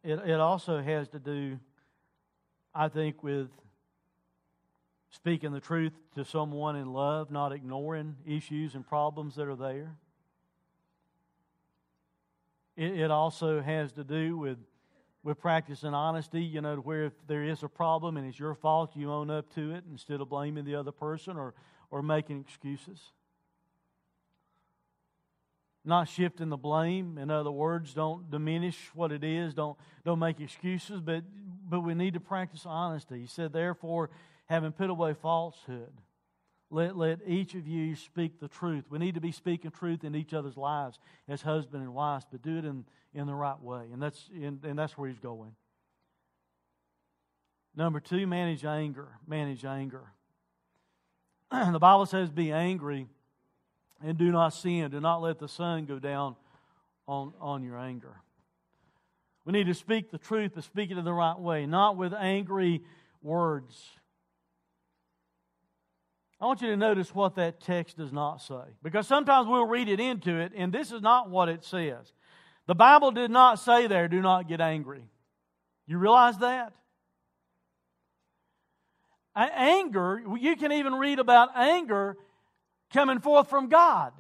It, 0.04 0.20
it 0.20 0.40
also 0.40 0.82
has 0.82 1.10
to 1.10 1.20
do, 1.20 1.60
I 2.74 2.88
think, 2.90 3.24
with 3.24 3.50
speaking 5.10 5.52
the 5.52 5.60
truth 5.60 5.94
to 6.16 6.24
someone 6.24 6.76
in 6.76 6.94
love, 6.94 7.32
not 7.32 7.52
ignoring 7.52 8.16
issues 8.26 8.76
and 8.76 8.86
problems 8.86 9.36
that 9.36 9.48
are 9.48 9.56
there. 9.56 9.96
It, 12.78 13.00
it 13.00 13.12
also 13.12 13.62
has 13.62 13.92
to 13.94 14.04
do 14.04 14.38
with 14.38 14.58
with 15.24 15.40
practicing 15.40 15.94
honesty, 15.94 16.42
you 16.42 16.62
know, 16.62 16.78
where 16.78 17.06
if 17.06 17.14
there 17.28 17.44
is 17.44 17.62
a 17.62 17.70
problem 17.70 18.18
and 18.18 18.28
it's 18.28 18.40
your 18.40 18.56
fault, 18.56 18.96
you 18.96 19.12
own 19.12 19.30
up 19.30 19.54
to 19.54 19.72
it 19.72 19.84
instead 19.92 20.20
of 20.20 20.30
blaming 20.30 20.66
the 20.66 20.76
other 20.76 20.92
person 20.92 21.38
or, 21.38 21.54
or 21.92 22.02
making 22.02 22.40
excuses. 22.40 23.00
Not 25.84 26.08
shifting 26.08 26.50
the 26.50 26.58
blame. 26.58 27.18
In 27.18 27.32
other 27.32 27.52
words, 27.52 27.94
don't 27.94 28.30
diminish 28.30 28.78
what 28.94 29.12
it 29.12 29.24
is. 29.24 29.54
Don't, 29.54 29.78
don't 30.06 30.20
make 30.20 30.40
excuses, 30.40 31.02
but, 31.02 31.24
but 31.68 31.82
we 31.82 31.96
need 31.96 32.14
to 32.14 32.20
practice 32.20 32.66
honesty. 32.66 33.22
He 33.22 33.28
said, 33.28 33.52
therefore, 33.52 34.12
having 34.46 34.74
put 34.74 34.92
away 34.92 35.16
falsehood, 35.16 35.92
let, 36.70 36.96
let 36.96 37.20
each 37.26 37.56
of 37.56 37.68
you 37.68 37.96
speak 37.96 38.40
the 38.40 38.48
truth. 38.48 38.86
We 38.90 39.00
need 39.00 39.16
to 39.16 39.22
be 39.22 39.32
speaking 39.32 39.72
truth 39.72 40.04
in 40.04 40.16
each 40.16 40.34
other's 40.34 40.56
lives 40.56 41.00
as 41.28 41.42
husband 41.42 41.84
and 41.84 41.94
wives, 41.94 42.26
but 42.32 42.44
do 42.44 42.60
it 42.60 42.66
in, 42.66 42.86
in 43.14 43.26
the 43.26 43.34
right 43.34 43.60
way. 43.60 43.86
And 43.92 44.02
that's, 44.02 44.30
in, 44.34 44.60
and 44.64 44.78
that's 44.78 44.98
where 44.98 45.10
he's 45.10 45.20
going. 45.20 45.56
Number 47.76 48.00
two, 48.00 48.28
manage 48.28 48.66
anger. 48.66 49.08
Manage 49.28 49.66
anger. 49.66 50.04
the 51.52 51.80
Bible 51.80 52.06
says, 52.06 52.30
be 52.30 52.52
angry 52.52 53.08
and 54.04 54.18
do 54.18 54.32
not 54.32 54.50
sin. 54.50 54.92
Do 54.92 55.00
not 55.00 55.22
let 55.22 55.40
the 55.40 55.48
sun 55.48 55.86
go 55.86 56.00
down 56.00 56.36
on, 57.08 57.34
on 57.40 57.64
your 57.64 57.78
anger. 57.78 58.16
We 59.46 59.54
need 59.54 59.68
to 59.68 59.74
speak 59.74 60.12
the 60.12 60.18
truth, 60.18 60.52
but 60.56 60.64
speak 60.64 60.92
it 60.92 60.98
in 60.98 61.06
the 61.06 61.14
right 61.14 61.40
way, 61.40 61.66
not 61.66 61.98
with 61.98 62.14
angry 62.14 62.84
words. 63.22 63.90
I 66.40 66.46
want 66.46 66.62
you 66.62 66.70
to 66.70 66.78
notice 66.78 67.14
what 67.14 67.36
that 67.36 67.62
text 67.62 67.98
does 67.98 68.12
not 68.12 68.42
say. 68.42 68.64
Because 68.82 69.08
sometimes 69.08 69.48
we'll 69.48 69.68
read 69.68 69.88
it 69.88 70.00
into 70.00 70.36
it, 70.38 70.54
and 70.56 70.74
this 70.74 70.92
is 70.92 71.02
not 71.02 71.30
what 71.30 71.50
it 71.50 71.64
says. 71.64 72.14
The 72.68 72.76
Bible 72.76 73.12
did 73.12 73.30
not 73.30 73.60
say 73.60 73.88
there, 73.88 74.08
do 74.08 74.22
not 74.22 74.48
get 74.48 74.62
angry. 74.62 75.04
You 75.88 75.98
realize 75.98 76.38
that? 76.40 76.74
Anger, 79.36 80.22
you 80.40 80.56
can 80.56 80.72
even 80.72 80.96
read 80.96 81.20
about 81.20 81.50
anger 81.56 82.18
coming 82.94 83.20
forth 83.20 83.50
from 83.50 83.70
God. 83.70 84.14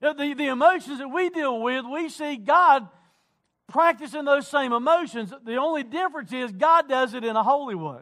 The, 0.00 0.12
the 0.12 0.46
emotions 0.46 0.98
that 0.98 1.08
we 1.08 1.28
deal 1.28 1.60
with, 1.60 1.84
we 1.90 2.08
see 2.08 2.36
God 2.36 2.88
practicing 3.68 4.24
those 4.24 4.46
same 4.46 4.72
emotions. 4.72 5.32
The 5.44 5.56
only 5.56 5.82
difference 5.82 6.32
is 6.32 6.52
God 6.52 6.88
does 6.88 7.14
it 7.14 7.24
in 7.24 7.36
a 7.36 7.42
holy 7.42 7.74
way. 7.74 8.00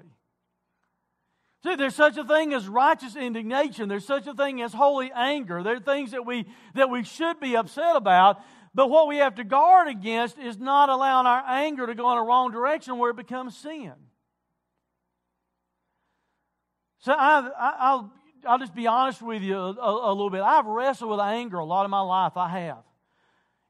See, 1.64 1.74
there's 1.74 1.94
such 1.94 2.16
a 2.16 2.24
thing 2.24 2.52
as 2.52 2.68
righteous 2.68 3.16
indignation. 3.16 3.88
There's 3.88 4.06
such 4.06 4.26
a 4.26 4.34
thing 4.34 4.62
as 4.62 4.72
holy 4.72 5.10
anger. 5.12 5.62
There 5.62 5.76
are 5.76 5.80
things 5.80 6.12
that 6.12 6.24
we, 6.24 6.44
that 6.74 6.90
we 6.90 7.02
should 7.02 7.40
be 7.40 7.56
upset 7.56 7.96
about. 7.96 8.40
But 8.74 8.90
what 8.90 9.08
we 9.08 9.16
have 9.16 9.36
to 9.36 9.44
guard 9.44 9.88
against 9.88 10.38
is 10.38 10.58
not 10.58 10.90
allowing 10.90 11.26
our 11.26 11.42
anger 11.46 11.86
to 11.86 11.94
go 11.94 12.12
in 12.12 12.18
a 12.18 12.22
wrong 12.22 12.52
direction 12.52 12.98
where 12.98 13.10
it 13.10 13.16
becomes 13.16 13.56
sin. 13.56 13.94
So 17.00 17.12
I, 17.12 17.40
will 17.40 17.52
I'll 17.58 18.12
just 18.58 18.74
be 18.74 18.86
honest 18.86 19.22
with 19.22 19.42
you 19.42 19.56
a, 19.56 19.72
a, 19.72 20.10
a, 20.10 20.12
little 20.12 20.30
bit. 20.30 20.42
I've 20.42 20.66
wrestled 20.66 21.10
with 21.10 21.20
anger 21.20 21.58
a 21.58 21.64
lot 21.64 21.84
of 21.84 21.90
my 21.90 22.00
life. 22.00 22.36
I 22.36 22.48
have. 22.48 22.84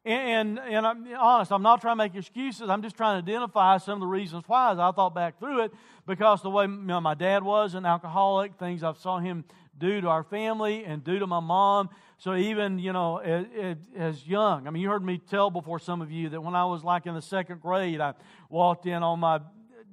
And, 0.04 0.58
and, 0.58 0.74
and 0.74 0.86
I'm 0.86 1.06
honest, 1.18 1.50
I'm 1.50 1.62
not 1.62 1.80
trying 1.80 1.94
to 1.98 2.04
make 2.04 2.14
excuses. 2.14 2.70
I'm 2.70 2.82
just 2.82 2.96
trying 2.96 3.20
to 3.20 3.30
identify 3.30 3.78
some 3.78 3.94
of 3.94 4.00
the 4.00 4.06
reasons 4.06 4.44
why 4.46 4.72
as 4.72 4.78
I 4.78 4.92
thought 4.92 5.14
back 5.14 5.40
through 5.40 5.64
it 5.64 5.72
because 6.06 6.42
the 6.42 6.50
way 6.50 6.64
you 6.64 6.70
know, 6.70 7.00
my 7.00 7.14
dad 7.14 7.42
was 7.42 7.74
an 7.74 7.84
alcoholic, 7.84 8.56
things 8.56 8.84
I 8.84 8.92
saw 8.92 9.18
him 9.18 9.44
do 9.76 10.00
to 10.00 10.08
our 10.08 10.22
family 10.22 10.84
and 10.84 11.02
do 11.02 11.18
to 11.18 11.26
my 11.26 11.40
mom. 11.40 11.90
So 12.18 12.34
even, 12.36 12.78
you 12.78 12.92
know, 12.92 13.18
as, 13.18 13.76
as 13.96 14.26
young, 14.26 14.66
I 14.66 14.70
mean, 14.70 14.82
you 14.82 14.88
heard 14.88 15.04
me 15.04 15.18
tell 15.18 15.50
before 15.50 15.78
some 15.80 16.00
of 16.00 16.10
you 16.10 16.28
that 16.30 16.40
when 16.40 16.54
I 16.54 16.64
was 16.66 16.84
like 16.84 17.06
in 17.06 17.14
the 17.14 17.22
second 17.22 17.60
grade, 17.60 18.00
I 18.00 18.14
walked 18.48 18.86
in 18.86 19.02
on 19.02 19.18
my 19.18 19.40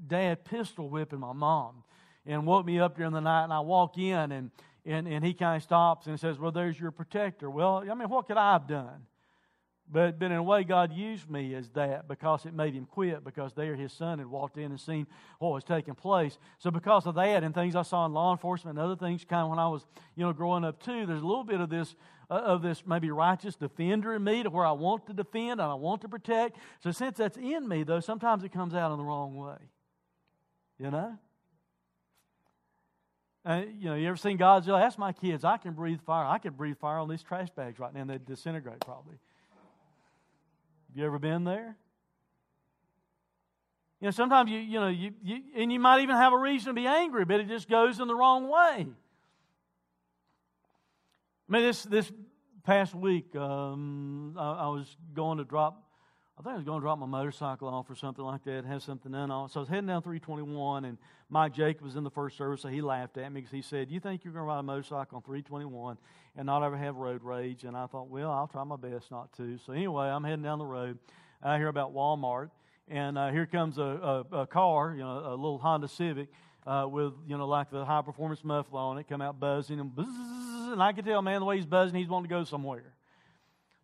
dad 0.08 0.46
pistol 0.46 0.90
whipping 0.90 1.20
my 1.20 1.34
mom 1.34 1.84
and 2.26 2.46
woke 2.46 2.66
me 2.66 2.80
up 2.80 2.96
during 2.96 3.14
the 3.14 3.20
night 3.20 3.46
and 3.46 3.54
I 3.54 3.60
walk 3.62 3.98
in 3.98 4.32
and, 4.32 4.52
and, 4.86 5.08
and 5.08 5.24
he 5.24 5.34
kind 5.34 5.58
of 5.58 5.64
stops 5.64 6.08
and 6.08 6.20
says, 6.20 6.38
well, 6.38 6.52
there's 6.52 6.80
your 6.80 6.92
protector. 6.92 7.50
Well, 7.50 7.84
I 7.90 7.94
mean, 7.94 8.10
what 8.10 8.28
could 8.28 8.38
I 8.38 8.54
have 8.54 8.68
done? 8.68 9.06
But, 9.92 10.18
but 10.18 10.28
in 10.28 10.32
a 10.34 10.44
way, 10.44 10.64
God 10.64 10.94
used 10.94 11.30
me 11.30 11.54
as 11.56 11.70
that 11.72 12.08
because 12.08 12.46
it 12.46 12.54
made 12.54 12.74
him 12.74 12.86
quit 12.86 13.24
because 13.24 13.54
there 13.54 13.76
his 13.76 13.92
son 13.92 14.20
had 14.20 14.28
walked 14.28 14.58
in 14.58 14.66
and 14.66 14.80
seen 14.80 15.08
what 15.40 15.52
was 15.52 15.64
taking 15.64 15.94
place. 15.94 16.38
So 16.58 16.72
because 16.72 17.06
of 17.06 17.16
that 17.16 17.44
and 17.44 17.54
things 17.54 17.76
I 17.76 17.82
saw 17.82 18.06
in 18.06 18.14
law 18.14 18.32
enforcement 18.32 18.78
and 18.78 18.86
other 18.86 18.96
things 18.96 19.26
kind 19.26 19.44
of 19.44 19.50
when 19.50 19.60
I 19.60 19.68
was, 19.68 19.86
you 20.16 20.26
know, 20.26 20.34
growing 20.34 20.64
up 20.64 20.82
too, 20.82 21.06
there's 21.06 21.22
a 21.22 21.26
little 21.26 21.44
bit 21.44 21.60
of 21.60 21.70
this, 21.70 21.96
uh, 22.30 22.36
of 22.36 22.62
this 22.62 22.84
maybe 22.88 23.12
righteous 23.12 23.56
defender 23.56 24.14
in 24.14 24.24
me 24.24 24.44
to 24.44 24.50
where 24.50 24.66
I 24.66 24.72
want 24.72 25.06
to 25.08 25.14
defend 25.14 25.60
and 25.60 25.62
I 25.62 25.76
want 25.76 26.02
to 26.02 26.10
protect. 26.10 26.58
So 26.82 26.92
since 26.92 27.18
that's 27.18 27.38
in 27.38 27.68
me, 27.68 27.84
though, 27.84 28.00
sometimes 28.00 28.44
it 28.44 28.54
comes 28.54 28.74
out 28.74 28.92
in 28.94 28.98
the 28.98 29.04
wrong 29.04 29.36
way. 29.36 29.58
You 30.80 30.92
know? 30.92 31.20
Uh, 33.46 33.64
you 33.78 33.90
know, 33.90 33.96
you 33.96 34.08
ever 34.08 34.16
seen 34.16 34.38
Godzilla? 34.38 34.82
Ask 34.82 34.98
my 34.98 35.12
kids. 35.12 35.44
I 35.44 35.58
can 35.58 35.74
breathe 35.74 36.00
fire. 36.06 36.26
I 36.26 36.38
could 36.38 36.56
breathe 36.56 36.78
fire 36.78 36.98
on 36.98 37.10
these 37.10 37.22
trash 37.22 37.50
bags 37.50 37.78
right 37.78 37.94
now 37.94 38.02
and 38.02 38.10
they'd 38.10 38.26
disintegrate 38.26 38.80
probably. 38.80 39.18
Have 40.90 40.98
you 40.98 41.06
ever 41.06 41.20
been 41.20 41.44
there? 41.44 41.76
You 44.00 44.08
know, 44.08 44.12
sometimes 44.12 44.52
you, 44.52 44.60
you 44.60 44.80
know, 44.80 44.90
you, 44.90 45.12
you, 45.24 45.40
and 45.56 45.72
you 45.72 45.80
might 45.80 46.02
even 46.02 46.16
have 46.16 46.34
a 46.34 46.38
reason 46.38 46.68
to 46.68 46.74
be 46.74 46.88
angry, 46.88 47.26
but 47.26 47.40
it 47.40 47.48
just 47.48 47.70
goes 47.70 48.00
in 48.00 48.08
the 48.08 48.16
wrong 48.16 48.50
way. 48.50 48.88
I 51.50 51.52
mean, 51.52 51.64
this, 51.64 51.84
this 51.84 52.12
past 52.64 52.94
week, 52.94 53.36
um, 53.36 54.36
I, 54.38 54.52
I, 54.52 54.68
was 54.68 54.96
going 55.14 55.38
to 55.38 55.44
drop, 55.44 55.82
I 56.36 56.42
think 56.42 56.54
I 56.54 56.56
was 56.56 56.66
going 56.66 56.80
to 56.80 56.84
drop 56.84 56.98
my 56.98 57.06
motorcycle 57.06 57.68
off 57.68 57.88
or 57.92 57.96
something 57.96 58.26
like 58.26 58.44
that, 58.46 58.66
have 58.66 58.82
something 58.82 59.12
done 59.12 59.30
on. 59.30 59.46
It. 59.46 59.52
So 59.52 59.60
I 59.60 59.62
was 59.62 59.70
heading 59.70 59.86
down 59.86 60.02
321, 60.02 60.86
and 60.86 60.98
Mike 61.30 61.54
Jacob 61.54 61.84
was 61.84 61.96
in 61.96 62.04
the 62.04 62.10
first 62.10 62.38
service, 62.38 62.62
so 62.62 62.70
he 62.70 62.82
laughed 62.82 63.18
at 63.18 63.32
me 63.32 63.42
because 63.42 63.54
he 63.54 63.62
said, 63.62 63.92
You 63.92 64.00
think 64.00 64.24
you're 64.24 64.34
going 64.34 64.42
to 64.42 64.48
ride 64.48 64.60
a 64.60 64.64
motorcycle 64.64 65.18
on 65.18 65.22
321 65.22 65.98
and 66.36 66.48
not 66.48 66.64
ever 66.64 66.76
have 66.76 66.96
road 66.96 67.24
rage? 67.24 67.66
And 67.66 67.78
I 67.78 67.86
thought, 67.86 68.10
Well, 68.10 68.32
I'll 68.32 68.48
try 68.48 68.64
my 68.64 68.78
best 68.78 69.12
not 69.12 69.32
to. 69.38 69.60
So 69.60 69.74
anyway, 69.74 70.08
I'm 70.08 70.24
heading 70.24 70.42
down 70.42 70.58
the 70.58 70.66
road. 70.66 70.98
I 71.44 71.58
hear 71.58 71.68
about 71.68 71.94
Walmart, 71.94 72.50
and 72.88 73.16
uh, 73.16 73.30
here 73.30 73.46
comes 73.46 73.78
a, 73.78 74.26
a, 74.32 74.38
a, 74.40 74.48
car, 74.48 74.94
you 74.94 75.04
know, 75.04 75.20
a 75.26 75.36
little 75.36 75.60
Honda 75.60 75.88
Civic. 75.88 76.30
Uh, 76.66 76.88
with 76.90 77.12
you 77.28 77.38
know 77.38 77.46
like 77.46 77.70
the 77.70 77.84
high 77.84 78.02
performance 78.02 78.42
muffler 78.42 78.80
on 78.80 78.98
it, 78.98 79.06
come 79.10 79.22
out 79.22 79.38
buzzing 79.38 79.82
and 79.82 79.92
and 79.98 80.82
I 80.82 80.94
could 80.94 81.04
tell 81.04 81.22
man 81.22 81.42
the 81.42 81.46
way 81.46 81.58
he's 81.58 81.66
buzzing, 81.66 82.00
he's 82.00 82.08
wanting 82.08 82.30
to 82.30 82.34
go 82.34 82.46
somewhere. 82.46 82.93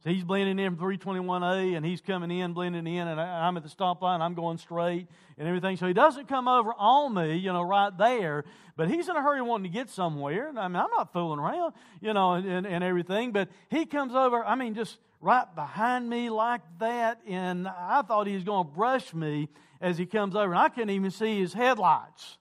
So 0.03 0.09
he's 0.09 0.23
blending 0.23 0.59
in 0.59 0.77
321A 0.77 1.75
and 1.75 1.85
he's 1.85 1.99
coming 1.99 2.31
in, 2.31 2.53
blending 2.53 2.87
in, 2.87 3.07
and 3.07 3.19
I, 3.19 3.49
am 3.49 3.57
at 3.57 3.63
the 3.63 3.69
stop 3.69 4.01
line. 4.01 4.21
I'm 4.21 4.33
going 4.33 4.57
straight 4.57 5.07
and 5.37 5.45
everything. 5.45 5.75
So 5.75 5.87
he 5.87 5.93
doesn't 5.93 6.29
come 6.29 6.47
over 6.47 6.73
on 6.77 7.13
me, 7.13 7.35
you 7.35 7.51
know, 7.51 7.61
right 7.61 7.95
there. 7.97 8.45
But 8.77 8.89
he's 8.89 9.09
in 9.09 9.17
a 9.17 9.21
hurry 9.21 9.41
wanting 9.41 9.69
to 9.69 9.77
get 9.77 9.89
somewhere. 9.89 10.47
I 10.49 10.67
mean, 10.69 10.77
I'm 10.77 10.89
not 10.89 11.11
fooling 11.11 11.39
around, 11.39 11.73
you 11.99 12.13
know, 12.13 12.33
and, 12.33 12.47
and, 12.47 12.65
and 12.65 12.81
everything. 12.81 13.33
But 13.33 13.49
he 13.69 13.85
comes 13.85 14.15
over, 14.15 14.41
I 14.41 14.55
mean, 14.55 14.73
just 14.73 14.99
right 15.19 15.53
behind 15.53 16.09
me 16.09 16.29
like 16.29 16.61
that. 16.79 17.19
And 17.27 17.67
I 17.67 18.01
thought 18.01 18.25
he 18.25 18.35
was 18.35 18.45
going 18.45 18.67
to 18.67 18.71
brush 18.71 19.13
me 19.13 19.49
as 19.81 19.97
he 19.97 20.05
comes 20.05 20.33
over. 20.33 20.53
And 20.53 20.59
I 20.61 20.69
couldn't 20.69 20.91
even 20.91 21.11
see 21.11 21.41
his 21.41 21.51
headlights. 21.51 22.37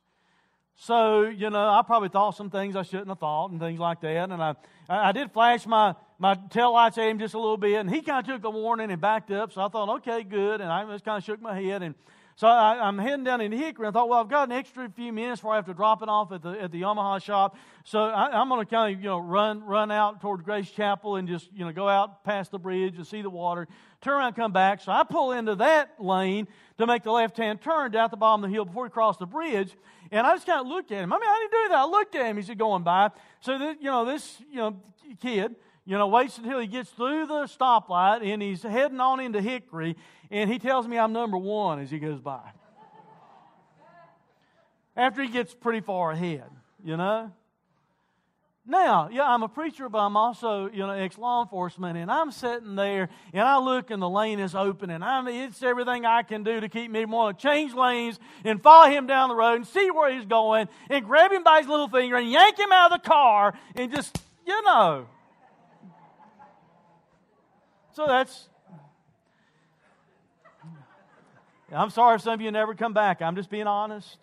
So, 0.76 1.22
you 1.22 1.50
know, 1.50 1.68
I 1.68 1.82
probably 1.84 2.08
thought 2.08 2.36
some 2.36 2.50
things 2.50 2.76
I 2.76 2.82
shouldn't 2.82 3.08
have 3.08 3.18
thought 3.18 3.50
and 3.50 3.58
things 3.58 3.80
like 3.80 4.00
that. 4.02 4.30
And 4.30 4.40
I, 4.40 4.54
I 4.88 5.10
did 5.10 5.32
flash 5.32 5.66
my, 5.66 5.96
my 6.18 6.36
tail 6.50 6.72
lights 6.72 6.98
at 6.98 7.08
him 7.08 7.18
just 7.18 7.34
a 7.34 7.38
little 7.38 7.56
bit. 7.56 7.74
And 7.74 7.88
he 7.88 8.02
kind 8.02 8.20
of 8.20 8.26
took 8.26 8.42
the 8.42 8.50
warning 8.50 8.90
and 8.90 9.00
backed 9.00 9.30
up. 9.30 9.52
So 9.52 9.60
I 9.60 9.68
thought, 9.68 9.88
okay, 9.98 10.24
good. 10.24 10.60
And 10.60 10.70
I 10.70 10.84
just 10.92 11.04
kind 11.04 11.18
of 11.18 11.24
shook 11.24 11.40
my 11.40 11.58
head. 11.58 11.82
And 11.82 11.94
so 12.38 12.46
I, 12.46 12.86
am 12.86 12.98
heading 12.98 13.24
down 13.24 13.40
into 13.40 13.56
Hickory. 13.56 13.88
I 13.88 13.90
thought, 13.90 14.08
well, 14.08 14.20
I've 14.20 14.28
got 14.28 14.48
an 14.48 14.52
extra 14.52 14.88
few 14.90 15.12
minutes 15.12 15.40
before 15.40 15.54
I 15.54 15.56
have 15.56 15.66
to 15.66 15.74
drop 15.74 16.02
it 16.02 16.08
off 16.08 16.30
at 16.30 16.40
the, 16.42 16.50
at 16.50 16.70
the 16.70 16.82
Yamaha 16.82 17.20
shop. 17.20 17.56
So 17.84 17.98
I, 17.98 18.40
am 18.40 18.48
going 18.48 18.64
to 18.64 18.70
kind 18.70 18.94
of, 18.94 19.00
you 19.00 19.08
know, 19.08 19.18
run, 19.18 19.64
run 19.64 19.90
out 19.90 20.20
toward 20.20 20.44
Grace 20.44 20.70
Chapel 20.70 21.16
and 21.16 21.26
just, 21.26 21.48
you 21.52 21.64
know, 21.64 21.72
go 21.72 21.88
out 21.88 22.22
past 22.22 22.52
the 22.52 22.58
bridge 22.58 22.94
and 22.96 23.04
see 23.04 23.22
the 23.22 23.30
water, 23.30 23.66
turn 24.00 24.14
around, 24.14 24.34
come 24.34 24.52
back. 24.52 24.80
So 24.80 24.92
I 24.92 25.02
pull 25.02 25.32
into 25.32 25.56
that 25.56 26.00
lane 26.00 26.46
to 26.78 26.86
make 26.86 27.02
the 27.02 27.10
left-hand 27.10 27.60
turn 27.60 27.90
down 27.90 28.04
at 28.04 28.10
the 28.12 28.16
bottom 28.16 28.44
of 28.44 28.50
the 28.50 28.54
hill 28.54 28.64
before 28.64 28.84
we 28.84 28.90
cross 28.90 29.16
the 29.16 29.26
bridge. 29.26 29.72
And 30.12 30.24
I 30.24 30.34
just 30.34 30.46
kind 30.46 30.60
of 30.60 30.68
looked 30.68 30.92
at 30.92 31.02
him. 31.02 31.12
I 31.12 31.16
mean, 31.16 31.28
I 31.28 31.38
didn't 31.40 31.64
do 31.64 31.68
that. 31.70 31.78
I 31.78 31.84
looked 31.86 32.14
at 32.14 32.26
him. 32.26 32.36
He's 32.36 32.50
going 32.50 32.84
by. 32.84 33.10
So, 33.40 33.56
you 33.56 33.76
know, 33.82 34.04
this, 34.04 34.40
you 34.48 34.58
know, 34.58 34.76
kid, 35.20 35.56
you 35.88 35.96
know, 35.96 36.06
waits 36.06 36.36
until 36.36 36.58
he 36.58 36.66
gets 36.66 36.90
through 36.90 37.26
the 37.26 37.44
stoplight 37.44 38.20
and 38.22 38.42
he's 38.42 38.62
heading 38.62 39.00
on 39.00 39.20
into 39.20 39.40
Hickory, 39.40 39.96
and 40.30 40.50
he 40.50 40.58
tells 40.58 40.86
me 40.86 40.98
I'm 40.98 41.14
number 41.14 41.38
one 41.38 41.78
as 41.80 41.90
he 41.90 41.98
goes 41.98 42.20
by. 42.20 42.42
After 44.94 45.22
he 45.22 45.30
gets 45.30 45.54
pretty 45.54 45.80
far 45.80 46.10
ahead, 46.10 46.44
you 46.84 46.98
know? 46.98 47.32
Now, 48.66 49.08
yeah, 49.10 49.22
I'm 49.22 49.42
a 49.42 49.48
preacher, 49.48 49.88
but 49.88 50.00
I'm 50.00 50.14
also, 50.14 50.68
you 50.68 50.80
know, 50.80 50.90
ex 50.90 51.16
law 51.16 51.42
enforcement, 51.42 51.96
and 51.96 52.10
I'm 52.10 52.32
sitting 52.32 52.76
there, 52.76 53.08
and 53.32 53.42
I 53.42 53.56
look, 53.56 53.90
and 53.90 54.02
the 54.02 54.10
lane 54.10 54.40
is 54.40 54.54
open, 54.54 54.90
and 54.90 55.02
I'm, 55.02 55.26
it's 55.26 55.62
everything 55.62 56.04
I 56.04 56.22
can 56.22 56.42
do 56.42 56.60
to 56.60 56.68
keep 56.68 56.90
me 56.90 57.06
want 57.06 57.38
to 57.38 57.42
change 57.42 57.72
lanes 57.72 58.20
and 58.44 58.62
follow 58.62 58.90
him 58.90 59.06
down 59.06 59.30
the 59.30 59.36
road 59.36 59.54
and 59.54 59.66
see 59.66 59.90
where 59.90 60.12
he's 60.12 60.26
going, 60.26 60.68
and 60.90 61.06
grab 61.06 61.32
him 61.32 61.44
by 61.44 61.60
his 61.60 61.66
little 61.66 61.88
finger 61.88 62.16
and 62.16 62.30
yank 62.30 62.58
him 62.58 62.72
out 62.72 62.92
of 62.92 63.02
the 63.02 63.08
car, 63.08 63.54
and 63.74 63.90
just, 63.90 64.20
you 64.46 64.62
know. 64.64 65.06
So 67.98 68.06
that's. 68.06 68.48
I'm 71.72 71.90
sorry 71.90 72.14
if 72.14 72.20
some 72.20 72.34
of 72.34 72.40
you 72.40 72.52
never 72.52 72.76
come 72.76 72.92
back. 72.92 73.20
I'm 73.20 73.34
just 73.34 73.50
being 73.50 73.66
honest. 73.66 74.18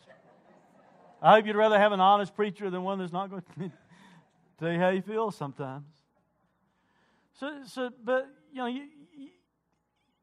I 1.21 1.35
hope 1.35 1.45
you'd 1.45 1.57
rather 1.57 1.77
have 1.77 1.91
an 1.91 1.99
honest 1.99 2.33
preacher 2.37 2.69
than 2.69 2.83
one 2.83 2.99
that's 2.99 3.11
not 3.11 3.29
going 3.29 3.43
to 3.59 3.71
tell 4.57 4.71
you 4.71 4.79
how 4.79 4.91
you 4.91 5.01
feel 5.01 5.29
sometimes. 5.29 5.87
So, 7.37 7.63
so 7.65 7.89
but, 8.01 8.29
you 8.53 8.59
know, 8.59 8.67
you, 8.67 8.83
you, 9.13 9.27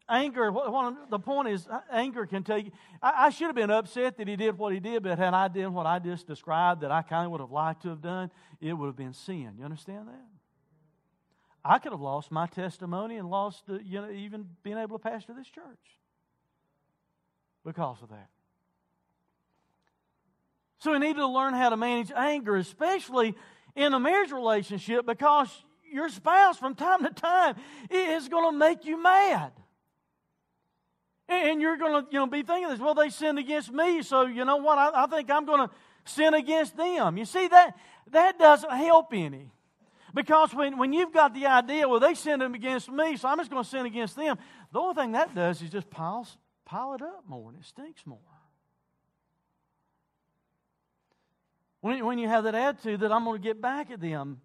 anger, 0.08 0.50
what, 0.50 1.10
the 1.10 1.18
point 1.18 1.48
is, 1.48 1.68
uh, 1.70 1.80
anger 1.92 2.24
can 2.24 2.44
take. 2.44 2.72
I, 3.02 3.26
I 3.26 3.28
should 3.28 3.48
have 3.48 3.54
been 3.54 3.70
upset 3.70 4.16
that 4.16 4.28
he 4.28 4.36
did 4.36 4.56
what 4.56 4.72
he 4.72 4.80
did, 4.80 5.02
but 5.02 5.18
had 5.18 5.34
I 5.34 5.48
done 5.48 5.74
what 5.74 5.84
I 5.84 5.98
just 5.98 6.26
described 6.26 6.80
that 6.80 6.90
I 6.90 7.02
kind 7.02 7.26
of 7.26 7.32
would 7.32 7.42
have 7.42 7.52
liked 7.52 7.82
to 7.82 7.90
have 7.90 8.00
done, 8.00 8.30
it 8.62 8.72
would 8.72 8.86
have 8.86 8.96
been 8.96 9.12
sin. 9.12 9.56
You 9.58 9.64
understand 9.66 10.08
that? 10.08 10.41
I 11.64 11.78
could 11.78 11.92
have 11.92 12.00
lost 12.00 12.32
my 12.32 12.46
testimony 12.46 13.16
and 13.16 13.30
lost, 13.30 13.62
uh, 13.68 13.78
you 13.84 14.00
know, 14.00 14.10
even 14.10 14.48
being 14.62 14.78
able 14.78 14.98
to 14.98 15.02
pastor 15.02 15.32
this 15.32 15.46
church 15.48 15.64
because 17.64 18.02
of 18.02 18.08
that. 18.08 18.28
So 20.78 20.92
we 20.92 20.98
need 20.98 21.16
to 21.16 21.26
learn 21.28 21.54
how 21.54 21.70
to 21.70 21.76
manage 21.76 22.10
anger, 22.10 22.56
especially 22.56 23.36
in 23.76 23.94
a 23.94 24.00
marriage 24.00 24.32
relationship, 24.32 25.06
because 25.06 25.48
your 25.92 26.08
spouse 26.08 26.58
from 26.58 26.74
time 26.74 27.04
to 27.04 27.10
time 27.10 27.54
is 27.88 28.28
going 28.28 28.52
to 28.52 28.58
make 28.58 28.84
you 28.84 29.00
mad. 29.00 29.52
And 31.28 31.62
you're 31.62 31.76
going 31.76 32.04
to 32.04 32.10
you 32.10 32.18
know, 32.18 32.26
be 32.26 32.42
thinking 32.42 32.68
this, 32.68 32.80
well, 32.80 32.94
they 32.94 33.10
sinned 33.10 33.38
against 33.38 33.72
me, 33.72 34.02
so 34.02 34.26
you 34.26 34.44
know 34.44 34.56
what? 34.56 34.76
I, 34.76 35.04
I 35.04 35.06
think 35.06 35.30
I'm 35.30 35.46
going 35.46 35.68
to 35.68 35.74
sin 36.04 36.34
against 36.34 36.76
them. 36.76 37.16
You 37.16 37.24
see, 37.24 37.46
that, 37.46 37.76
that 38.10 38.38
doesn't 38.40 38.70
help 38.70 39.12
any. 39.12 39.52
Because 40.14 40.54
when, 40.54 40.76
when 40.78 40.92
you've 40.92 41.12
got 41.12 41.34
the 41.34 41.46
idea, 41.46 41.88
well, 41.88 42.00
they 42.00 42.14
sinned 42.14 42.42
against 42.42 42.90
me, 42.90 43.16
so 43.16 43.28
I'm 43.28 43.38
just 43.38 43.50
going 43.50 43.62
to 43.62 43.68
sin 43.68 43.86
against 43.86 44.14
them, 44.14 44.36
the 44.72 44.78
only 44.78 44.94
thing 44.94 45.12
that 45.12 45.34
does 45.34 45.62
is 45.62 45.70
just 45.70 45.88
pile, 45.88 46.26
pile 46.64 46.94
it 46.94 47.02
up 47.02 47.24
more 47.26 47.50
and 47.50 47.58
it 47.58 47.64
stinks 47.64 48.06
more. 48.06 48.18
When, 51.80 52.04
when 52.04 52.18
you 52.18 52.28
have 52.28 52.44
that 52.44 52.54
attitude 52.54 53.00
that 53.00 53.10
I'm 53.10 53.24
going 53.24 53.40
to 53.40 53.42
get 53.42 53.60
back 53.60 53.90
at 53.90 54.00
them, 54.00 54.40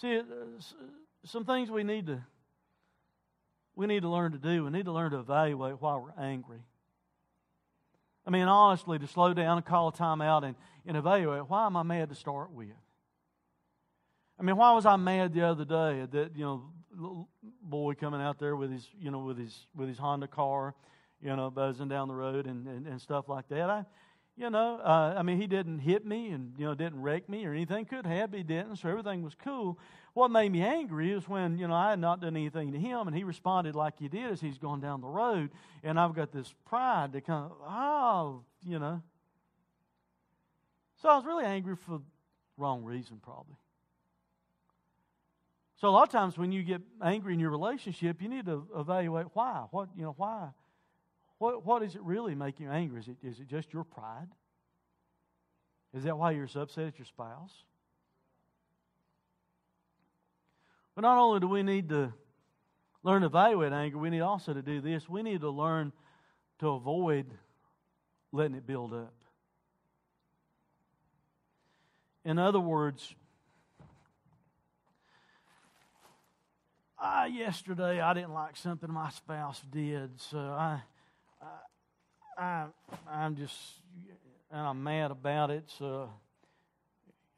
see, 0.00 0.18
uh, 0.18 0.22
some 1.24 1.44
things 1.44 1.70
we 1.70 1.82
need 1.82 2.06
to 2.06 2.22
we 3.80 3.86
need 3.86 4.02
to 4.02 4.10
learn 4.10 4.32
to 4.32 4.38
do. 4.38 4.64
We 4.64 4.70
need 4.70 4.84
to 4.84 4.92
learn 4.92 5.12
to 5.12 5.20
evaluate 5.20 5.80
why 5.80 5.96
we're 5.96 6.12
angry. 6.22 6.58
I 8.26 8.30
mean, 8.30 8.46
honestly, 8.46 8.98
to 8.98 9.06
slow 9.06 9.32
down 9.32 9.56
and 9.56 9.64
call 9.64 9.88
a 9.88 9.92
time 9.92 10.20
out 10.20 10.44
and, 10.44 10.54
and 10.84 10.98
evaluate 10.98 11.48
why 11.48 11.64
am 11.64 11.78
I 11.78 11.82
mad 11.82 12.10
to 12.10 12.14
start 12.14 12.50
with? 12.52 12.68
I 14.40 14.42
mean, 14.42 14.56
why 14.56 14.72
was 14.72 14.86
I 14.86 14.96
mad 14.96 15.34
the 15.34 15.42
other 15.42 15.66
day 15.66 16.06
that 16.12 16.30
you 16.34 16.44
know, 16.44 16.62
little 16.96 17.28
boy 17.62 17.92
coming 17.92 18.22
out 18.22 18.38
there 18.38 18.56
with 18.56 18.72
his 18.72 18.88
you 18.98 19.10
know 19.10 19.18
with 19.18 19.36
his 19.36 19.66
with 19.76 19.86
his 19.86 19.98
Honda 19.98 20.28
car, 20.28 20.74
you 21.22 21.36
know, 21.36 21.50
buzzing 21.50 21.88
down 21.88 22.08
the 22.08 22.14
road 22.14 22.46
and 22.46 22.66
and, 22.66 22.86
and 22.86 22.98
stuff 23.02 23.28
like 23.28 23.48
that. 23.48 23.68
I, 23.68 23.84
you 24.38 24.48
know, 24.48 24.80
uh, 24.82 25.14
I 25.18 25.22
mean, 25.22 25.38
he 25.38 25.46
didn't 25.46 25.80
hit 25.80 26.06
me 26.06 26.30
and 26.30 26.54
you 26.56 26.64
know 26.64 26.74
didn't 26.74 27.02
wreck 27.02 27.28
me 27.28 27.44
or 27.44 27.52
anything. 27.52 27.84
Could 27.84 28.06
have, 28.06 28.30
but 28.30 28.38
he 28.38 28.42
didn't. 28.42 28.76
So 28.76 28.88
everything 28.88 29.22
was 29.22 29.34
cool. 29.44 29.78
What 30.14 30.30
made 30.30 30.50
me 30.50 30.62
angry 30.62 31.12
is 31.12 31.28
when 31.28 31.58
you 31.58 31.68
know 31.68 31.74
I 31.74 31.90
had 31.90 31.98
not 31.98 32.22
done 32.22 32.34
anything 32.34 32.72
to 32.72 32.78
him, 32.78 33.08
and 33.08 33.14
he 33.14 33.24
responded 33.24 33.74
like 33.74 33.98
he 33.98 34.08
did 34.08 34.32
as 34.32 34.40
he's 34.40 34.56
going 34.56 34.80
down 34.80 35.02
the 35.02 35.06
road, 35.06 35.50
and 35.82 36.00
I've 36.00 36.14
got 36.14 36.32
this 36.32 36.50
pride 36.64 37.12
to 37.12 37.20
come, 37.20 37.52
oh, 37.62 38.40
you 38.64 38.78
know. 38.78 39.02
So 41.02 41.10
I 41.10 41.16
was 41.16 41.26
really 41.26 41.44
angry 41.44 41.76
for 41.76 41.98
the 41.98 42.04
wrong 42.56 42.84
reason, 42.84 43.20
probably. 43.22 43.56
So 45.80 45.88
a 45.88 45.90
lot 45.90 46.02
of 46.02 46.10
times 46.10 46.36
when 46.36 46.52
you 46.52 46.62
get 46.62 46.82
angry 47.02 47.32
in 47.32 47.40
your 47.40 47.50
relationship, 47.50 48.20
you 48.20 48.28
need 48.28 48.44
to 48.44 48.66
evaluate 48.76 49.28
why. 49.32 49.64
What 49.70 49.88
you 49.96 50.02
know 50.02 50.14
why? 50.16 50.50
What 51.38 51.64
what 51.64 51.82
is 51.82 51.94
it 51.94 52.02
really 52.02 52.34
making 52.34 52.66
you 52.66 52.72
angry? 52.72 53.00
Is 53.00 53.08
it 53.08 53.16
is 53.22 53.40
it 53.40 53.48
just 53.48 53.72
your 53.72 53.84
pride? 53.84 54.28
Is 55.94 56.04
that 56.04 56.18
why 56.18 56.32
you're 56.32 56.48
so 56.48 56.60
upset 56.60 56.86
at 56.86 56.98
your 56.98 57.06
spouse? 57.06 57.52
But 60.94 61.00
not 61.00 61.18
only 61.18 61.40
do 61.40 61.48
we 61.48 61.62
need 61.62 61.88
to 61.88 62.12
learn 63.02 63.22
to 63.22 63.28
evaluate 63.28 63.72
anger, 63.72 63.96
we 63.96 64.10
need 64.10 64.20
also 64.20 64.52
to 64.52 64.60
do 64.60 64.82
this. 64.82 65.08
We 65.08 65.22
need 65.22 65.40
to 65.40 65.50
learn 65.50 65.92
to 66.58 66.68
avoid 66.68 67.26
letting 68.32 68.54
it 68.54 68.66
build 68.66 68.92
up. 68.92 69.14
In 72.22 72.38
other 72.38 72.60
words, 72.60 73.14
uh, 77.00 77.26
yesterday 77.30 78.00
I 78.00 78.12
didn't 78.12 78.34
like 78.34 78.56
something 78.56 78.92
my 78.92 79.10
spouse 79.10 79.60
did, 79.72 80.10
so 80.20 80.38
I, 80.38 80.82
I, 81.40 82.42
I 82.42 82.66
I'm 83.10 83.36
just, 83.36 83.56
and 84.50 84.60
I'm 84.60 84.82
mad 84.82 85.10
about 85.10 85.50
it. 85.50 85.64
So 85.78 86.10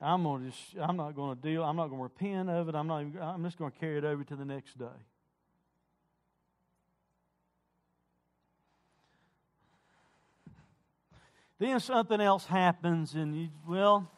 I'm 0.01 0.25
gonna 0.25 0.51
just, 0.51 0.61
I'm 0.81 0.97
not 0.97 1.15
gonna 1.15 1.37
deal. 1.37 1.63
I'm 1.63 1.77
not 1.77 1.89
gonna 1.89 2.03
repent 2.03 2.51
of 2.51 2.69
it. 2.69 2.75
I'm 2.75 2.89
not. 2.89 3.03
Even, 3.03 3.23
I'm 3.23 3.45
just 3.45 3.57
gonna 3.57 3.71
carry 3.71 3.99
it 3.99 4.05
over 4.05 4.25
to 4.25 4.37
the 4.37 4.45
next 4.45 4.79
day. 4.79 4.85
Then 11.61 11.79
something 11.79 12.21
else 12.21 12.45
happens, 12.45 13.15
and 13.15 13.41
you, 13.41 13.49
well, 13.69 14.11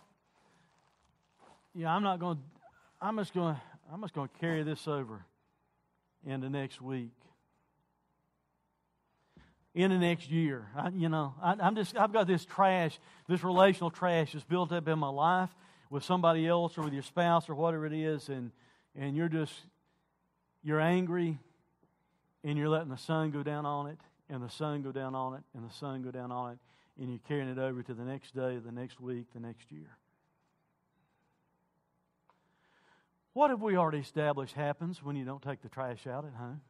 yeah, 1.74 1.94
I'm 1.94 2.02
not 2.02 2.18
to 2.18 2.38
I'm 3.02 3.18
just 3.18 3.34
gonna, 3.34 3.60
I'm 3.92 4.00
just 4.00 4.14
to 4.14 4.38
carry 4.40 4.62
this 4.62 4.88
over 4.88 5.26
into 6.26 6.48
next 6.48 6.80
week, 6.80 7.12
into 9.74 9.98
next 9.98 10.30
year. 10.30 10.68
I, 10.76 10.88
you 10.90 11.08
know, 11.08 11.34
I, 11.42 11.56
I'm 11.60 11.74
just, 11.74 11.96
I've 11.96 12.12
got 12.12 12.26
this 12.26 12.44
trash, 12.44 12.98
this 13.28 13.42
relational 13.42 13.90
trash 13.90 14.32
that's 14.32 14.44
built 14.44 14.72
up 14.72 14.88
in 14.88 14.98
my 14.98 15.08
life 15.08 15.50
with 15.90 16.04
somebody 16.04 16.46
else 16.46 16.78
or 16.78 16.82
with 16.82 16.92
your 16.92 17.02
spouse 17.02 17.48
or 17.48 17.54
whatever 17.54 17.86
it 17.86 17.92
is, 17.92 18.28
and, 18.28 18.50
and 18.96 19.16
you're 19.16 19.28
just, 19.28 19.52
you're 20.62 20.80
angry 20.80 21.38
and 22.42 22.58
you're 22.58 22.68
letting 22.68 22.88
the 22.90 22.96
sun 22.96 23.30
go 23.30 23.42
down 23.42 23.64
on 23.64 23.86
it, 23.86 23.98
and 24.28 24.42
the 24.42 24.50
sun 24.50 24.82
go 24.82 24.92
down 24.92 25.14
on 25.14 25.34
it, 25.34 25.42
and 25.54 25.68
the 25.68 25.72
sun 25.74 26.02
go 26.02 26.10
down 26.10 26.30
on 26.30 26.52
it, 26.52 26.58
and 27.00 27.10
you're 27.10 27.20
carrying 27.26 27.48
it 27.48 27.58
over 27.58 27.82
to 27.82 27.94
the 27.94 28.04
next 28.04 28.34
day, 28.34 28.58
the 28.58 28.72
next 28.72 29.00
week, 29.00 29.26
the 29.34 29.40
next 29.40 29.72
year. 29.72 29.96
What 33.34 33.50
have 33.50 33.60
we 33.60 33.76
already 33.76 33.98
established 33.98 34.54
happens 34.54 35.02
when 35.02 35.16
you 35.16 35.24
don't 35.24 35.42
take 35.42 35.60
the 35.60 35.68
trash 35.68 36.06
out 36.06 36.24
at 36.24 36.32
home? 36.32 36.60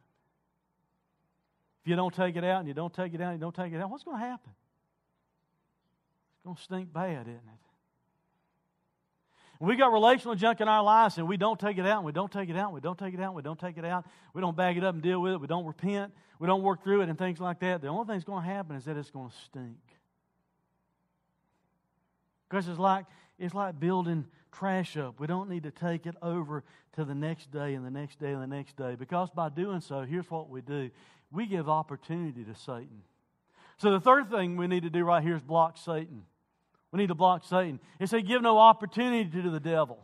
If 1.83 1.89
you 1.89 1.95
don't 1.95 2.13
take 2.13 2.35
it 2.35 2.43
out 2.43 2.59
and 2.59 2.67
you 2.67 2.73
don't 2.73 2.93
take 2.93 3.13
it 3.13 3.21
out 3.21 3.31
and 3.31 3.39
you 3.39 3.41
don't 3.41 3.55
take 3.55 3.71
it 3.71 3.79
out, 3.79 3.89
what's 3.91 4.03
going 4.03 4.19
to 4.19 4.25
happen? 4.25 4.51
It's 6.33 6.43
going 6.43 6.55
to 6.55 6.61
stink 6.61 6.91
bad, 6.91 7.21
isn't 7.21 7.35
it? 7.35 7.65
we 9.59 9.75
got 9.75 9.93
relational 9.93 10.35
junk 10.35 10.59
in 10.59 10.67
our 10.67 10.83
lives 10.83 11.17
and 11.17 11.27
we 11.27 11.37
don't 11.37 11.59
take 11.59 11.77
it 11.77 11.85
out 11.85 11.97
and 11.97 12.05
we 12.05 12.11
don't 12.11 12.31
take 12.31 12.49
it 12.49 12.57
out 12.57 12.65
and 12.65 12.73
we 12.73 12.81
don't 12.81 12.99
take 12.99 13.13
it 13.13 13.19
out 13.19 13.27
and 13.27 13.35
we 13.35 13.41
don't 13.41 13.59
take 13.59 13.77
it 13.77 13.85
out. 13.85 14.05
We 14.33 14.41
don't 14.41 14.57
bag 14.57 14.75
it 14.77 14.83
up 14.83 14.95
and 14.95 15.03
deal 15.03 15.21
with 15.21 15.33
it. 15.33 15.39
We 15.39 15.47
don't 15.47 15.65
repent. 15.65 16.11
We 16.39 16.47
don't 16.47 16.61
work 16.61 16.83
through 16.83 17.01
it 17.01 17.09
and 17.09 17.17
things 17.17 17.39
like 17.39 17.59
that. 17.59 17.81
The 17.81 17.87
only 17.87 18.05
thing 18.05 18.15
that's 18.15 18.25
going 18.25 18.43
to 18.43 18.49
happen 18.49 18.75
is 18.75 18.85
that 18.85 18.97
it's 18.97 19.11
going 19.11 19.29
to 19.29 19.35
stink. 19.45 19.77
Because 22.49 22.67
it's 22.67 22.79
like 22.79 23.05
it's 23.37 23.53
like 23.53 23.79
building 23.79 24.25
trash 24.57 24.97
up. 24.97 25.19
We 25.19 25.27
don't 25.27 25.49
need 25.49 25.63
to 25.63 25.71
take 25.71 26.05
it 26.05 26.15
over 26.21 26.63
to 26.93 27.05
the 27.05 27.15
next 27.15 27.51
day 27.51 27.73
and 27.73 27.85
the 27.85 27.91
next 27.91 28.19
day 28.19 28.31
and 28.31 28.41
the 28.41 28.47
next 28.47 28.77
day. 28.77 28.95
Because 28.95 29.29
by 29.29 29.49
doing 29.49 29.81
so, 29.81 30.01
here's 30.01 30.29
what 30.29 30.49
we 30.49 30.61
do. 30.61 30.89
We 31.31 31.45
give 31.45 31.67
opportunity 31.67 32.43
to 32.43 32.55
Satan. 32.55 33.01
So 33.77 33.91
the 33.91 33.99
third 33.99 34.29
thing 34.29 34.55
we 34.55 34.67
need 34.67 34.83
to 34.83 34.89
do 34.89 35.03
right 35.03 35.21
here 35.21 35.35
is 35.35 35.41
block 35.41 35.77
Satan. 35.77 36.23
We 36.91 36.99
need 36.99 37.07
to 37.07 37.15
block 37.15 37.43
Satan. 37.43 37.79
It 37.99 38.07
said, 38.07 38.25
give 38.25 38.41
no 38.41 38.57
opportunity 38.57 39.29
to 39.41 39.49
the 39.49 39.59
devil. 39.59 39.99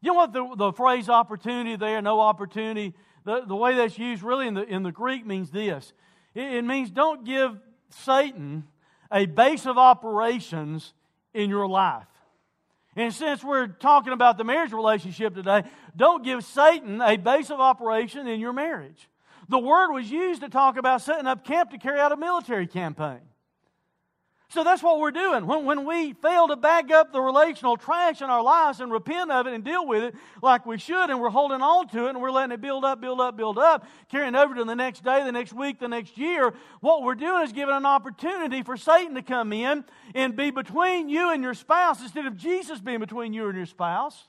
You 0.00 0.12
know 0.12 0.14
what 0.14 0.32
the, 0.32 0.54
the 0.56 0.72
phrase 0.72 1.08
opportunity 1.08 1.74
there, 1.74 2.00
no 2.00 2.20
opportunity, 2.20 2.94
the, 3.24 3.44
the 3.44 3.56
way 3.56 3.74
that's 3.74 3.98
used 3.98 4.22
really 4.22 4.46
in 4.46 4.54
the, 4.54 4.62
in 4.62 4.84
the 4.84 4.92
Greek 4.92 5.26
means 5.26 5.50
this 5.50 5.92
it, 6.34 6.54
it 6.54 6.64
means 6.64 6.90
don't 6.90 7.24
give 7.26 7.58
Satan 7.90 8.64
a 9.10 9.26
base 9.26 9.66
of 9.66 9.76
operations 9.76 10.94
in 11.34 11.50
your 11.50 11.66
life. 11.66 12.06
And 12.98 13.14
since 13.14 13.44
we're 13.44 13.68
talking 13.68 14.12
about 14.12 14.38
the 14.38 14.44
marriage 14.44 14.72
relationship 14.72 15.32
today, 15.32 15.62
don't 15.94 16.24
give 16.24 16.44
Satan 16.44 17.00
a 17.00 17.16
base 17.16 17.48
of 17.48 17.60
operation 17.60 18.26
in 18.26 18.40
your 18.40 18.52
marriage. 18.52 19.08
The 19.48 19.58
word 19.60 19.92
was 19.92 20.10
used 20.10 20.40
to 20.40 20.48
talk 20.48 20.76
about 20.76 21.00
setting 21.02 21.28
up 21.28 21.44
camp 21.44 21.70
to 21.70 21.78
carry 21.78 22.00
out 22.00 22.10
a 22.10 22.16
military 22.16 22.66
campaign. 22.66 23.20
So 24.50 24.64
that's 24.64 24.82
what 24.82 24.98
we're 24.98 25.10
doing. 25.10 25.46
When, 25.46 25.66
when 25.66 25.84
we 25.84 26.14
fail 26.14 26.48
to 26.48 26.56
back 26.56 26.90
up 26.90 27.12
the 27.12 27.20
relational 27.20 27.76
trash 27.76 28.22
in 28.22 28.30
our 28.30 28.42
lives 28.42 28.80
and 28.80 28.90
repent 28.90 29.30
of 29.30 29.46
it 29.46 29.52
and 29.52 29.62
deal 29.62 29.86
with 29.86 30.02
it 30.02 30.14
like 30.42 30.64
we 30.64 30.78
should, 30.78 31.10
and 31.10 31.20
we're 31.20 31.28
holding 31.28 31.60
on 31.60 31.86
to 31.88 32.06
it 32.06 32.10
and 32.10 32.22
we're 32.22 32.30
letting 32.30 32.52
it 32.52 32.60
build 32.62 32.82
up, 32.82 32.98
build 32.98 33.20
up, 33.20 33.36
build 33.36 33.58
up, 33.58 33.86
carrying 34.10 34.34
over 34.34 34.54
to 34.54 34.64
the 34.64 34.74
next 34.74 35.04
day, 35.04 35.22
the 35.22 35.32
next 35.32 35.52
week, 35.52 35.78
the 35.78 35.88
next 35.88 36.16
year, 36.16 36.54
what 36.80 37.02
we're 37.02 37.14
doing 37.14 37.42
is 37.42 37.52
giving 37.52 37.74
an 37.74 37.84
opportunity 37.84 38.62
for 38.62 38.78
Satan 38.78 39.16
to 39.16 39.22
come 39.22 39.52
in 39.52 39.84
and 40.14 40.34
be 40.34 40.50
between 40.50 41.10
you 41.10 41.30
and 41.30 41.42
your 41.42 41.54
spouse 41.54 42.00
instead 42.00 42.24
of 42.24 42.34
Jesus 42.38 42.80
being 42.80 43.00
between 43.00 43.34
you 43.34 43.48
and 43.48 43.56
your 43.56 43.66
spouse 43.66 44.28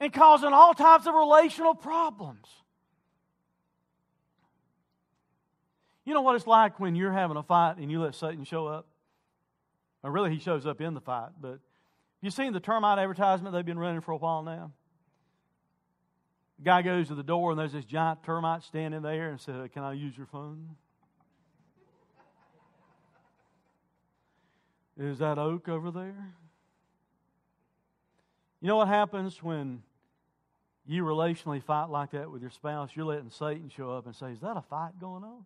and 0.00 0.14
causing 0.14 0.54
all 0.54 0.72
types 0.72 1.06
of 1.06 1.14
relational 1.14 1.74
problems. 1.74 2.48
You 6.04 6.14
know 6.14 6.22
what 6.22 6.36
it's 6.36 6.46
like 6.46 6.80
when 6.80 6.94
you're 6.94 7.12
having 7.12 7.36
a 7.36 7.42
fight 7.42 7.76
and 7.76 7.90
you 7.90 8.00
let 8.00 8.14
Satan 8.14 8.44
show 8.44 8.66
up? 8.66 8.86
Or 10.02 10.10
really, 10.10 10.30
he 10.30 10.38
shows 10.38 10.66
up 10.66 10.80
in 10.80 10.94
the 10.94 11.00
fight. 11.00 11.30
But 11.40 11.60
you 12.22 12.30
seen 12.30 12.52
the 12.52 12.60
termite 12.60 12.98
advertisement 12.98 13.54
they've 13.54 13.64
been 13.64 13.78
running 13.78 14.00
for 14.00 14.12
a 14.12 14.16
while 14.16 14.42
now? 14.42 14.72
The 16.58 16.64
guy 16.64 16.82
goes 16.82 17.08
to 17.08 17.14
the 17.14 17.22
door 17.22 17.50
and 17.50 17.58
there's 17.58 17.72
this 17.72 17.84
giant 17.84 18.22
termite 18.22 18.62
standing 18.62 19.02
there 19.02 19.30
and 19.30 19.40
says, 19.40 19.68
Can 19.72 19.82
I 19.82 19.92
use 19.92 20.16
your 20.16 20.26
phone? 20.26 20.76
Is 24.98 25.18
that 25.18 25.38
oak 25.38 25.68
over 25.68 25.90
there? 25.90 26.34
You 28.60 28.68
know 28.68 28.76
what 28.76 28.88
happens 28.88 29.42
when 29.42 29.82
you 30.86 31.04
relationally 31.04 31.62
fight 31.62 31.88
like 31.88 32.10
that 32.10 32.30
with 32.30 32.42
your 32.42 32.50
spouse? 32.50 32.90
You're 32.94 33.06
letting 33.06 33.30
Satan 33.30 33.70
show 33.74 33.90
up 33.92 34.04
and 34.04 34.14
say, 34.14 34.32
Is 34.32 34.40
that 34.40 34.58
a 34.58 34.62
fight 34.62 35.00
going 35.00 35.24
on? 35.24 35.44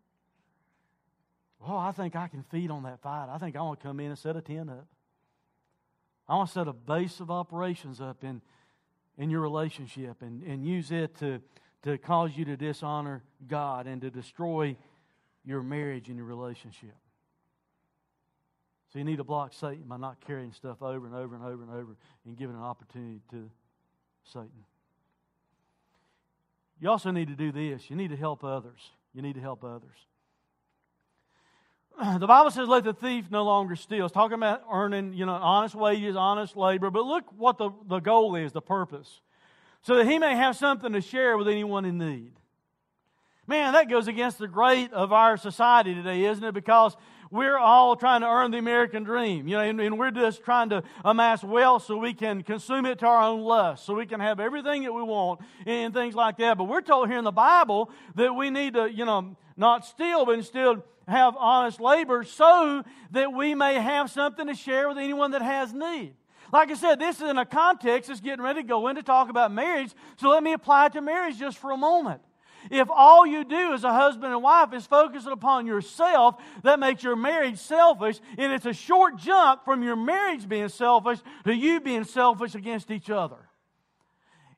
Oh, 1.66 1.76
I 1.76 1.92
think 1.92 2.14
I 2.14 2.28
can 2.28 2.42
feed 2.42 2.70
on 2.70 2.82
that 2.82 3.00
fight. 3.00 3.28
I 3.30 3.38
think 3.38 3.56
I 3.56 3.62
want 3.62 3.80
to 3.80 3.86
come 3.86 4.00
in 4.00 4.06
and 4.06 4.18
set 4.18 4.36
a 4.36 4.42
tent 4.42 4.70
up. 4.70 4.86
I 6.28 6.36
want 6.36 6.48
to 6.48 6.54
set 6.54 6.68
a 6.68 6.72
base 6.72 7.20
of 7.20 7.30
operations 7.30 8.00
up 8.00 8.24
in, 8.24 8.40
in 9.18 9.30
your 9.30 9.40
relationship 9.40 10.20
and, 10.20 10.42
and 10.42 10.64
use 10.64 10.90
it 10.90 11.18
to, 11.18 11.40
to 11.82 11.98
cause 11.98 12.32
you 12.36 12.44
to 12.46 12.56
dishonor 12.56 13.22
God 13.46 13.86
and 13.86 14.00
to 14.02 14.10
destroy 14.10 14.76
your 15.44 15.62
marriage 15.62 16.08
and 16.08 16.16
your 16.16 16.26
relationship. 16.26 16.94
So 18.92 18.98
you 18.98 19.04
need 19.04 19.16
to 19.16 19.24
block 19.24 19.52
Satan 19.52 19.84
by 19.86 19.96
not 19.96 20.24
carrying 20.24 20.52
stuff 20.52 20.82
over 20.82 21.06
and 21.06 21.14
over 21.14 21.34
and 21.34 21.44
over 21.44 21.62
and 21.62 21.70
over 21.70 21.96
and 22.24 22.36
giving 22.36 22.56
an 22.56 22.62
opportunity 22.62 23.20
to 23.30 23.50
Satan. 24.24 24.64
You 26.80 26.90
also 26.90 27.10
need 27.10 27.28
to 27.28 27.34
do 27.34 27.52
this. 27.52 27.90
You 27.90 27.96
need 27.96 28.10
to 28.10 28.16
help 28.16 28.44
others. 28.44 28.90
You 29.12 29.22
need 29.22 29.34
to 29.34 29.40
help 29.40 29.64
others. 29.64 30.06
the 32.18 32.26
Bible 32.26 32.50
says, 32.50 32.68
let 32.68 32.84
the 32.84 32.92
thief 32.92 33.26
no 33.30 33.44
longer 33.44 33.76
steal. 33.76 34.06
It's 34.06 34.14
talking 34.14 34.34
about 34.34 34.62
earning, 34.70 35.12
you 35.12 35.26
know, 35.26 35.34
honest 35.34 35.74
wages, 35.74 36.16
honest 36.16 36.56
labor. 36.56 36.90
But 36.90 37.04
look 37.04 37.24
what 37.36 37.58
the, 37.58 37.70
the 37.88 38.00
goal 38.00 38.34
is, 38.36 38.52
the 38.52 38.62
purpose. 38.62 39.20
So 39.82 39.96
that 39.96 40.06
he 40.06 40.18
may 40.18 40.34
have 40.34 40.56
something 40.56 40.92
to 40.92 41.00
share 41.00 41.36
with 41.36 41.46
anyone 41.46 41.84
in 41.84 41.98
need. 41.98 42.32
Man, 43.46 43.74
that 43.74 43.90
goes 43.90 44.08
against 44.08 44.38
the 44.38 44.48
great 44.48 44.92
of 44.92 45.12
our 45.12 45.36
society 45.36 45.94
today, 45.94 46.24
isn't 46.24 46.42
it? 46.42 46.54
Because 46.54 46.96
we're 47.30 47.58
all 47.58 47.94
trying 47.94 48.22
to 48.22 48.26
earn 48.26 48.50
the 48.50 48.58
American 48.58 49.04
dream, 49.04 49.46
you 49.46 49.56
know, 49.56 49.62
and, 49.62 49.80
and, 49.80 49.98
we're 49.98 50.10
just 50.10 50.44
trying 50.44 50.70
to 50.70 50.82
amass 51.04 51.42
wealth 51.42 51.84
so 51.84 51.96
we 51.96 52.14
can 52.14 52.42
consume 52.42 52.86
it 52.86 53.00
to 53.00 53.06
our 53.06 53.22
own 53.22 53.40
lust, 53.40 53.84
so 53.84 53.94
we 53.94 54.06
can 54.06 54.20
have 54.20 54.40
everything 54.40 54.84
that 54.84 54.92
we 54.92 55.02
want 55.02 55.40
and 55.66 55.92
things 55.92 56.14
like 56.14 56.38
that. 56.38 56.56
But 56.56 56.64
we're 56.64 56.80
told 56.80 57.08
here 57.08 57.18
in 57.18 57.24
the 57.24 57.32
Bible 57.32 57.90
that 58.14 58.32
we 58.34 58.50
need 58.50 58.74
to, 58.74 58.90
you 58.90 59.04
know, 59.04 59.36
not 59.56 59.84
steal, 59.84 60.24
but 60.24 60.36
instead 60.36 60.82
have 61.06 61.36
honest 61.36 61.80
labor 61.80 62.24
so 62.24 62.82
that 63.10 63.32
we 63.32 63.54
may 63.54 63.74
have 63.74 64.10
something 64.10 64.46
to 64.46 64.54
share 64.54 64.88
with 64.88 64.98
anyone 64.98 65.32
that 65.32 65.42
has 65.42 65.72
need. 65.72 66.14
Like 66.52 66.70
I 66.70 66.74
said, 66.74 67.00
this 67.00 67.16
is 67.16 67.28
in 67.28 67.38
a 67.38 67.44
context 67.44 68.08
that's 68.08 68.20
getting 68.20 68.44
ready 68.44 68.62
to 68.62 68.68
go 68.68 68.88
in 68.88 68.96
to 68.96 69.02
talk 69.02 69.28
about 69.28 69.52
marriage, 69.52 69.92
so 70.16 70.28
let 70.28 70.42
me 70.42 70.52
apply 70.52 70.86
it 70.86 70.92
to 70.92 71.00
marriage 71.00 71.38
just 71.38 71.58
for 71.58 71.72
a 71.72 71.76
moment. 71.76 72.20
If 72.70 72.88
all 72.90 73.26
you 73.26 73.44
do 73.44 73.74
as 73.74 73.84
a 73.84 73.92
husband 73.92 74.32
and 74.32 74.42
wife 74.42 74.72
is 74.72 74.86
focusing 74.86 75.32
upon 75.32 75.66
yourself, 75.66 76.36
that 76.62 76.78
makes 76.78 77.02
your 77.02 77.16
marriage 77.16 77.58
selfish, 77.58 78.20
and 78.38 78.52
it's 78.52 78.66
a 78.66 78.72
short 78.72 79.16
jump 79.16 79.64
from 79.64 79.82
your 79.82 79.96
marriage 79.96 80.48
being 80.48 80.68
selfish 80.68 81.18
to 81.44 81.54
you 81.54 81.80
being 81.80 82.04
selfish 82.04 82.54
against 82.54 82.90
each 82.90 83.10
other. 83.10 83.36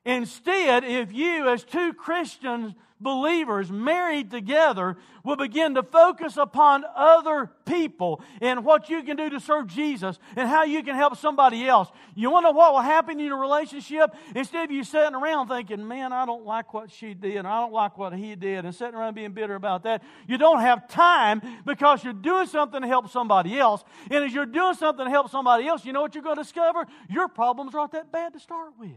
Instead, 0.04 0.84
if 0.84 1.12
you, 1.12 1.48
as 1.48 1.64
two 1.64 1.92
Christians, 1.92 2.74
believers 3.00 3.70
married 3.70 4.30
together 4.30 4.96
will 5.22 5.36
begin 5.36 5.74
to 5.74 5.82
focus 5.82 6.36
upon 6.36 6.84
other 6.94 7.50
people 7.66 8.22
and 8.40 8.64
what 8.64 8.88
you 8.88 9.02
can 9.02 9.16
do 9.16 9.28
to 9.28 9.40
serve 9.40 9.66
Jesus 9.66 10.18
and 10.36 10.48
how 10.48 10.64
you 10.64 10.82
can 10.82 10.94
help 10.94 11.16
somebody 11.16 11.66
else. 11.68 11.88
You 12.14 12.30
want 12.30 12.44
to 12.44 12.52
know 12.52 12.56
what 12.56 12.72
will 12.72 12.80
happen 12.80 13.18
in 13.18 13.26
your 13.26 13.38
relationship? 13.38 14.14
Instead 14.34 14.64
of 14.66 14.70
you 14.70 14.84
sitting 14.84 15.14
around 15.14 15.48
thinking, 15.48 15.86
man, 15.86 16.12
I 16.12 16.24
don't 16.24 16.44
like 16.44 16.72
what 16.72 16.90
she 16.90 17.12
did 17.12 17.36
and 17.36 17.48
I 17.48 17.60
don't 17.60 17.72
like 17.72 17.98
what 17.98 18.12
he 18.12 18.34
did 18.34 18.64
and 18.64 18.74
sitting 18.74 18.94
around 18.94 19.14
being 19.14 19.32
bitter 19.32 19.54
about 19.54 19.82
that, 19.82 20.02
you 20.26 20.38
don't 20.38 20.60
have 20.60 20.88
time 20.88 21.42
because 21.64 22.02
you're 22.04 22.12
doing 22.12 22.46
something 22.46 22.80
to 22.80 22.88
help 22.88 23.10
somebody 23.10 23.58
else. 23.58 23.84
And 24.10 24.24
as 24.24 24.32
you're 24.32 24.46
doing 24.46 24.74
something 24.74 25.04
to 25.04 25.10
help 25.10 25.30
somebody 25.30 25.66
else, 25.66 25.84
you 25.84 25.92
know 25.92 26.02
what 26.02 26.14
you're 26.14 26.24
going 26.24 26.36
to 26.36 26.42
discover? 26.42 26.86
Your 27.08 27.28
problems 27.28 27.74
aren't 27.74 27.92
that 27.92 28.12
bad 28.12 28.32
to 28.32 28.40
start 28.40 28.72
with. 28.78 28.90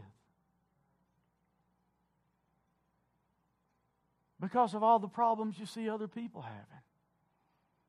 Because 4.40 4.74
of 4.74 4.82
all 4.82 4.98
the 4.98 5.08
problems 5.08 5.58
you 5.58 5.66
see 5.66 5.88
other 5.88 6.08
people 6.08 6.42
having. 6.42 6.64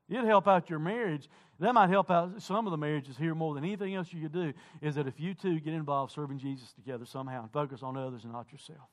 It'd 0.08 0.24
help 0.26 0.46
out 0.46 0.68
your 0.68 0.78
marriage. 0.78 1.28
That 1.58 1.72
might 1.72 1.88
help 1.88 2.10
out 2.10 2.42
some 2.42 2.66
of 2.66 2.70
the 2.70 2.76
marriages 2.76 3.16
here 3.16 3.34
more 3.34 3.54
than 3.54 3.64
anything 3.64 3.94
else 3.94 4.12
you 4.12 4.22
could 4.22 4.32
do. 4.32 4.52
Is 4.82 4.96
that 4.96 5.06
if 5.06 5.18
you 5.18 5.32
two 5.32 5.58
get 5.60 5.72
involved 5.72 6.12
serving 6.12 6.38
Jesus 6.38 6.72
together 6.72 7.06
somehow 7.06 7.42
and 7.42 7.52
focus 7.52 7.82
on 7.82 7.96
others 7.96 8.24
and 8.24 8.32
not 8.32 8.52
yourself. 8.52 8.88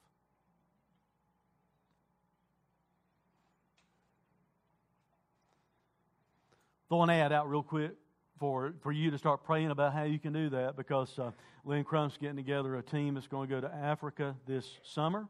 Throw 6.87 7.03
an 7.03 7.09
ad 7.09 7.31
out 7.31 7.49
real 7.49 7.63
quick 7.63 7.91
for, 8.39 8.73
for 8.81 8.91
you 8.91 9.11
to 9.11 9.17
start 9.17 9.43
praying 9.43 9.69
about 9.69 9.93
how 9.93 10.03
you 10.03 10.17
can 10.17 10.33
do 10.33 10.49
that 10.49 10.75
because 10.75 11.19
uh, 11.19 11.31
Lynn 11.65 11.83
Crump's 11.83 12.17
getting 12.17 12.37
together 12.37 12.77
a 12.77 12.81
team 12.81 13.13
that's 13.13 13.27
going 13.27 13.47
to 13.47 13.55
go 13.55 13.61
to 13.61 13.71
Africa 13.71 14.35
this 14.47 14.65
summer 14.83 15.27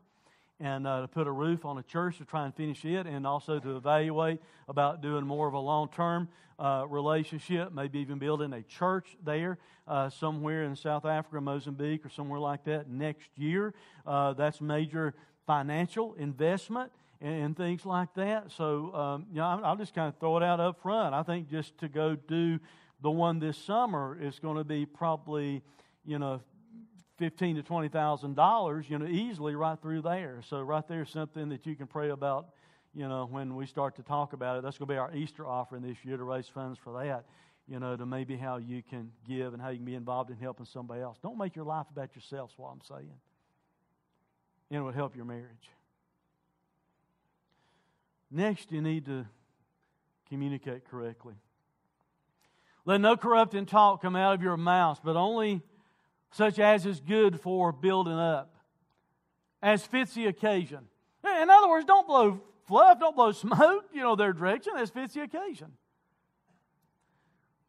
and 0.60 0.86
uh, 0.86 1.01
to 1.01 1.07
put 1.07 1.28
a 1.28 1.32
roof 1.32 1.66
on 1.66 1.78
a 1.78 1.84
church 1.84 2.18
to 2.18 2.26
try 2.26 2.45
and 2.45 2.53
finish 2.55 2.84
it, 2.86 3.05
and 3.07 3.26
also 3.26 3.60
to 3.60 3.78
evaluate 3.78 4.39
about 4.68 5.01
doing 5.01 5.26
more 5.26 5.47
of 5.47 5.53
a 5.53 5.60
long 5.60 5.89
term 5.89 6.28
uh, 6.60 6.86
relationship, 6.89 7.72
maybe 7.72 7.99
even 7.99 8.20
building 8.20 8.53
a 8.53 8.62
church 8.64 9.18
there 9.24 9.57
uh, 9.88 10.10
somewhere 10.10 10.64
in 10.64 10.76
South 10.76 11.05
Africa, 11.05 11.41
Mozambique, 11.41 12.05
or 12.05 12.10
somewhere 12.10 12.39
like 12.39 12.66
that 12.66 12.89
next 12.89 13.30
year. 13.38 13.74
Uh, 14.05 14.34
that's 14.34 14.60
major 14.62 15.14
financial 15.47 16.14
investment. 16.16 16.91
And, 17.22 17.43
and 17.43 17.57
things 17.57 17.86
like 17.86 18.14
that. 18.14 18.49
So, 18.53 18.93
um, 18.95 19.26
you 19.30 19.39
know, 19.39 19.45
I'll, 19.45 19.66
I'll 19.66 19.76
just 19.76 19.93
kind 19.93 20.07
of 20.07 20.18
throw 20.20 20.38
it 20.38 20.43
out 20.43 20.62
up 20.62 20.82
front. 20.82 21.14
I 21.14 21.22
think 21.24 21.49
just 21.49 21.78
to 21.80 21.89
go 21.89 22.16
do 22.16 22.60
the 23.01 23.12
one 23.12 23.39
this 23.39 23.57
summer 23.57 24.18
is 24.22 24.39
going 24.39 24.55
to 24.55 24.64
be 24.64 24.86
probably, 24.86 25.62
you 26.05 26.18
know, 26.18 26.39
fifteen 27.20 27.57
to 27.57 27.63
twenty 27.63 27.89
thousand 27.89 28.36
dollars, 28.36 28.86
you 28.89 28.97
know, 28.97 29.05
easily 29.05 29.53
right 29.53 29.80
through 29.80 30.01
there. 30.01 30.41
So 30.49 30.61
right 30.61 30.88
there 30.88 31.03
is 31.03 31.09
something 31.09 31.49
that 31.49 31.65
you 31.67 31.76
can 31.76 31.86
pray 31.86 32.09
about. 32.09 32.47
You 32.95 33.07
know, 33.07 33.28
when 33.30 33.55
we 33.55 33.67
start 33.67 33.97
to 33.97 34.01
talk 34.01 34.34
about 34.34 34.57
it, 34.57 34.63
that's 34.63 34.80
going 34.80 34.88
to 34.88 34.93
be 34.95 34.97
our 34.97 35.13
Easter 35.13 35.45
offering 35.45 35.84
this 35.84 35.97
year 36.03 36.17
to 36.17 36.24
raise 36.24 36.47
funds 36.47 36.80
for 36.84 37.03
that. 37.03 37.26
You 37.67 37.80
know, 37.80 37.95
to 37.95 38.05
maybe 38.07 38.36
how 38.36 38.57
you 38.57 38.82
can 38.82 39.11
give 39.28 39.53
and 39.53 39.61
how 39.61 39.70
you 39.70 39.76
can 39.76 39.86
be 39.86 39.93
involved 39.93 40.32
in 40.32 40.38
helping 40.38 40.65
somebody 40.65 41.01
else. 41.01 41.20
Don't 41.22 41.38
make 41.38 41.55
your 41.55 41.65
life 41.65 41.86
about 41.91 42.15
yourself. 42.15 42.49
Is 42.51 42.57
what 42.57 42.70
I'm 42.70 42.82
saying. 42.88 43.13
And 44.72 44.80
it 44.80 44.82
will 44.82 44.91
help 44.91 45.15
your 45.15 45.26
marriage. 45.26 45.70
Next, 48.32 48.72
you 48.72 48.82
need 48.82 49.05
to 49.05 49.26
communicate 50.30 50.89
correctly. 50.89 51.36
Let 52.86 53.01
no 53.01 53.17
corrupting 53.17 53.65
talk 53.65 54.01
come 54.01 54.15
out 54.15 54.36
of 54.36 54.41
your 54.41 54.57
mouths, 54.57 54.99
but 55.03 55.15
only 55.15 55.61
such 56.32 56.59
as 56.59 56.86
is 56.86 56.99
good 56.99 57.39
for 57.39 57.71
building 57.71 58.13
up, 58.13 58.55
as 59.61 59.86
fits 59.86 60.13
the 60.13 60.27
occasion. 60.27 60.88
In 61.23 61.49
other 61.49 61.67
words, 61.67 61.86
don't 61.86 62.07
blow 62.07 62.41
fluff, 62.65 62.99
don't 62.99 63.15
blow 63.15 63.32
smoke, 63.32 63.86
you 63.93 64.01
know, 64.01 64.15
their 64.15 64.34
direction, 64.34 64.73
as 64.77 64.89
fits 64.89 65.13
the 65.13 65.21
occasion. 65.21 65.73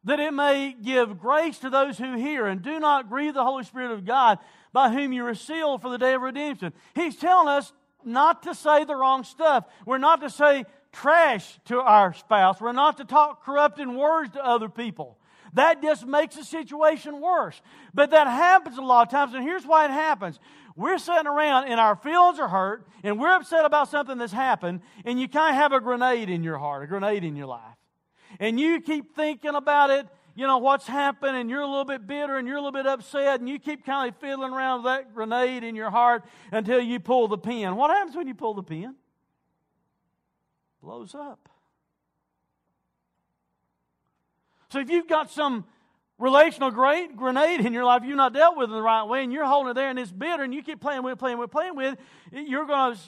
That 0.03 0.19
it 0.19 0.33
may 0.33 0.75
give 0.81 1.19
grace 1.19 1.59
to 1.59 1.69
those 1.69 1.97
who 1.97 2.15
hear, 2.15 2.47
and 2.47 2.61
do 2.61 2.79
not 2.79 3.09
grieve 3.09 3.33
the 3.33 3.43
Holy 3.43 3.63
Spirit 3.63 3.91
of 3.91 4.05
God, 4.05 4.39
by 4.73 4.89
whom 4.89 5.11
you 5.11 5.25
are 5.25 5.35
sealed 5.35 5.81
for 5.81 5.89
the 5.89 5.97
day 5.97 6.13
of 6.13 6.21
redemption. 6.21 6.73
He's 6.95 7.17
telling 7.17 7.47
us 7.47 7.73
not 8.03 8.43
to 8.43 8.55
say 8.55 8.83
the 8.83 8.95
wrong 8.95 9.23
stuff. 9.23 9.65
We're 9.85 9.99
not 9.99 10.21
to 10.21 10.29
say 10.29 10.65
trash 10.91 11.59
to 11.65 11.81
our 11.81 12.13
spouse. 12.13 12.59
We're 12.59 12.71
not 12.71 12.97
to 12.97 13.05
talk 13.05 13.43
corrupting 13.43 13.95
words 13.95 14.31
to 14.31 14.45
other 14.45 14.69
people. 14.69 15.17
That 15.53 15.81
just 15.81 16.05
makes 16.05 16.35
the 16.35 16.43
situation 16.43 17.19
worse. 17.21 17.61
But 17.93 18.11
that 18.11 18.27
happens 18.27 18.77
a 18.77 18.81
lot 18.81 19.07
of 19.07 19.11
times, 19.11 19.33
and 19.33 19.43
here's 19.43 19.65
why 19.65 19.85
it 19.85 19.91
happens. 19.91 20.39
We're 20.75 20.97
sitting 20.97 21.27
around 21.27 21.65
and 21.65 21.79
our 21.79 21.95
feelings 21.95 22.39
are 22.39 22.47
hurt, 22.47 22.87
and 23.03 23.19
we're 23.19 23.35
upset 23.35 23.65
about 23.65 23.89
something 23.89 24.17
that's 24.17 24.31
happened, 24.31 24.81
and 25.03 25.19
you 25.19 25.27
kind 25.27 25.49
of 25.49 25.55
have 25.55 25.73
a 25.73 25.81
grenade 25.81 26.29
in 26.29 26.43
your 26.43 26.57
heart, 26.57 26.83
a 26.83 26.87
grenade 26.87 27.23
in 27.23 27.35
your 27.35 27.47
life. 27.47 27.75
And 28.39 28.59
you 28.59 28.79
keep 28.79 29.13
thinking 29.13 29.55
about 29.55 29.89
it, 29.89 30.07
you 30.35 30.47
know, 30.47 30.59
what's 30.59 30.87
happened, 30.87 31.35
and 31.35 31.49
you're 31.49 31.61
a 31.61 31.67
little 31.67 31.83
bit 31.83 32.07
bitter 32.07 32.37
and 32.37 32.47
you're 32.47 32.55
a 32.55 32.61
little 32.61 32.71
bit 32.71 32.87
upset, 32.87 33.41
and 33.41 33.49
you 33.49 33.59
keep 33.59 33.85
kind 33.85 34.09
of 34.09 34.17
fiddling 34.21 34.53
around 34.53 34.83
with 34.83 34.93
that 34.93 35.13
grenade 35.13 35.65
in 35.65 35.75
your 35.75 35.89
heart 35.89 36.23
until 36.51 36.79
you 36.79 37.01
pull 37.01 37.27
the 37.27 37.37
pin. 37.37 37.75
What 37.75 37.91
happens 37.91 38.15
when 38.15 38.27
you 38.27 38.35
pull 38.35 38.53
the 38.53 38.63
pin? 38.63 38.95
Blows 40.81 41.13
up. 41.13 41.50
So 44.71 44.79
if 44.79 44.89
you've 44.89 45.07
got 45.07 45.29
some 45.29 45.65
relational 46.17 46.71
great 46.71 47.17
grenade 47.17 47.65
in 47.65 47.73
your 47.73 47.83
life 47.83 48.03
you've 48.05 48.15
not 48.15 48.33
dealt 48.33 48.55
with 48.55 48.69
in 48.69 48.75
the 48.75 48.81
right 48.81 49.03
way, 49.03 49.23
and 49.23 49.33
you're 49.33 49.45
holding 49.45 49.71
it 49.71 49.73
there 49.73 49.89
and 49.89 49.99
it's 49.99 50.11
bitter, 50.11 50.43
and 50.43 50.53
you 50.53 50.63
keep 50.63 50.79
playing 50.79 51.03
with, 51.03 51.17
playing 51.17 51.37
with, 51.37 51.51
playing 51.51 51.75
with, 51.75 51.97
you're 52.31 52.65
going 52.65 52.95
to 52.95 52.99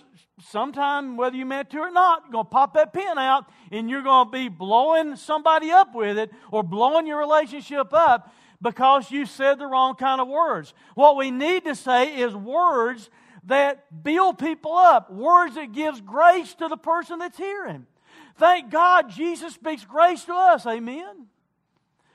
sometime, 0.50 1.16
whether 1.16 1.36
you 1.36 1.46
meant 1.46 1.70
to 1.70 1.78
or 1.78 1.92
not, 1.92 2.32
going 2.32 2.46
to 2.46 2.50
pop 2.50 2.74
that 2.74 2.92
pin 2.92 3.18
out, 3.18 3.46
and 3.72 3.90
you're 3.90 4.02
going 4.02 4.28
to 4.28 4.32
be 4.32 4.50
blowing 4.50 5.16
somebody 5.16 5.72
up 5.72 5.96
with 5.96 6.18
it 6.18 6.32
or 6.52 6.64
blowing 6.64 7.08
your 7.08 7.20
relationship 7.20 7.94
up 7.94 8.34
because 8.62 9.12
you 9.12 9.26
said 9.26 9.60
the 9.60 9.68
wrong 9.68 9.96
kind 9.96 10.20
of 10.20 10.28
words. 10.28 10.74
What 10.96 11.16
we 11.16 11.32
need 11.32 11.66
to 11.66 11.76
say 11.76 12.20
is 12.20 12.36
words 12.36 13.10
that 13.46 14.04
build 14.04 14.40
people 14.40 14.74
up, 14.74 15.12
words 15.12 15.56
that 15.56 15.72
gives 15.72 16.02
grace 16.02 16.56
to 16.56 16.68
the 16.68 16.78
person 16.78 17.20
that's 17.20 17.38
hearing. 17.38 17.86
Thank 18.38 18.72
God 18.72 19.12
Jesus 19.12 19.54
speaks 19.54 19.86
grace 19.86 20.24
to 20.26 20.34
us. 20.34 20.66
Amen. 20.66 21.28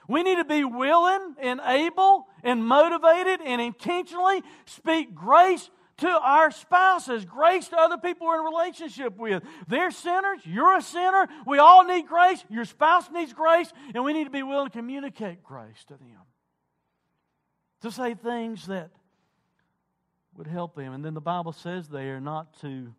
We 0.09 0.23
need 0.23 0.37
to 0.37 0.45
be 0.45 0.65
willing 0.65 1.37
and 1.39 1.61
able 1.65 2.27
and 2.43 2.67
motivated 2.67 3.41
and 3.45 3.61
intentionally 3.61 4.43
speak 4.65 5.15
grace 5.15 5.71
to 5.99 6.09
our 6.09 6.51
spouses, 6.51 7.25
grace 7.25 7.69
to 7.69 7.77
other 7.79 7.99
people 7.99 8.27
we're 8.27 8.39
in 8.39 8.45
relationship 8.45 9.17
with. 9.19 9.43
They're 9.67 9.91
sinners. 9.91 10.41
You're 10.45 10.77
a 10.77 10.83
sinner. 10.83 11.29
We 11.47 11.59
all 11.59 11.85
need 11.85 12.07
grace. 12.07 12.43
Your 12.49 12.65
spouse 12.65 13.11
needs 13.11 13.33
grace, 13.33 13.71
and 13.95 14.03
we 14.03 14.13
need 14.13 14.25
to 14.25 14.31
be 14.31 14.43
willing 14.43 14.69
to 14.69 14.73
communicate 14.73 15.43
grace 15.43 15.85
to 15.89 15.95
them. 15.95 16.23
To 17.83 17.91
say 17.91 18.15
things 18.15 18.67
that 18.69 18.91
would 20.35 20.47
help 20.47 20.75
them. 20.75 20.95
And 20.95 21.05
then 21.05 21.15
the 21.15 21.21
Bible 21.21 21.53
says 21.53 21.89
there 21.89 22.21
not 22.21 22.59
to 22.61 22.95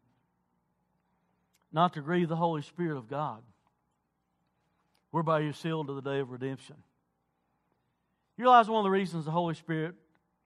not 1.72 1.94
to 1.94 2.02
grieve 2.02 2.28
the 2.28 2.36
Holy 2.36 2.64
Spirit 2.64 2.98
of 2.98 3.08
God, 3.08 3.44
whereby 5.12 5.40
you're 5.40 5.54
sealed 5.54 5.88
to 5.88 5.94
the 5.94 6.02
day 6.02 6.20
of 6.20 6.32
redemption. 6.32 6.76
You 8.40 8.44
realize 8.44 8.70
one 8.70 8.80
of 8.80 8.86
the 8.86 8.90
reasons 8.90 9.26
the 9.26 9.32
Holy 9.32 9.54
Spirit 9.54 9.96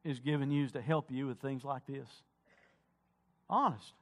is 0.03 0.19
given 0.19 0.49
you 0.49 0.65
is 0.65 0.71
to 0.71 0.81
help 0.81 1.11
you 1.11 1.27
with 1.27 1.39
things 1.39 1.63
like 1.63 1.85
this? 1.85 2.07
Honest. 3.47 3.93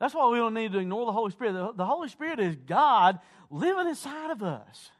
That's 0.00 0.12
why 0.12 0.28
we 0.28 0.38
don't 0.38 0.54
need 0.54 0.72
to 0.72 0.80
ignore 0.80 1.06
the 1.06 1.12
Holy 1.12 1.30
Spirit. 1.30 1.52
The, 1.52 1.72
the 1.72 1.86
Holy 1.86 2.08
Spirit 2.08 2.40
is 2.40 2.56
God 2.66 3.20
living 3.48 3.86
inside 3.86 4.32
of 4.32 4.42
us. 4.42 4.90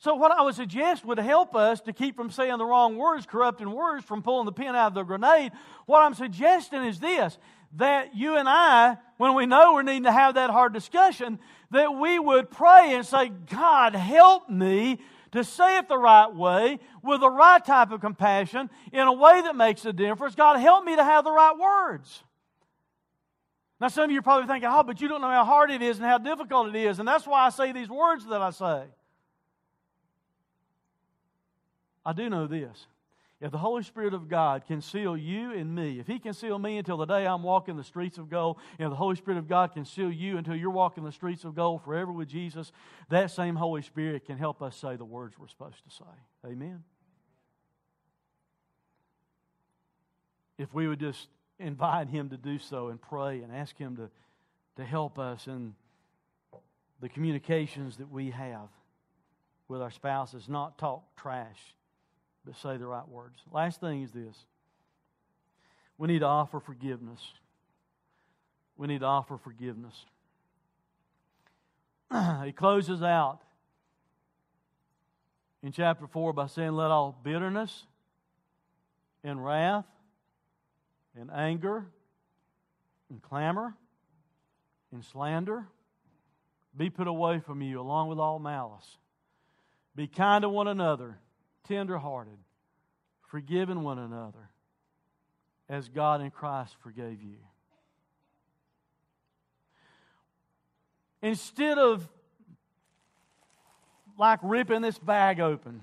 So, 0.00 0.16
what 0.16 0.32
I 0.32 0.42
would 0.42 0.56
suggest 0.56 1.04
would 1.04 1.20
help 1.20 1.54
us 1.54 1.80
to 1.82 1.92
keep 1.92 2.16
from 2.16 2.32
saying 2.32 2.58
the 2.58 2.66
wrong 2.66 2.96
words, 2.96 3.26
corrupting 3.26 3.70
words, 3.70 4.04
from 4.04 4.24
pulling 4.24 4.46
the 4.46 4.50
pin 4.50 4.74
out 4.74 4.88
of 4.88 4.94
the 4.94 5.04
grenade. 5.04 5.52
What 5.86 6.02
I'm 6.02 6.14
suggesting 6.14 6.82
is 6.82 6.98
this 6.98 7.38
that 7.76 8.16
you 8.16 8.36
and 8.36 8.48
I, 8.48 8.96
when 9.20 9.34
we 9.34 9.44
know 9.44 9.74
we're 9.74 9.82
needing 9.82 10.04
to 10.04 10.12
have 10.12 10.36
that 10.36 10.48
hard 10.48 10.72
discussion, 10.72 11.38
that 11.72 11.94
we 11.94 12.18
would 12.18 12.50
pray 12.50 12.94
and 12.94 13.04
say, 13.04 13.28
God, 13.28 13.94
help 13.94 14.48
me 14.48 14.98
to 15.32 15.44
say 15.44 15.76
it 15.76 15.88
the 15.88 15.98
right 15.98 16.34
way, 16.34 16.78
with 17.02 17.20
the 17.20 17.28
right 17.28 17.62
type 17.62 17.92
of 17.92 18.00
compassion, 18.00 18.70
in 18.94 19.00
a 19.06 19.12
way 19.12 19.42
that 19.42 19.54
makes 19.54 19.84
a 19.84 19.92
difference. 19.92 20.34
God, 20.34 20.58
help 20.58 20.86
me 20.86 20.96
to 20.96 21.04
have 21.04 21.24
the 21.24 21.30
right 21.30 21.54
words. 21.54 22.22
Now, 23.78 23.88
some 23.88 24.04
of 24.04 24.10
you 24.10 24.20
are 24.20 24.22
probably 24.22 24.46
thinking, 24.46 24.70
oh, 24.72 24.84
but 24.84 25.02
you 25.02 25.08
don't 25.08 25.20
know 25.20 25.28
how 25.28 25.44
hard 25.44 25.70
it 25.70 25.82
is 25.82 25.98
and 25.98 26.06
how 26.06 26.16
difficult 26.16 26.74
it 26.74 26.76
is, 26.76 26.98
and 26.98 27.06
that's 27.06 27.26
why 27.26 27.44
I 27.44 27.50
say 27.50 27.72
these 27.72 27.90
words 27.90 28.24
that 28.24 28.40
I 28.40 28.48
say. 28.48 28.84
I 32.06 32.14
do 32.14 32.30
know 32.30 32.46
this 32.46 32.86
if 33.40 33.50
the 33.50 33.58
Holy 33.58 33.82
Spirit 33.82 34.12
of 34.12 34.28
God 34.28 34.66
can 34.66 34.82
seal 34.82 35.16
you 35.16 35.52
and 35.52 35.74
me, 35.74 35.98
if 35.98 36.06
He 36.06 36.18
can 36.18 36.34
seal 36.34 36.58
me 36.58 36.76
until 36.76 36.98
the 36.98 37.06
day 37.06 37.26
I'm 37.26 37.42
walking 37.42 37.76
the 37.76 37.84
streets 37.84 38.18
of 38.18 38.28
gold, 38.28 38.58
and 38.78 38.92
the 38.92 38.96
Holy 38.96 39.16
Spirit 39.16 39.38
of 39.38 39.48
God 39.48 39.72
can 39.72 39.86
seal 39.86 40.12
you 40.12 40.36
until 40.36 40.54
you're 40.54 40.70
walking 40.70 41.04
the 41.04 41.12
streets 41.12 41.44
of 41.44 41.54
gold 41.54 41.82
forever 41.82 42.12
with 42.12 42.28
Jesus, 42.28 42.70
that 43.08 43.30
same 43.30 43.56
Holy 43.56 43.80
Spirit 43.80 44.26
can 44.26 44.36
help 44.36 44.60
us 44.60 44.76
say 44.76 44.96
the 44.96 45.06
words 45.06 45.38
we're 45.38 45.48
supposed 45.48 45.82
to 45.88 45.90
say. 45.90 46.50
Amen? 46.50 46.84
If 50.58 50.74
we 50.74 50.86
would 50.86 51.00
just 51.00 51.28
invite 51.58 52.08
Him 52.08 52.28
to 52.28 52.36
do 52.36 52.58
so 52.58 52.88
and 52.88 53.00
pray 53.00 53.40
and 53.40 53.54
ask 53.54 53.76
Him 53.78 53.96
to, 53.96 54.10
to 54.76 54.84
help 54.84 55.18
us 55.18 55.46
in 55.46 55.74
the 57.00 57.08
communications 57.08 57.96
that 57.96 58.10
we 58.10 58.32
have 58.32 58.68
with 59.66 59.80
our 59.80 59.90
spouses, 59.90 60.46
not 60.46 60.76
talk 60.76 61.16
trash 61.16 61.58
but 62.44 62.56
say 62.56 62.76
the 62.76 62.86
right 62.86 63.08
words. 63.08 63.38
Last 63.52 63.80
thing 63.80 64.02
is 64.02 64.12
this 64.12 64.36
we 65.98 66.08
need 66.08 66.20
to 66.20 66.26
offer 66.26 66.60
forgiveness. 66.60 67.20
We 68.76 68.86
need 68.86 69.00
to 69.00 69.06
offer 69.06 69.36
forgiveness. 69.36 69.94
he 72.44 72.52
closes 72.52 73.02
out 73.02 73.40
in 75.62 75.72
chapter 75.72 76.06
4 76.06 76.32
by 76.32 76.46
saying, 76.46 76.72
Let 76.72 76.90
all 76.90 77.14
bitterness 77.22 77.84
and 79.22 79.44
wrath 79.44 79.84
and 81.14 81.30
anger 81.30 81.84
and 83.10 83.20
clamor 83.20 83.74
and 84.92 85.04
slander 85.04 85.66
be 86.76 86.88
put 86.88 87.08
away 87.08 87.40
from 87.40 87.60
you, 87.62 87.80
along 87.80 88.08
with 88.08 88.18
all 88.18 88.38
malice. 88.38 88.96
Be 89.94 90.06
kind 90.06 90.42
to 90.42 90.48
one 90.48 90.68
another 90.68 91.18
tenderhearted, 91.70 92.36
forgiving 93.28 93.82
one 93.82 93.98
another 93.98 94.50
as 95.68 95.88
God 95.88 96.20
in 96.20 96.30
Christ 96.32 96.74
forgave 96.82 97.22
you. 97.22 97.36
Instead 101.22 101.78
of 101.78 102.08
like 104.18 104.40
ripping 104.42 104.82
this 104.82 104.98
bag 104.98 105.38
open 105.38 105.82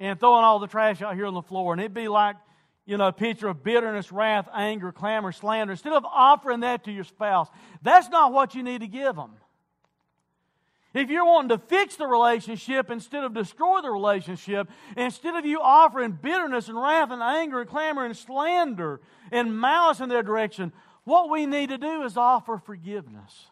and 0.00 0.18
throwing 0.18 0.44
all 0.44 0.60
the 0.60 0.66
trash 0.66 1.02
out 1.02 1.14
here 1.14 1.26
on 1.26 1.34
the 1.34 1.42
floor, 1.42 1.74
and 1.74 1.82
it'd 1.82 1.92
be 1.92 2.08
like, 2.08 2.36
you 2.86 2.96
know, 2.96 3.08
a 3.08 3.12
picture 3.12 3.48
of 3.48 3.62
bitterness, 3.62 4.10
wrath, 4.12 4.48
anger, 4.54 4.92
clamor, 4.92 5.32
slander, 5.32 5.72
instead 5.72 5.92
of 5.92 6.06
offering 6.06 6.60
that 6.60 6.84
to 6.84 6.92
your 6.92 7.04
spouse, 7.04 7.48
that's 7.82 8.08
not 8.08 8.32
what 8.32 8.54
you 8.54 8.62
need 8.62 8.80
to 8.80 8.86
give 8.86 9.14
them. 9.14 9.32
If 10.96 11.10
you're 11.10 11.26
wanting 11.26 11.50
to 11.50 11.58
fix 11.58 11.96
the 11.96 12.06
relationship 12.06 12.90
instead 12.90 13.22
of 13.22 13.34
destroy 13.34 13.82
the 13.82 13.90
relationship, 13.90 14.70
instead 14.96 15.36
of 15.36 15.44
you 15.44 15.60
offering 15.60 16.12
bitterness 16.12 16.68
and 16.68 16.80
wrath 16.80 17.10
and 17.10 17.22
anger 17.22 17.60
and 17.60 17.68
clamor 17.68 18.06
and 18.06 18.16
slander 18.16 19.02
and 19.30 19.60
malice 19.60 20.00
in 20.00 20.08
their 20.08 20.22
direction, 20.22 20.72
what 21.04 21.28
we 21.28 21.44
need 21.44 21.68
to 21.68 21.76
do 21.76 22.02
is 22.04 22.16
offer 22.16 22.56
forgiveness. 22.56 23.44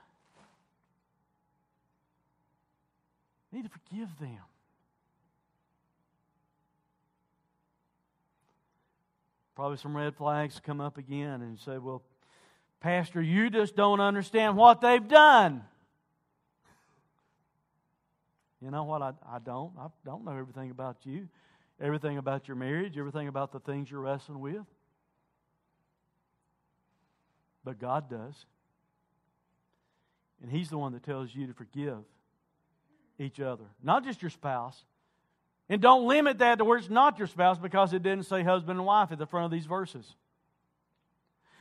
We 3.52 3.58
need 3.58 3.70
to 3.70 3.78
forgive 3.90 4.08
them. 4.18 4.40
Probably 9.54 9.76
some 9.76 9.94
red 9.94 10.16
flags 10.16 10.62
come 10.64 10.80
up 10.80 10.96
again 10.96 11.42
and 11.42 11.58
say, 11.58 11.76
Well, 11.76 12.02
Pastor, 12.80 13.20
you 13.20 13.50
just 13.50 13.76
don't 13.76 14.00
understand 14.00 14.56
what 14.56 14.80
they've 14.80 15.06
done. 15.06 15.62
You 18.64 18.70
know 18.70 18.84
what? 18.84 19.02
I, 19.02 19.12
I 19.30 19.38
don't. 19.44 19.72
I 19.78 19.88
don't 20.06 20.24
know 20.24 20.32
everything 20.32 20.70
about 20.70 20.96
you, 21.04 21.28
everything 21.78 22.16
about 22.16 22.48
your 22.48 22.56
marriage, 22.56 22.96
everything 22.96 23.28
about 23.28 23.52
the 23.52 23.60
things 23.60 23.90
you're 23.90 24.00
wrestling 24.00 24.40
with. 24.40 24.64
But 27.62 27.78
God 27.78 28.08
does. 28.08 28.46
And 30.42 30.50
He's 30.50 30.70
the 30.70 30.78
one 30.78 30.94
that 30.94 31.02
tells 31.02 31.34
you 31.34 31.46
to 31.46 31.52
forgive 31.52 31.98
each 33.18 33.38
other, 33.38 33.64
not 33.82 34.02
just 34.02 34.22
your 34.22 34.30
spouse. 34.30 34.82
And 35.68 35.80
don't 35.80 36.06
limit 36.06 36.38
that 36.38 36.58
to 36.58 36.64
where 36.64 36.78
it's 36.78 36.90
not 36.90 37.18
your 37.18 37.28
spouse 37.28 37.58
because 37.58 37.92
it 37.92 38.02
didn't 38.02 38.24
say 38.24 38.42
husband 38.42 38.78
and 38.78 38.86
wife 38.86 39.12
at 39.12 39.18
the 39.18 39.26
front 39.26 39.46
of 39.46 39.50
these 39.50 39.66
verses. 39.66 40.06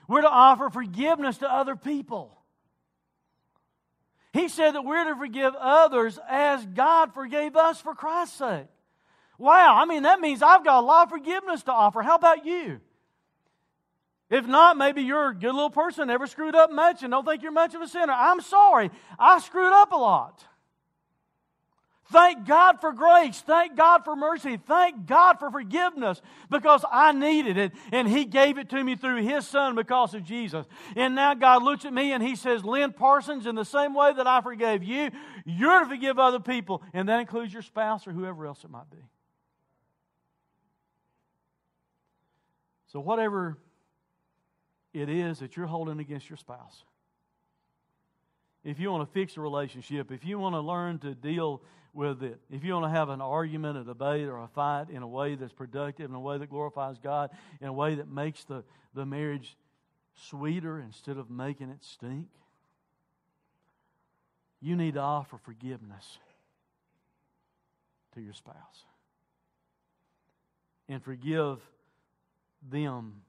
We're 0.08 0.22
to 0.22 0.30
offer 0.30 0.70
forgiveness 0.70 1.38
to 1.40 1.52
other 1.52 1.76
people. 1.76 2.38
He 4.34 4.50
said 4.50 4.72
that 4.72 4.84
we're 4.84 5.06
to 5.06 5.16
forgive 5.16 5.54
others 5.56 6.20
as 6.28 6.66
God 6.66 7.14
forgave 7.14 7.56
us 7.56 7.80
for 7.80 7.94
Christ's 7.94 8.40
sake. 8.40 8.68
Wow, 9.38 9.76
I 9.78 9.86
mean, 9.86 10.04
that 10.04 10.20
means 10.20 10.42
I've 10.42 10.66
got 10.66 10.80
a 10.80 10.86
lot 10.86 11.04
of 11.04 11.10
forgiveness 11.12 11.64
to 11.64 11.72
offer. 11.72 12.02
How 12.02 12.16
about 12.16 12.46
you? 12.46 12.82
If 14.32 14.48
not, 14.48 14.76
maybe 14.76 15.04
you're 15.04 15.30
a 15.30 15.36
good 15.36 15.54
little 15.54 15.70
person, 15.70 16.08
never 16.08 16.26
screwed 16.26 16.56
up 16.56 16.72
much, 16.72 17.04
and 17.04 17.12
don't 17.12 17.26
think 17.26 17.44
you're 17.44 17.52
much 17.52 17.76
of 17.76 17.82
a 17.82 17.88
sinner. 17.88 18.14
I'm 18.14 18.42
sorry. 18.42 18.90
I 19.20 19.40
screwed 19.40 19.72
up 19.72 19.92
a 19.92 19.96
lot. 19.96 20.44
Thank 22.12 22.46
God 22.46 22.82
for 22.82 22.92
grace. 22.92 23.40
Thank 23.42 23.78
God 23.78 24.04
for 24.04 24.16
mercy. 24.16 24.58
Thank 24.58 25.06
God 25.06 25.40
for 25.40 25.50
forgiveness 25.50 26.22
because 26.50 26.84
I 26.92 27.14
needed 27.14 27.58
it 27.58 27.72
and 27.92 28.08
He 28.08 28.26
gave 28.26 28.58
it 28.58 28.70
to 28.70 28.84
me 28.84 28.96
through 28.96 29.24
His 29.24 29.48
Son 29.48 29.76
because 29.76 30.14
of 30.14 30.24
Jesus. 30.24 30.66
And 30.96 31.16
now 31.16 31.34
God 31.34 31.64
looks 31.64 31.86
at 31.86 31.94
me 31.94 32.12
and 32.12 32.22
He 32.22 32.36
says, 32.36 32.66
Lynn 32.66 32.92
Parsons, 32.92 33.48
in 33.48 33.56
the 33.56 33.64
same 33.64 33.96
way 33.96 34.14
that 34.14 34.28
I 34.28 34.42
forgave 34.42 34.84
you, 34.84 35.12
you're 35.46 35.80
to 35.80 35.86
forgive 35.86 36.20
other 36.20 36.42
people. 36.42 36.84
And 36.94 37.08
that 37.08 37.20
includes 37.20 37.54
your 37.54 37.62
spouse 37.62 38.06
or 38.06 38.12
whoever 38.12 38.46
else 38.46 38.64
it 38.64 38.70
might 38.70 38.90
be. 38.92 39.04
So, 42.88 43.00
whatever 43.00 43.58
it 44.94 45.10
is 45.10 45.40
that 45.40 45.58
you're 45.58 45.66
holding 45.66 46.00
against 46.00 46.30
your 46.30 46.38
spouse, 46.38 46.84
if 48.64 48.80
you 48.80 48.92
want 48.92 49.08
to 49.08 49.14
fix 49.14 49.36
a 49.36 49.42
relationship, 49.42 50.12
if 50.12 50.24
you 50.24 50.38
want 50.38 50.54
to 50.54 50.62
learn 50.62 51.00
to 51.00 51.16
deal 51.16 51.64
with 51.94 52.24
it. 52.24 52.40
If 52.50 52.64
you 52.64 52.74
want 52.74 52.86
to 52.86 52.98
have 52.98 53.10
an 53.10 53.22
argument, 53.22 53.78
a 53.78 53.84
debate, 53.84 54.28
or 54.28 54.40
a 54.40 54.48
fight 54.48 54.90
in 54.90 55.04
a 55.04 55.08
way 55.08 55.36
that's 55.36 55.54
productive, 55.54 56.10
in 56.10 56.16
a 56.16 56.20
way 56.20 56.38
that 56.38 56.50
glorifies 56.50 56.98
God, 56.98 57.30
in 57.62 57.68
a 57.68 57.74
way 57.74 57.96
that 57.96 58.10
makes 58.10 58.44
the, 58.46 58.64
the 58.94 59.06
marriage 59.06 59.56
sweeter 60.16 60.80
instead 60.80 61.18
of 61.18 61.30
making 61.30 61.70
it 61.70 61.84
stink, 61.84 62.28
you 64.62 64.76
need 64.76 64.96
to 64.96 65.02
offer 65.02 65.38
forgiveness 65.38 66.18
to 68.16 68.22
your 68.22 68.34
spouse. 68.34 68.56
And 70.88 71.04
forgive 71.04 71.60
them 72.72 73.22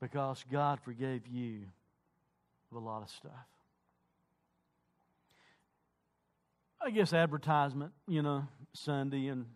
because 0.00 0.44
God 0.50 0.80
forgave 0.80 1.26
you 1.26 1.60
of 2.70 2.82
a 2.82 2.84
lot 2.84 3.02
of 3.02 3.10
stuff. 3.10 3.55
I 6.86 6.90
guess 6.90 7.12
advertisement, 7.12 7.90
you 8.06 8.22
know, 8.22 8.46
Sunday 8.72 9.26
and 9.26 9.46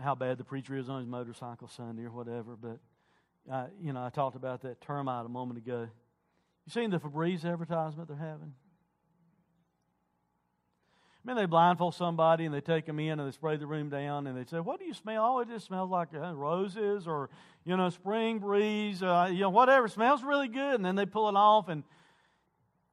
how 0.00 0.14
bad 0.14 0.38
the 0.38 0.44
preacher 0.44 0.76
is 0.76 0.88
on 0.88 1.00
his 1.00 1.08
motorcycle 1.08 1.66
Sunday 1.66 2.04
or 2.04 2.12
whatever. 2.12 2.54
But, 2.54 2.78
uh, 3.52 3.66
you 3.82 3.92
know, 3.92 4.04
I 4.04 4.10
talked 4.10 4.36
about 4.36 4.62
that 4.62 4.80
termite 4.80 5.26
a 5.26 5.28
moment 5.28 5.58
ago. 5.58 5.88
You 6.66 6.70
seen 6.70 6.90
the 6.90 7.00
Febreze 7.00 7.44
advertisement 7.44 8.06
they're 8.06 8.16
having? 8.16 8.54
I 11.24 11.26
mean, 11.26 11.36
they 11.36 11.46
blindfold 11.46 11.96
somebody 11.96 12.44
and 12.44 12.54
they 12.54 12.60
take 12.60 12.86
them 12.86 13.00
in 13.00 13.18
and 13.18 13.26
they 13.26 13.32
spray 13.32 13.56
the 13.56 13.66
room 13.66 13.90
down 13.90 14.28
and 14.28 14.38
they 14.38 14.44
say, 14.44 14.60
"What 14.60 14.78
do 14.78 14.86
you 14.86 14.94
smell?" 14.94 15.24
Oh, 15.24 15.40
it 15.40 15.48
just 15.48 15.66
smells 15.66 15.90
like 15.90 16.10
uh, 16.14 16.32
roses 16.32 17.08
or 17.08 17.28
you 17.64 17.76
know, 17.76 17.90
spring 17.90 18.38
breeze, 18.38 19.02
uh, 19.02 19.28
you 19.32 19.40
know, 19.40 19.50
whatever. 19.50 19.86
It 19.86 19.90
smells 19.90 20.22
really 20.22 20.48
good, 20.48 20.76
and 20.76 20.84
then 20.84 20.94
they 20.94 21.06
pull 21.06 21.28
it 21.28 21.34
off 21.34 21.68
and 21.68 21.82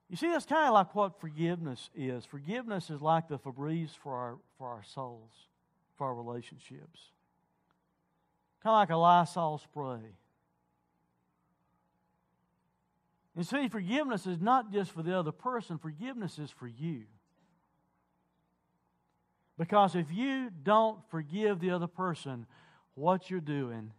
you 0.10 0.16
see, 0.16 0.28
that's 0.28 0.46
kind 0.46 0.68
of 0.68 0.74
like 0.74 0.96
what 0.96 1.20
forgiveness 1.20 1.90
is. 1.96 2.26
Forgiveness 2.26 2.90
is 2.90 3.02
like 3.02 3.28
the 3.28 3.38
Febreze 3.38 3.92
for 3.92 4.14
our, 4.14 4.38
for 4.58 4.68
our 4.70 4.84
souls, 4.84 5.32
for 5.98 6.08
our 6.08 6.16
relationships. 6.16 7.12
Kind 8.64 8.74
of 8.74 8.80
like 8.80 8.90
a 8.90 8.96
Lysol 8.96 9.58
spray. 9.58 10.00
And 13.36 13.46
see, 13.46 13.68
forgiveness 13.68 14.26
is 14.26 14.40
not 14.40 14.72
just 14.72 14.92
for 14.92 15.04
the 15.04 15.18
other 15.18 15.32
person, 15.32 15.78
forgiveness 15.78 16.40
is 16.40 16.50
for 16.50 16.68
you. 16.68 17.04
Because 19.58 19.96
if 19.96 20.08
you 20.12 20.50
don't 20.64 21.00
forgive 21.10 21.60
the 21.60 21.72
other 21.72 21.88
person, 21.88 22.46
what 22.96 23.30
you're 23.30 23.40
doing 23.40 23.92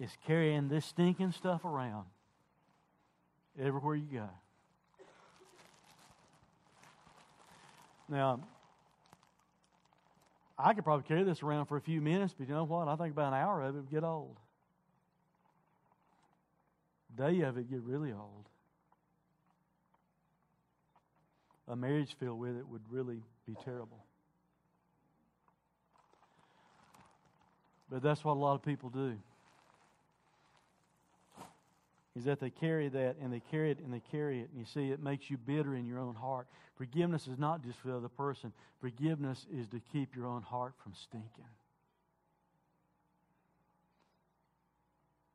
is 0.00 0.10
carrying 0.26 0.68
this 0.68 0.86
stinking 0.86 1.32
stuff 1.32 1.64
around 1.64 2.06
everywhere 3.60 3.96
you 3.96 4.08
go. 4.10 4.28
Now, 8.08 8.40
I 10.58 10.72
could 10.72 10.84
probably 10.84 11.04
carry 11.06 11.24
this 11.24 11.42
around 11.42 11.66
for 11.66 11.76
a 11.76 11.80
few 11.80 12.00
minutes, 12.00 12.34
but 12.36 12.48
you 12.48 12.54
know 12.54 12.64
what? 12.64 12.86
I 12.86 12.96
think 12.96 13.12
about 13.12 13.32
an 13.32 13.40
hour 13.40 13.62
of 13.62 13.74
it 13.74 13.78
would 13.78 13.90
get 13.90 14.04
old. 14.04 14.36
Day 17.16 17.40
of 17.40 17.56
it 17.56 17.70
get 17.70 17.80
really 17.82 18.12
old. 18.12 18.48
A 21.68 21.76
marriage 21.76 22.14
filled 22.20 22.38
with 22.38 22.56
it 22.56 22.68
would 22.68 22.82
really 22.90 23.22
be 23.46 23.56
terrible. 23.64 24.04
But 27.90 28.02
that's 28.02 28.24
what 28.24 28.32
a 28.32 28.40
lot 28.40 28.54
of 28.54 28.62
people 28.62 28.90
do 28.90 29.16
is 32.16 32.24
that 32.24 32.38
they 32.38 32.50
carry 32.50 32.88
that 32.88 33.16
and 33.20 33.32
they 33.32 33.42
carry 33.50 33.70
it 33.70 33.78
and 33.80 33.92
they 33.92 34.02
carry 34.10 34.40
it. 34.40 34.48
And 34.50 34.58
you 34.60 34.66
see, 34.66 34.90
it 34.90 35.02
makes 35.02 35.30
you 35.30 35.36
bitter 35.36 35.74
in 35.74 35.84
your 35.84 35.98
own 35.98 36.14
heart. 36.14 36.46
Forgiveness 36.76 37.26
is 37.26 37.38
not 37.38 37.62
just 37.64 37.78
for 37.80 37.88
the 37.88 37.96
other 37.96 38.08
person, 38.08 38.52
forgiveness 38.80 39.46
is 39.52 39.66
to 39.68 39.80
keep 39.92 40.14
your 40.14 40.26
own 40.26 40.42
heart 40.42 40.74
from 40.82 40.92
stinking. 40.94 41.44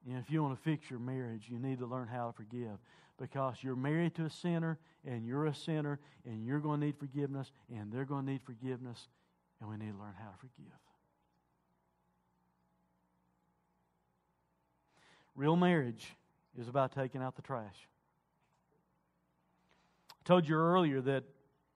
And 0.08 0.18
if 0.18 0.32
you 0.32 0.42
want 0.42 0.56
to 0.56 0.64
fix 0.64 0.90
your 0.90 1.00
marriage, 1.00 1.44
you 1.50 1.60
need 1.60 1.80
to 1.80 1.86
learn 1.86 2.08
how 2.08 2.28
to 2.28 2.34
forgive 2.34 2.78
because 3.20 3.58
you're 3.62 3.76
married 3.76 4.16
to 4.16 4.26
a 4.26 4.30
sinner 4.30 4.80
and 5.06 5.26
you're 5.26 5.46
a 5.46 5.54
sinner 5.54 6.00
and 6.26 6.46
you're 6.46 6.60
going 6.60 6.80
to 6.80 6.86
need 6.86 6.96
forgiveness 6.98 7.52
and 7.70 7.92
they're 7.92 8.06
going 8.06 8.26
to 8.26 8.32
need 8.32 8.42
forgiveness 8.44 9.08
and 9.60 9.70
we 9.70 9.76
need 9.76 9.92
to 9.92 10.00
learn 10.00 10.14
how 10.18 10.30
to 10.30 10.38
forgive. 10.38 10.74
Real 15.36 15.58
marriage 15.58 16.16
is 16.58 16.68
about 16.68 16.94
taking 16.94 17.22
out 17.22 17.36
the 17.36 17.42
trash. 17.42 17.88
I 20.12 20.24
told 20.26 20.48
you 20.48 20.56
earlier 20.56 21.02
that 21.02 21.24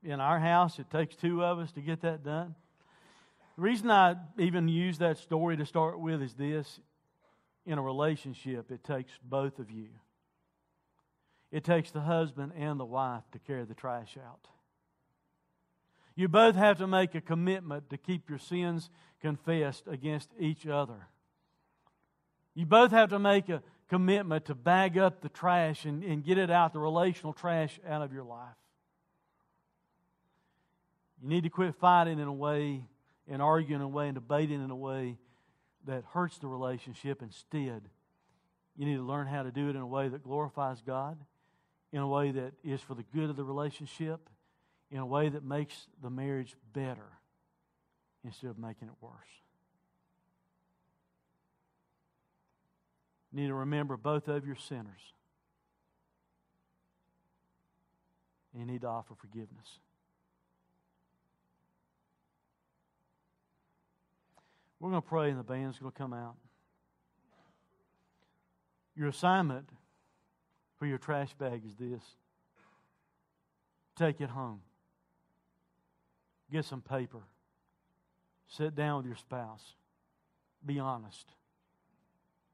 in 0.03 0.19
our 0.19 0.39
house 0.39 0.79
it 0.79 0.89
takes 0.89 1.15
two 1.15 1.43
of 1.43 1.59
us 1.59 1.71
to 1.73 1.81
get 1.81 2.01
that 2.01 2.23
done. 2.23 2.55
The 3.55 3.61
reason 3.61 3.91
I 3.91 4.15
even 4.37 4.67
use 4.67 4.97
that 4.97 5.17
story 5.17 5.57
to 5.57 5.65
start 5.65 5.99
with 5.99 6.21
is 6.21 6.33
this 6.33 6.79
in 7.65 7.77
a 7.77 7.81
relationship, 7.81 8.71
it 8.71 8.83
takes 8.83 9.11
both 9.23 9.59
of 9.59 9.71
you. 9.71 9.89
It 11.51 11.63
takes 11.63 11.91
the 11.91 12.01
husband 12.01 12.51
and 12.57 12.79
the 12.79 12.85
wife 12.85 13.23
to 13.31 13.39
carry 13.39 13.63
the 13.63 13.75
trash 13.75 14.17
out. 14.17 14.47
You 16.15 16.27
both 16.27 16.55
have 16.55 16.77
to 16.79 16.87
make 16.87 17.15
a 17.15 17.21
commitment 17.21 17.89
to 17.89 17.97
keep 17.97 18.29
your 18.29 18.39
sins 18.39 18.89
confessed 19.21 19.83
against 19.87 20.29
each 20.39 20.67
other. 20.67 21.07
You 22.53 22.65
both 22.65 22.91
have 22.91 23.09
to 23.09 23.19
make 23.19 23.49
a 23.49 23.63
commitment 23.93 24.45
to 24.45 24.55
bag 24.55 24.97
up 24.97 25.21
the 25.21 25.29
trash 25.29 25.85
and, 25.85 26.03
and 26.03 26.25
get 26.25 26.39
it 26.39 26.49
out, 26.49 26.73
the 26.73 26.79
relational 26.79 27.31
trash 27.31 27.79
out 27.87 28.01
of 28.01 28.11
your 28.11 28.23
life. 28.23 28.55
You 31.21 31.29
need 31.29 31.43
to 31.43 31.49
quit 31.51 31.75
fighting 31.75 32.17
in 32.17 32.27
a 32.27 32.33
way 32.33 32.85
and 33.27 33.39
arguing 33.39 33.81
in 33.81 33.85
a 33.85 33.87
way 33.87 34.07
and 34.07 34.15
debating 34.15 34.63
in 34.63 34.71
a 34.71 34.75
way 34.75 35.19
that 35.85 36.03
hurts 36.11 36.39
the 36.39 36.47
relationship. 36.47 37.21
Instead, 37.21 37.83
you 38.75 38.87
need 38.87 38.95
to 38.95 39.03
learn 39.03 39.27
how 39.27 39.43
to 39.43 39.51
do 39.51 39.69
it 39.69 39.75
in 39.75 39.81
a 39.83 39.87
way 39.87 40.07
that 40.07 40.23
glorifies 40.23 40.81
God, 40.81 41.19
in 41.91 41.99
a 41.99 42.07
way 42.07 42.31
that 42.31 42.53
is 42.63 42.81
for 42.81 42.95
the 42.95 43.05
good 43.13 43.29
of 43.29 43.35
the 43.35 43.43
relationship, 43.43 44.27
in 44.89 44.97
a 44.97 45.05
way 45.05 45.29
that 45.29 45.43
makes 45.43 45.85
the 46.01 46.09
marriage 46.09 46.55
better 46.73 47.19
instead 48.25 48.49
of 48.49 48.57
making 48.57 48.87
it 48.87 48.95
worse. 49.01 49.42
You 53.33 53.41
need 53.41 53.47
to 53.47 53.55
remember 53.55 53.97
both 53.97 54.27
of 54.27 54.45
your 54.45 54.55
sinners. 54.55 55.13
And 58.53 58.61
you 58.61 58.71
need 58.71 58.81
to 58.81 58.87
offer 58.87 59.15
forgiveness. 59.15 59.79
We're 64.79 64.91
going 64.91 65.01
to 65.01 65.07
pray, 65.07 65.29
and 65.31 65.39
the 65.39 65.43
band's 65.43 65.79
going 65.79 65.91
to 65.91 65.97
come 65.97 66.13
out. 66.13 66.35
Your 68.95 69.07
assignment 69.07 69.69
for 70.77 70.85
your 70.85 70.99
trash 70.99 71.33
bag 71.33 71.63
is 71.65 71.75
this 71.75 72.03
take 73.97 74.21
it 74.21 74.29
home, 74.29 74.59
get 76.51 76.65
some 76.65 76.81
paper, 76.81 77.23
sit 78.47 78.75
down 78.75 78.97
with 78.97 79.05
your 79.07 79.15
spouse, 79.15 79.73
be 80.63 80.79
honest. 80.79 81.27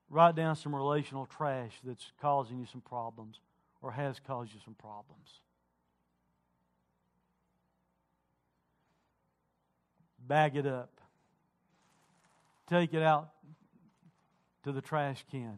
Write 0.09 0.35
down 0.35 0.55
some 0.55 0.75
relational 0.75 1.27
trash 1.27 1.71
that's 1.83 2.11
causing 2.19 2.59
you 2.59 2.65
some 2.65 2.81
problems 2.81 3.39
or 3.81 3.91
has 3.91 4.19
caused 4.25 4.53
you 4.53 4.59
some 4.65 4.73
problems. 4.73 5.29
Bag 10.27 10.55
it 10.55 10.65
up. 10.65 10.99
Take 12.67 12.93
it 12.93 13.03
out 13.03 13.29
to 14.63 14.71
the 14.71 14.81
trash 14.81 15.23
can. 15.31 15.57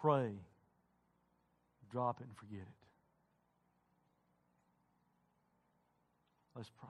Pray. 0.00 0.32
Drop 1.90 2.20
it 2.20 2.26
and 2.26 2.36
forget 2.36 2.60
it. 2.60 2.86
Let's 6.56 6.70
pray. 6.78 6.88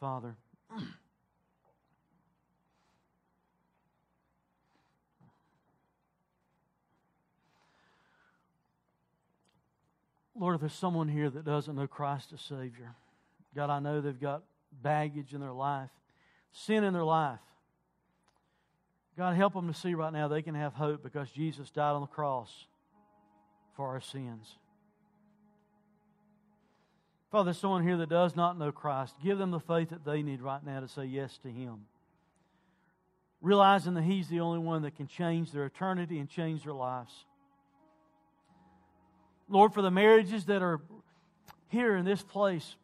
Father, 0.00 0.36
Lord, 10.38 10.54
if 10.54 10.60
there's 10.60 10.72
someone 10.72 11.08
here 11.08 11.28
that 11.28 11.44
doesn't 11.44 11.74
know 11.74 11.86
Christ 11.86 12.32
as 12.32 12.40
Savior, 12.40 12.94
God, 13.56 13.70
I 13.70 13.80
know 13.80 14.00
they've 14.00 14.18
got 14.18 14.42
baggage 14.82 15.34
in 15.34 15.40
their 15.40 15.52
life, 15.52 15.90
sin 16.52 16.84
in 16.84 16.92
their 16.92 17.04
life. 17.04 17.40
God, 19.16 19.34
help 19.34 19.54
them 19.54 19.66
to 19.66 19.78
see 19.78 19.94
right 19.94 20.12
now 20.12 20.28
they 20.28 20.42
can 20.42 20.54
have 20.54 20.74
hope 20.74 21.02
because 21.02 21.28
Jesus 21.30 21.70
died 21.70 21.90
on 21.90 22.02
the 22.02 22.06
cross 22.06 22.66
for 23.74 23.88
our 23.88 24.00
sins. 24.00 24.56
Father, 27.32 27.46
there's 27.46 27.58
someone 27.58 27.82
here 27.82 27.96
that 27.96 28.08
does 28.08 28.36
not 28.36 28.58
know 28.58 28.70
Christ. 28.70 29.14
Give 29.22 29.36
them 29.36 29.50
the 29.50 29.60
faith 29.60 29.90
that 29.90 30.04
they 30.04 30.22
need 30.22 30.40
right 30.40 30.64
now 30.64 30.80
to 30.80 30.88
say 30.88 31.04
yes 31.04 31.36
to 31.38 31.48
Him. 31.48 31.86
Realizing 33.42 33.94
that 33.94 34.04
He's 34.04 34.28
the 34.28 34.40
only 34.40 34.60
one 34.60 34.82
that 34.82 34.96
can 34.96 35.08
change 35.08 35.50
their 35.50 35.66
eternity 35.66 36.20
and 36.20 36.28
change 36.28 36.62
their 36.62 36.72
lives. 36.72 37.12
Lord, 39.48 39.72
for 39.72 39.82
the 39.82 39.90
marriages 39.90 40.44
that 40.46 40.62
are 40.62 40.80
here 41.68 41.96
in 41.96 42.04
this 42.04 42.22
place, 42.22 42.76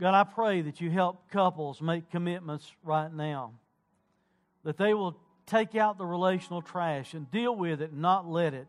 God, 0.00 0.14
I 0.14 0.24
pray 0.24 0.62
that 0.62 0.80
you 0.80 0.90
help 0.90 1.30
couples 1.30 1.82
make 1.82 2.10
commitments 2.10 2.72
right 2.82 3.12
now. 3.12 3.52
That 4.64 4.78
they 4.78 4.94
will 4.94 5.16
take 5.46 5.74
out 5.74 5.98
the 5.98 6.06
relational 6.06 6.62
trash 6.62 7.14
and 7.14 7.30
deal 7.30 7.54
with 7.54 7.82
it 7.82 7.92
not 7.92 8.28
let 8.28 8.54
it 8.54 8.68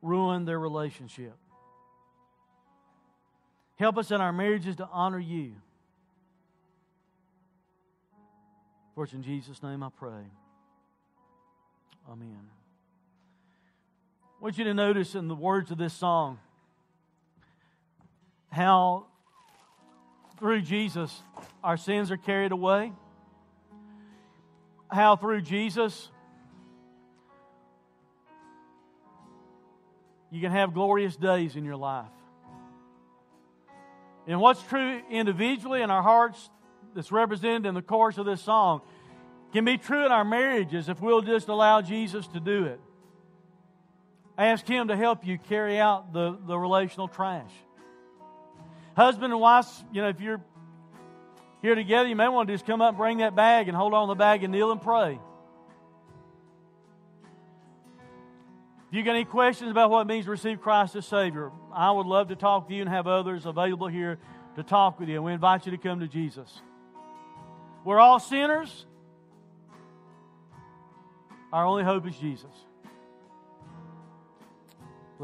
ruin 0.00 0.44
their 0.44 0.58
relationship. 0.58 1.34
Help 3.76 3.98
us 3.98 4.10
in 4.10 4.20
our 4.20 4.32
marriages 4.32 4.76
to 4.76 4.88
honor 4.90 5.18
you. 5.18 5.52
For 8.94 9.04
it's 9.04 9.12
in 9.12 9.22
Jesus' 9.22 9.62
name 9.62 9.82
I 9.82 9.88
pray. 9.98 10.22
Amen. 12.08 12.63
Want 14.44 14.58
you 14.58 14.64
to 14.64 14.74
notice 14.74 15.14
in 15.14 15.26
the 15.26 15.34
words 15.34 15.70
of 15.70 15.78
this 15.78 15.94
song 15.94 16.38
how 18.52 19.06
through 20.38 20.60
Jesus 20.60 21.22
our 21.62 21.78
sins 21.78 22.10
are 22.10 22.18
carried 22.18 22.52
away, 22.52 22.92
how 24.90 25.16
through 25.16 25.40
Jesus 25.40 26.10
you 30.30 30.42
can 30.42 30.50
have 30.50 30.74
glorious 30.74 31.16
days 31.16 31.56
in 31.56 31.64
your 31.64 31.76
life. 31.76 32.04
And 34.26 34.42
what's 34.42 34.62
true 34.64 35.00
individually 35.10 35.80
in 35.80 35.90
our 35.90 36.02
hearts 36.02 36.50
that's 36.94 37.10
represented 37.10 37.64
in 37.64 37.72
the 37.72 37.80
chorus 37.80 38.18
of 38.18 38.26
this 38.26 38.42
song 38.42 38.82
can 39.54 39.64
be 39.64 39.78
true 39.78 40.04
in 40.04 40.12
our 40.12 40.22
marriages 40.22 40.90
if 40.90 41.00
we'll 41.00 41.22
just 41.22 41.48
allow 41.48 41.80
Jesus 41.80 42.26
to 42.26 42.40
do 42.40 42.66
it. 42.66 42.78
Ask 44.36 44.66
Him 44.66 44.88
to 44.88 44.96
help 44.96 45.26
you 45.26 45.38
carry 45.38 45.78
out 45.78 46.12
the, 46.12 46.38
the 46.46 46.58
relational 46.58 47.08
trash. 47.08 47.50
Husband 48.96 49.32
and 49.32 49.40
wife, 49.40 49.66
you 49.92 50.02
know, 50.02 50.08
if 50.08 50.20
you're 50.20 50.40
here 51.62 51.74
together, 51.74 52.08
you 52.08 52.16
may 52.16 52.28
want 52.28 52.48
to 52.48 52.54
just 52.54 52.66
come 52.66 52.80
up 52.80 52.90
and 52.90 52.98
bring 52.98 53.18
that 53.18 53.34
bag 53.34 53.68
and 53.68 53.76
hold 53.76 53.94
on 53.94 54.08
the 54.08 54.14
bag 54.14 54.44
and 54.44 54.52
kneel 54.52 54.70
and 54.70 54.82
pray. 54.82 55.18
If 58.88 58.98
you 58.98 59.02
got 59.02 59.16
any 59.16 59.24
questions 59.24 59.70
about 59.70 59.90
what 59.90 60.02
it 60.02 60.06
means 60.06 60.26
to 60.26 60.30
receive 60.30 60.60
Christ 60.60 60.94
as 60.94 61.06
Savior, 61.06 61.50
I 61.72 61.90
would 61.90 62.06
love 62.06 62.28
to 62.28 62.36
talk 62.36 62.68
to 62.68 62.74
you 62.74 62.82
and 62.82 62.88
have 62.88 63.06
others 63.06 63.46
available 63.46 63.88
here 63.88 64.18
to 64.54 64.62
talk 64.62 65.00
with 65.00 65.08
you. 65.08 65.16
And 65.16 65.24
we 65.24 65.32
invite 65.32 65.66
you 65.66 65.72
to 65.72 65.78
come 65.78 66.00
to 66.00 66.06
Jesus. 66.06 66.62
We're 67.84 67.98
all 67.98 68.20
sinners. 68.20 68.86
Our 71.52 71.64
only 71.66 71.82
hope 71.82 72.06
is 72.06 72.16
Jesus. 72.16 72.52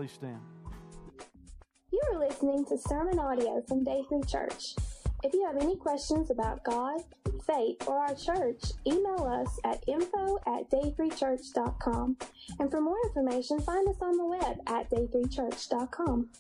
Please 0.01 0.12
stand. 0.12 0.40
You 1.92 2.01
are 2.11 2.26
listening 2.26 2.64
to 2.70 2.78
sermon 2.78 3.18
audio 3.18 3.61
from 3.68 3.84
Day 3.84 4.01
3 4.09 4.22
Church. 4.22 4.74
If 5.22 5.34
you 5.34 5.44
have 5.44 5.59
any 5.61 5.76
questions 5.76 6.30
about 6.30 6.64
God, 6.64 7.03
faith, 7.46 7.86
or 7.86 7.98
our 7.98 8.14
church, 8.14 8.62
email 8.86 9.24
us 9.26 9.61
at 9.62 9.84
info 9.86 10.38
at 10.46 10.70
day3church.com. 10.70 12.16
And 12.59 12.70
for 12.70 12.80
more 12.80 12.96
information, 13.09 13.61
find 13.61 13.86
us 13.90 14.01
on 14.01 14.16
the 14.16 14.24
web 14.24 14.57
at 14.68 14.88
day3church.com. 14.88 16.30